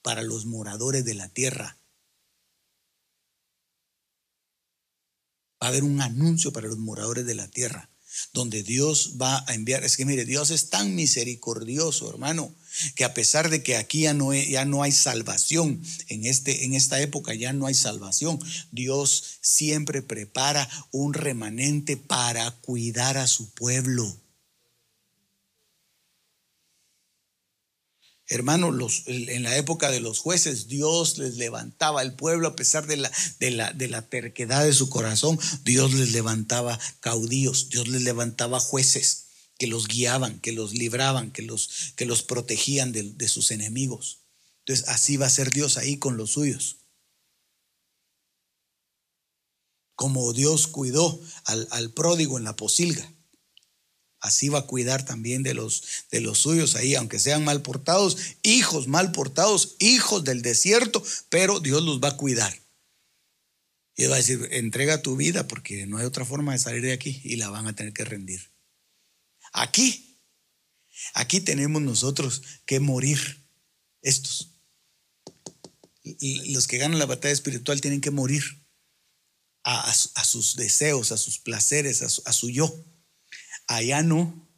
para 0.00 0.22
los 0.22 0.46
moradores 0.46 1.04
de 1.04 1.12
la 1.12 1.28
tierra. 1.28 1.76
Va 5.62 5.66
a 5.66 5.68
haber 5.68 5.84
un 5.84 6.00
anuncio 6.00 6.50
para 6.50 6.68
los 6.68 6.78
moradores 6.78 7.26
de 7.26 7.34
la 7.34 7.46
tierra, 7.48 7.90
donde 8.32 8.62
Dios 8.62 9.16
va 9.20 9.44
a 9.46 9.52
enviar. 9.52 9.84
Es 9.84 9.98
que 9.98 10.06
mire, 10.06 10.24
Dios 10.24 10.50
es 10.50 10.70
tan 10.70 10.94
misericordioso, 10.94 12.08
hermano, 12.08 12.54
que 12.94 13.04
a 13.04 13.12
pesar 13.12 13.50
de 13.50 13.62
que 13.62 13.76
aquí 13.76 14.00
ya 14.00 14.14
no, 14.14 14.32
ya 14.32 14.64
no 14.64 14.82
hay 14.82 14.92
salvación, 14.92 15.82
en, 16.08 16.24
este, 16.24 16.64
en 16.64 16.72
esta 16.72 17.02
época 17.02 17.34
ya 17.34 17.52
no 17.52 17.66
hay 17.66 17.74
salvación, 17.74 18.40
Dios 18.72 19.36
siempre 19.42 20.00
prepara 20.00 20.70
un 20.90 21.12
remanente 21.12 21.98
para 21.98 22.50
cuidar 22.62 23.18
a 23.18 23.26
su 23.26 23.50
pueblo. 23.50 24.23
Hermano, 28.26 28.74
en 29.06 29.42
la 29.42 29.56
época 29.58 29.90
de 29.90 30.00
los 30.00 30.18
jueces, 30.18 30.66
Dios 30.68 31.18
les 31.18 31.36
levantaba 31.36 32.00
al 32.00 32.16
pueblo 32.16 32.48
a 32.48 32.56
pesar 32.56 32.86
de 32.86 32.96
la, 32.96 33.12
de, 33.38 33.88
la, 33.88 34.08
terquedad 34.08 34.64
de 34.64 34.72
su 34.72 34.88
corazón. 34.88 35.38
Dios 35.62 35.92
les 35.92 36.12
levantaba 36.12 36.80
caudillos, 37.00 37.68
Dios 37.68 37.86
les 37.88 38.02
levantaba 38.02 38.60
jueces 38.60 39.26
que 39.58 39.66
los 39.66 39.88
guiaban, 39.88 40.40
que 40.40 40.52
los 40.52 40.72
libraban, 40.72 41.32
que 41.32 41.42
los, 41.42 41.92
que 41.96 42.06
los 42.06 42.22
protegían 42.22 42.92
de, 42.92 43.28
sus 43.28 43.50
enemigos. 43.50 44.20
Entonces, 44.60 44.88
así 44.88 45.18
va 45.18 45.26
a 45.26 45.30
ser 45.30 45.50
Dios 45.50 45.76
ahí 45.76 45.98
con 45.98 46.16
los 46.16 46.32
suyos. 46.32 46.78
Como 49.96 50.32
Dios 50.32 50.66
cuidó 50.66 51.20
al, 51.44 51.68
al 51.70 51.92
pródigo 51.92 52.38
en 52.38 52.44
la 52.44 52.56
posilga 52.56 53.13
así 54.24 54.48
va 54.48 54.60
a 54.60 54.66
cuidar 54.66 55.04
también 55.04 55.42
de 55.42 55.52
los, 55.52 55.84
de 56.10 56.22
los 56.22 56.38
suyos 56.38 56.76
ahí, 56.76 56.94
aunque 56.94 57.18
sean 57.18 57.44
mal 57.44 57.60
portados, 57.60 58.16
hijos 58.42 58.88
mal 58.88 59.12
portados, 59.12 59.76
hijos 59.78 60.24
del 60.24 60.40
desierto, 60.40 61.04
pero 61.28 61.60
Dios 61.60 61.82
los 61.82 62.00
va 62.00 62.08
a 62.08 62.16
cuidar. 62.16 62.58
Y 63.96 64.06
va 64.06 64.14
a 64.14 64.18
decir, 64.18 64.48
entrega 64.50 65.02
tu 65.02 65.14
vida 65.16 65.46
porque 65.46 65.86
no 65.86 65.98
hay 65.98 66.06
otra 66.06 66.24
forma 66.24 66.52
de 66.52 66.58
salir 66.58 66.80
de 66.80 66.94
aquí 66.94 67.20
y 67.22 67.36
la 67.36 67.50
van 67.50 67.66
a 67.66 67.76
tener 67.76 67.92
que 67.92 68.06
rendir. 68.06 68.50
Aquí, 69.52 70.18
aquí 71.12 71.40
tenemos 71.40 71.82
nosotros 71.82 72.42
que 72.64 72.80
morir, 72.80 73.44
estos. 74.00 74.52
Los 76.46 76.66
que 76.66 76.78
ganan 76.78 76.98
la 76.98 77.06
batalla 77.06 77.32
espiritual 77.32 77.82
tienen 77.82 78.00
que 78.00 78.10
morir 78.10 78.42
a, 79.64 79.92
sus 79.92 80.56
deseos, 80.56 81.12
a 81.12 81.18
sus 81.18 81.38
placeres, 81.38 82.00
a 82.02 82.30
a 82.30 82.32
su 82.32 82.48
yo 82.48 82.84
Allá 83.66 84.02
no. 84.02 84.48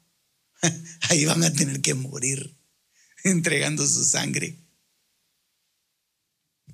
Ahí 1.08 1.24
van 1.24 1.44
a 1.44 1.52
tener 1.52 1.80
que 1.80 1.94
morir 1.94 2.56
entregando 3.24 3.86
su 3.86 4.04
sangre. 4.04 4.56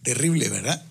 Terrible, 0.03 0.49
¿verdad? 0.49 0.85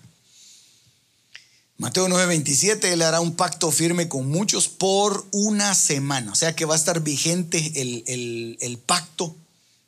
Mateo 1.82 2.06
9:27, 2.06 2.84
Él 2.84 3.02
hará 3.02 3.20
un 3.20 3.34
pacto 3.34 3.70
firme 3.72 4.08
con 4.08 4.28
muchos 4.28 4.68
por 4.68 5.26
una 5.32 5.74
semana. 5.74 6.30
O 6.32 6.34
sea 6.34 6.54
que 6.54 6.64
va 6.64 6.74
a 6.74 6.78
estar 6.78 7.02
vigente 7.02 7.72
el, 7.74 8.78
pacto 8.86 9.36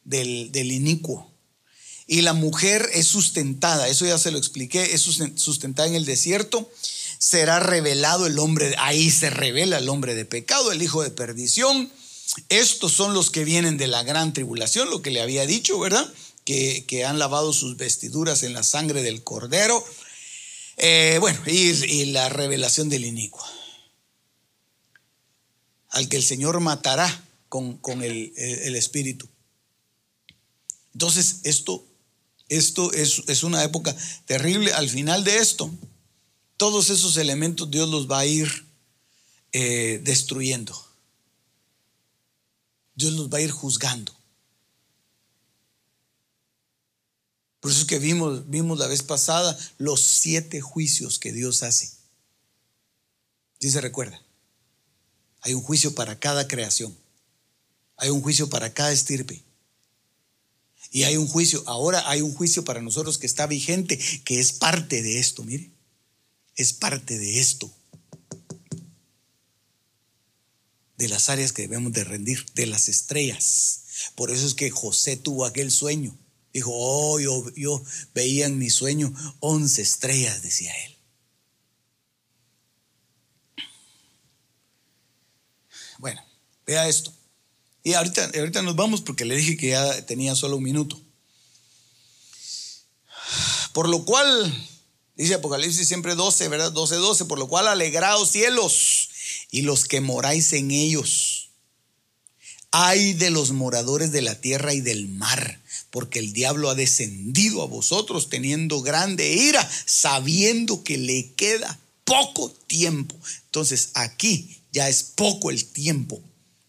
del, 0.02 0.50
del, 0.50 0.72
inicuo. 0.72 1.30
Y 2.06 2.22
la 2.22 2.32
mujer 2.32 2.90
es 2.92 3.06
sustentada, 3.06 3.88
eso 3.88 4.04
ya 4.04 4.18
se 4.18 4.30
lo 4.30 4.38
expliqué, 4.38 4.92
es 4.94 5.02
sustentada 5.02 5.88
en 5.88 5.94
el 5.94 6.04
desierto 6.04 6.68
será 7.24 7.58
revelado 7.58 8.26
el 8.26 8.38
hombre, 8.38 8.74
ahí 8.76 9.10
se 9.10 9.30
revela 9.30 9.78
el 9.78 9.88
hombre 9.88 10.14
de 10.14 10.26
pecado, 10.26 10.70
el 10.70 10.82
hijo 10.82 11.02
de 11.02 11.10
perdición. 11.10 11.90
Estos 12.50 12.92
son 12.92 13.14
los 13.14 13.30
que 13.30 13.46
vienen 13.46 13.78
de 13.78 13.86
la 13.86 14.02
gran 14.02 14.34
tribulación, 14.34 14.90
lo 14.90 15.00
que 15.00 15.10
le 15.10 15.22
había 15.22 15.46
dicho, 15.46 15.78
¿verdad? 15.78 16.06
Que, 16.44 17.02
han 17.06 17.18
lavado 17.18 17.54
sus 17.54 17.78
vestiduras 17.78 18.42
en 18.42 18.52
la 18.52 18.62
sangre 18.62 19.02
del 19.02 19.24
cordero. 19.24 19.82
Eh, 20.76 21.16
bueno, 21.18 21.40
y, 21.46 22.04
la 22.06 22.28
revelación 22.28 22.90
del 22.90 23.06
inicuo. 23.06 23.42
Al 25.88 26.10
que 26.10 26.18
el 26.18 26.24
Señor 26.24 26.60
matará 26.60 27.24
con, 27.48 27.80
el, 28.02 28.34
espíritu. 28.76 29.26
Entonces, 30.92 31.40
esto, 31.44 31.86
esto 32.50 32.92
es, 32.92 33.22
es 33.28 33.44
una 33.44 33.64
época 33.64 33.96
terrible. 34.26 34.74
Al 34.74 34.90
final 34.90 35.24
de 35.24 35.38
esto, 35.38 35.70
todos 36.56 36.90
esos 36.90 37.16
elementos 37.16 37.70
Dios 37.70 37.88
los 37.88 38.10
va 38.10 38.20
a 38.20 38.26
ir 38.26 38.48
eh, 39.52 40.00
destruyendo. 40.02 40.74
Dios 42.94 43.12
los 43.14 43.28
va 43.28 43.38
a 43.38 43.42
ir 43.42 43.50
juzgando. 43.50 44.14
Por 47.60 47.70
eso 47.70 47.80
es 47.80 47.86
que 47.86 47.98
vimos, 47.98 48.48
vimos 48.48 48.78
la 48.78 48.86
vez 48.86 49.02
pasada 49.02 49.58
los 49.78 50.00
siete 50.00 50.60
juicios 50.60 51.18
que 51.18 51.32
Dios 51.32 51.62
hace. 51.62 51.90
¿Sí 53.58 53.70
se 53.70 53.80
recuerda? 53.80 54.20
Hay 55.40 55.54
un 55.54 55.62
juicio 55.62 55.94
para 55.94 56.18
cada 56.18 56.46
creación. 56.46 56.96
Hay 57.96 58.10
un 58.10 58.22
juicio 58.22 58.50
para 58.50 58.74
cada 58.74 58.92
estirpe. 58.92 59.42
Y 60.90 61.04
hay 61.04 61.16
un 61.16 61.26
juicio, 61.26 61.64
ahora 61.66 62.08
hay 62.08 62.20
un 62.20 62.34
juicio 62.34 62.64
para 62.64 62.82
nosotros 62.82 63.18
que 63.18 63.26
está 63.26 63.46
vigente, 63.46 63.98
que 64.24 64.38
es 64.38 64.52
parte 64.52 65.02
de 65.02 65.18
esto, 65.18 65.42
mire 65.42 65.73
es 66.56 66.72
parte 66.72 67.18
de 67.18 67.40
esto. 67.40 67.72
de 70.96 71.08
las 71.08 71.28
áreas 71.28 71.52
que 71.52 71.62
debemos 71.62 71.92
de 71.92 72.04
rendir, 72.04 72.44
de 72.54 72.66
las 72.66 72.88
estrellas. 72.88 73.82
Por 74.14 74.30
eso 74.30 74.46
es 74.46 74.54
que 74.54 74.70
José 74.70 75.16
tuvo 75.16 75.44
aquel 75.44 75.70
sueño. 75.70 76.16
Dijo, 76.52 76.70
oh, 76.72 77.18
yo, 77.18 77.52
yo 77.56 77.82
veía 78.14 78.46
en 78.46 78.58
mi 78.58 78.70
sueño 78.70 79.12
once 79.40 79.82
estrellas, 79.82 80.42
decía 80.42 80.72
él. 80.86 80.96
Bueno, 85.98 86.24
vea 86.66 86.88
esto. 86.88 87.12
Y 87.82 87.94
ahorita, 87.94 88.30
ahorita 88.36 88.62
nos 88.62 88.76
vamos 88.76 89.00
porque 89.00 89.24
le 89.24 89.36
dije 89.36 89.56
que 89.56 89.70
ya 89.70 90.06
tenía 90.06 90.34
solo 90.34 90.56
un 90.56 90.62
minuto. 90.62 91.00
Por 93.72 93.88
lo 93.88 94.04
cual, 94.04 94.68
dice 95.16 95.34
Apocalipsis 95.34 95.86
siempre 95.86 96.14
12, 96.14 96.48
¿verdad? 96.48 96.72
12, 96.72 96.96
12. 96.96 97.24
Por 97.26 97.38
lo 97.38 97.48
cual 97.48 97.68
alegraos 97.68 98.30
cielos 98.30 99.10
y 99.50 99.62
los 99.62 99.84
que 99.84 100.00
moráis 100.00 100.52
en 100.52 100.70
ellos. 100.70 101.50
Ay 102.70 103.12
de 103.14 103.30
los 103.30 103.52
moradores 103.52 104.10
de 104.10 104.22
la 104.22 104.40
tierra 104.40 104.74
y 104.74 104.80
del 104.80 105.08
mar, 105.08 105.60
porque 105.90 106.18
el 106.18 106.32
diablo 106.32 106.70
ha 106.70 106.74
descendido 106.74 107.62
a 107.62 107.66
vosotros 107.66 108.28
teniendo 108.28 108.82
grande 108.82 109.32
ira, 109.32 109.68
sabiendo 109.86 110.82
que 110.82 110.98
le 110.98 111.32
queda 111.34 111.78
poco 112.04 112.50
tiempo. 112.66 113.14
Entonces 113.46 113.90
aquí 113.94 114.58
ya 114.72 114.88
es 114.88 115.04
poco 115.04 115.52
el 115.52 115.64
tiempo 115.64 116.20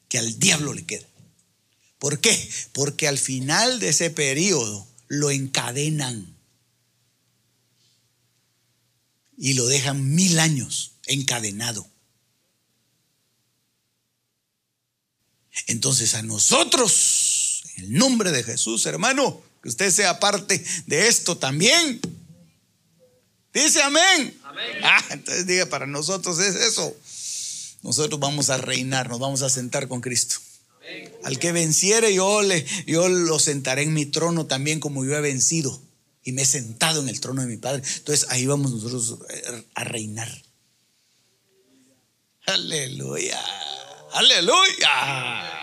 que 0.08 0.20
al 0.20 0.38
diablo 0.38 0.74
le 0.74 0.86
queda. 0.86 1.08
¿Por 1.98 2.20
qué? 2.20 2.50
Porque 2.72 3.08
al 3.08 3.18
final 3.18 3.80
de 3.80 3.90
ese 3.90 4.12
periodo 4.12 4.86
lo 5.08 5.32
encadenan 5.32 6.35
y 9.38 9.54
lo 9.54 9.68
dejan 9.68 10.16
mil 10.16 10.40
años 10.40 10.94
encadenado. 11.06 11.88
Entonces 15.68 16.14
a 16.16 16.22
nosotros, 16.22 17.64
en 17.78 17.86
el 17.86 17.94
nombre 17.94 18.32
de 18.32 18.44
Jesús, 18.44 18.86
hermano, 18.86 19.42
que 19.62 19.70
usted 19.70 19.92
sea 19.92 20.20
parte 20.20 20.64
de 20.86 21.08
esto 21.08 21.38
también. 21.38 22.00
Dice 23.54 23.82
amén. 23.82 24.38
Ah, 24.84 25.04
entonces 25.12 25.48
diga, 25.48 25.66
para 25.66 25.88
nosotros 25.88 26.40
es 26.40 26.56
eso. 26.56 26.96
Nosotros 27.84 28.20
vamos 28.20 28.50
a 28.50 28.58
reinar, 28.58 29.10
nos 29.10 29.20
vamos 29.20 29.42
a 29.42 29.50
sentar 29.50 29.88
con 29.88 30.02
Cristo. 30.02 30.36
Al 31.24 31.40
que 31.40 31.52
venciere, 31.52 32.14
yo, 32.14 32.42
le, 32.42 32.66
yo 32.86 33.10
lo 33.10 33.40
sentaré 33.40 33.84
en 33.84 33.94
mi 33.94 34.06
trono 34.06 34.46
también 34.46 34.80
como 34.80 35.04
yo 35.06 35.16
he 35.16 35.22
vencido. 35.22 35.82
Y 36.26 36.34
me 36.34 36.42
he 36.42 36.46
sentado 36.46 37.02
en 37.02 37.08
el 37.08 37.22
trono 37.22 37.42
de 37.42 37.48
mi 37.48 37.56
Padre. 37.56 37.84
Entonces 37.98 38.28
ahí 38.30 38.46
vamos 38.46 38.72
nosotros 38.72 39.20
eh, 39.30 39.66
a 39.74 39.84
reinar. 39.86 40.30
Aleluya. 42.48 43.40
Aleluya. 44.12 45.56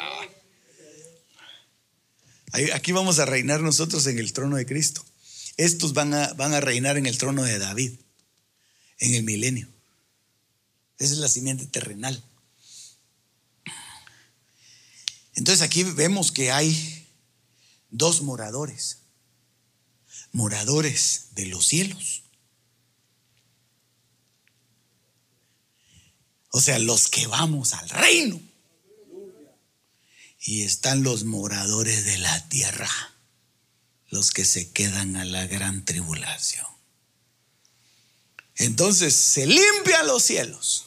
Aquí 2.74 2.92
vamos 2.92 3.18
a 3.18 3.26
reinar 3.26 3.60
nosotros 3.60 4.06
en 4.06 4.18
el 4.18 4.32
trono 4.32 4.56
de 4.56 4.64
Cristo. 4.64 5.04
Estos 5.56 5.92
van 5.92 6.14
a, 6.14 6.32
van 6.34 6.54
a 6.54 6.60
reinar 6.60 6.96
en 6.96 7.06
el 7.06 7.18
trono 7.18 7.42
de 7.42 7.58
David, 7.58 7.92
en 8.98 9.14
el 9.14 9.22
milenio. 9.22 9.68
Esa 10.98 11.12
es 11.14 11.18
la 11.18 11.28
simiente 11.28 11.66
terrenal. 11.66 12.22
Entonces 15.34 15.62
aquí 15.62 15.82
vemos 15.82 16.30
que 16.30 16.52
hay 16.52 17.08
dos 17.90 18.22
moradores, 18.22 18.98
moradores 20.32 21.28
de 21.32 21.46
los 21.46 21.66
cielos. 21.66 22.22
O 26.50 26.60
sea, 26.60 26.78
los 26.78 27.08
que 27.08 27.26
vamos 27.26 27.72
al 27.74 27.88
reino. 27.88 28.40
Y 30.38 30.62
están 30.62 31.02
los 31.02 31.24
moradores 31.24 32.04
de 32.04 32.18
la 32.18 32.48
tierra, 32.48 32.90
los 34.08 34.32
que 34.32 34.44
se 34.44 34.72
quedan 34.72 35.16
a 35.16 35.24
la 35.24 35.46
gran 35.46 35.84
tribulación. 35.84 36.66
Entonces 38.56 39.14
se 39.14 39.46
limpian 39.46 40.06
los 40.06 40.22
cielos 40.24 40.86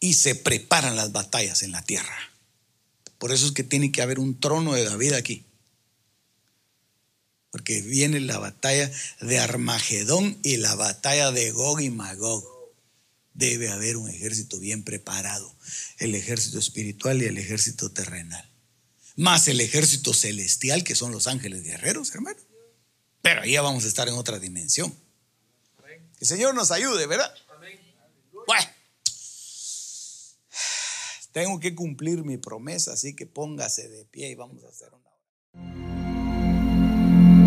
y 0.00 0.14
se 0.14 0.34
preparan 0.34 0.96
las 0.96 1.12
batallas 1.12 1.62
en 1.62 1.72
la 1.72 1.82
tierra. 1.82 2.18
Por 3.18 3.32
eso 3.32 3.46
es 3.46 3.52
que 3.52 3.62
tiene 3.62 3.92
que 3.92 4.02
haber 4.02 4.18
un 4.18 4.40
trono 4.40 4.72
de 4.72 4.84
David 4.84 5.12
aquí. 5.12 5.44
Porque 7.50 7.82
viene 7.82 8.20
la 8.20 8.38
batalla 8.38 8.90
de 9.20 9.38
Armagedón 9.38 10.38
y 10.42 10.58
la 10.58 10.74
batalla 10.74 11.32
de 11.32 11.50
Gog 11.50 11.80
y 11.80 11.90
Magog. 11.90 12.44
Debe 13.34 13.70
haber 13.70 13.96
un 13.96 14.08
ejército 14.08 14.58
bien 14.58 14.84
preparado, 14.84 15.54
el 15.98 16.14
ejército 16.14 16.58
espiritual 16.58 17.22
y 17.22 17.26
el 17.26 17.38
ejército 17.38 17.90
terrenal. 17.90 18.48
Más 19.16 19.48
el 19.48 19.60
ejército 19.60 20.14
celestial, 20.14 20.84
que 20.84 20.94
son 20.94 21.12
los 21.12 21.26
ángeles 21.26 21.62
guerreros, 21.62 22.14
hermano. 22.14 22.38
Pero 23.22 23.42
ahí 23.42 23.52
ya 23.52 23.62
vamos 23.62 23.84
a 23.84 23.88
estar 23.88 24.08
en 24.08 24.14
otra 24.14 24.38
dimensión. 24.38 24.94
Que 25.82 26.00
el 26.20 26.26
Señor 26.26 26.54
nos 26.54 26.70
ayude, 26.70 27.06
¿verdad? 27.06 27.32
Bueno. 28.46 28.66
Tengo 31.32 31.60
que 31.60 31.74
cumplir 31.74 32.24
mi 32.24 32.36
promesa, 32.38 32.92
así 32.92 33.14
que 33.14 33.26
póngase 33.26 33.88
de 33.88 34.04
pie 34.04 34.30
y 34.30 34.34
vamos 34.34 34.64
a 34.64 34.68
hacer 34.68 34.88
una 34.92 35.99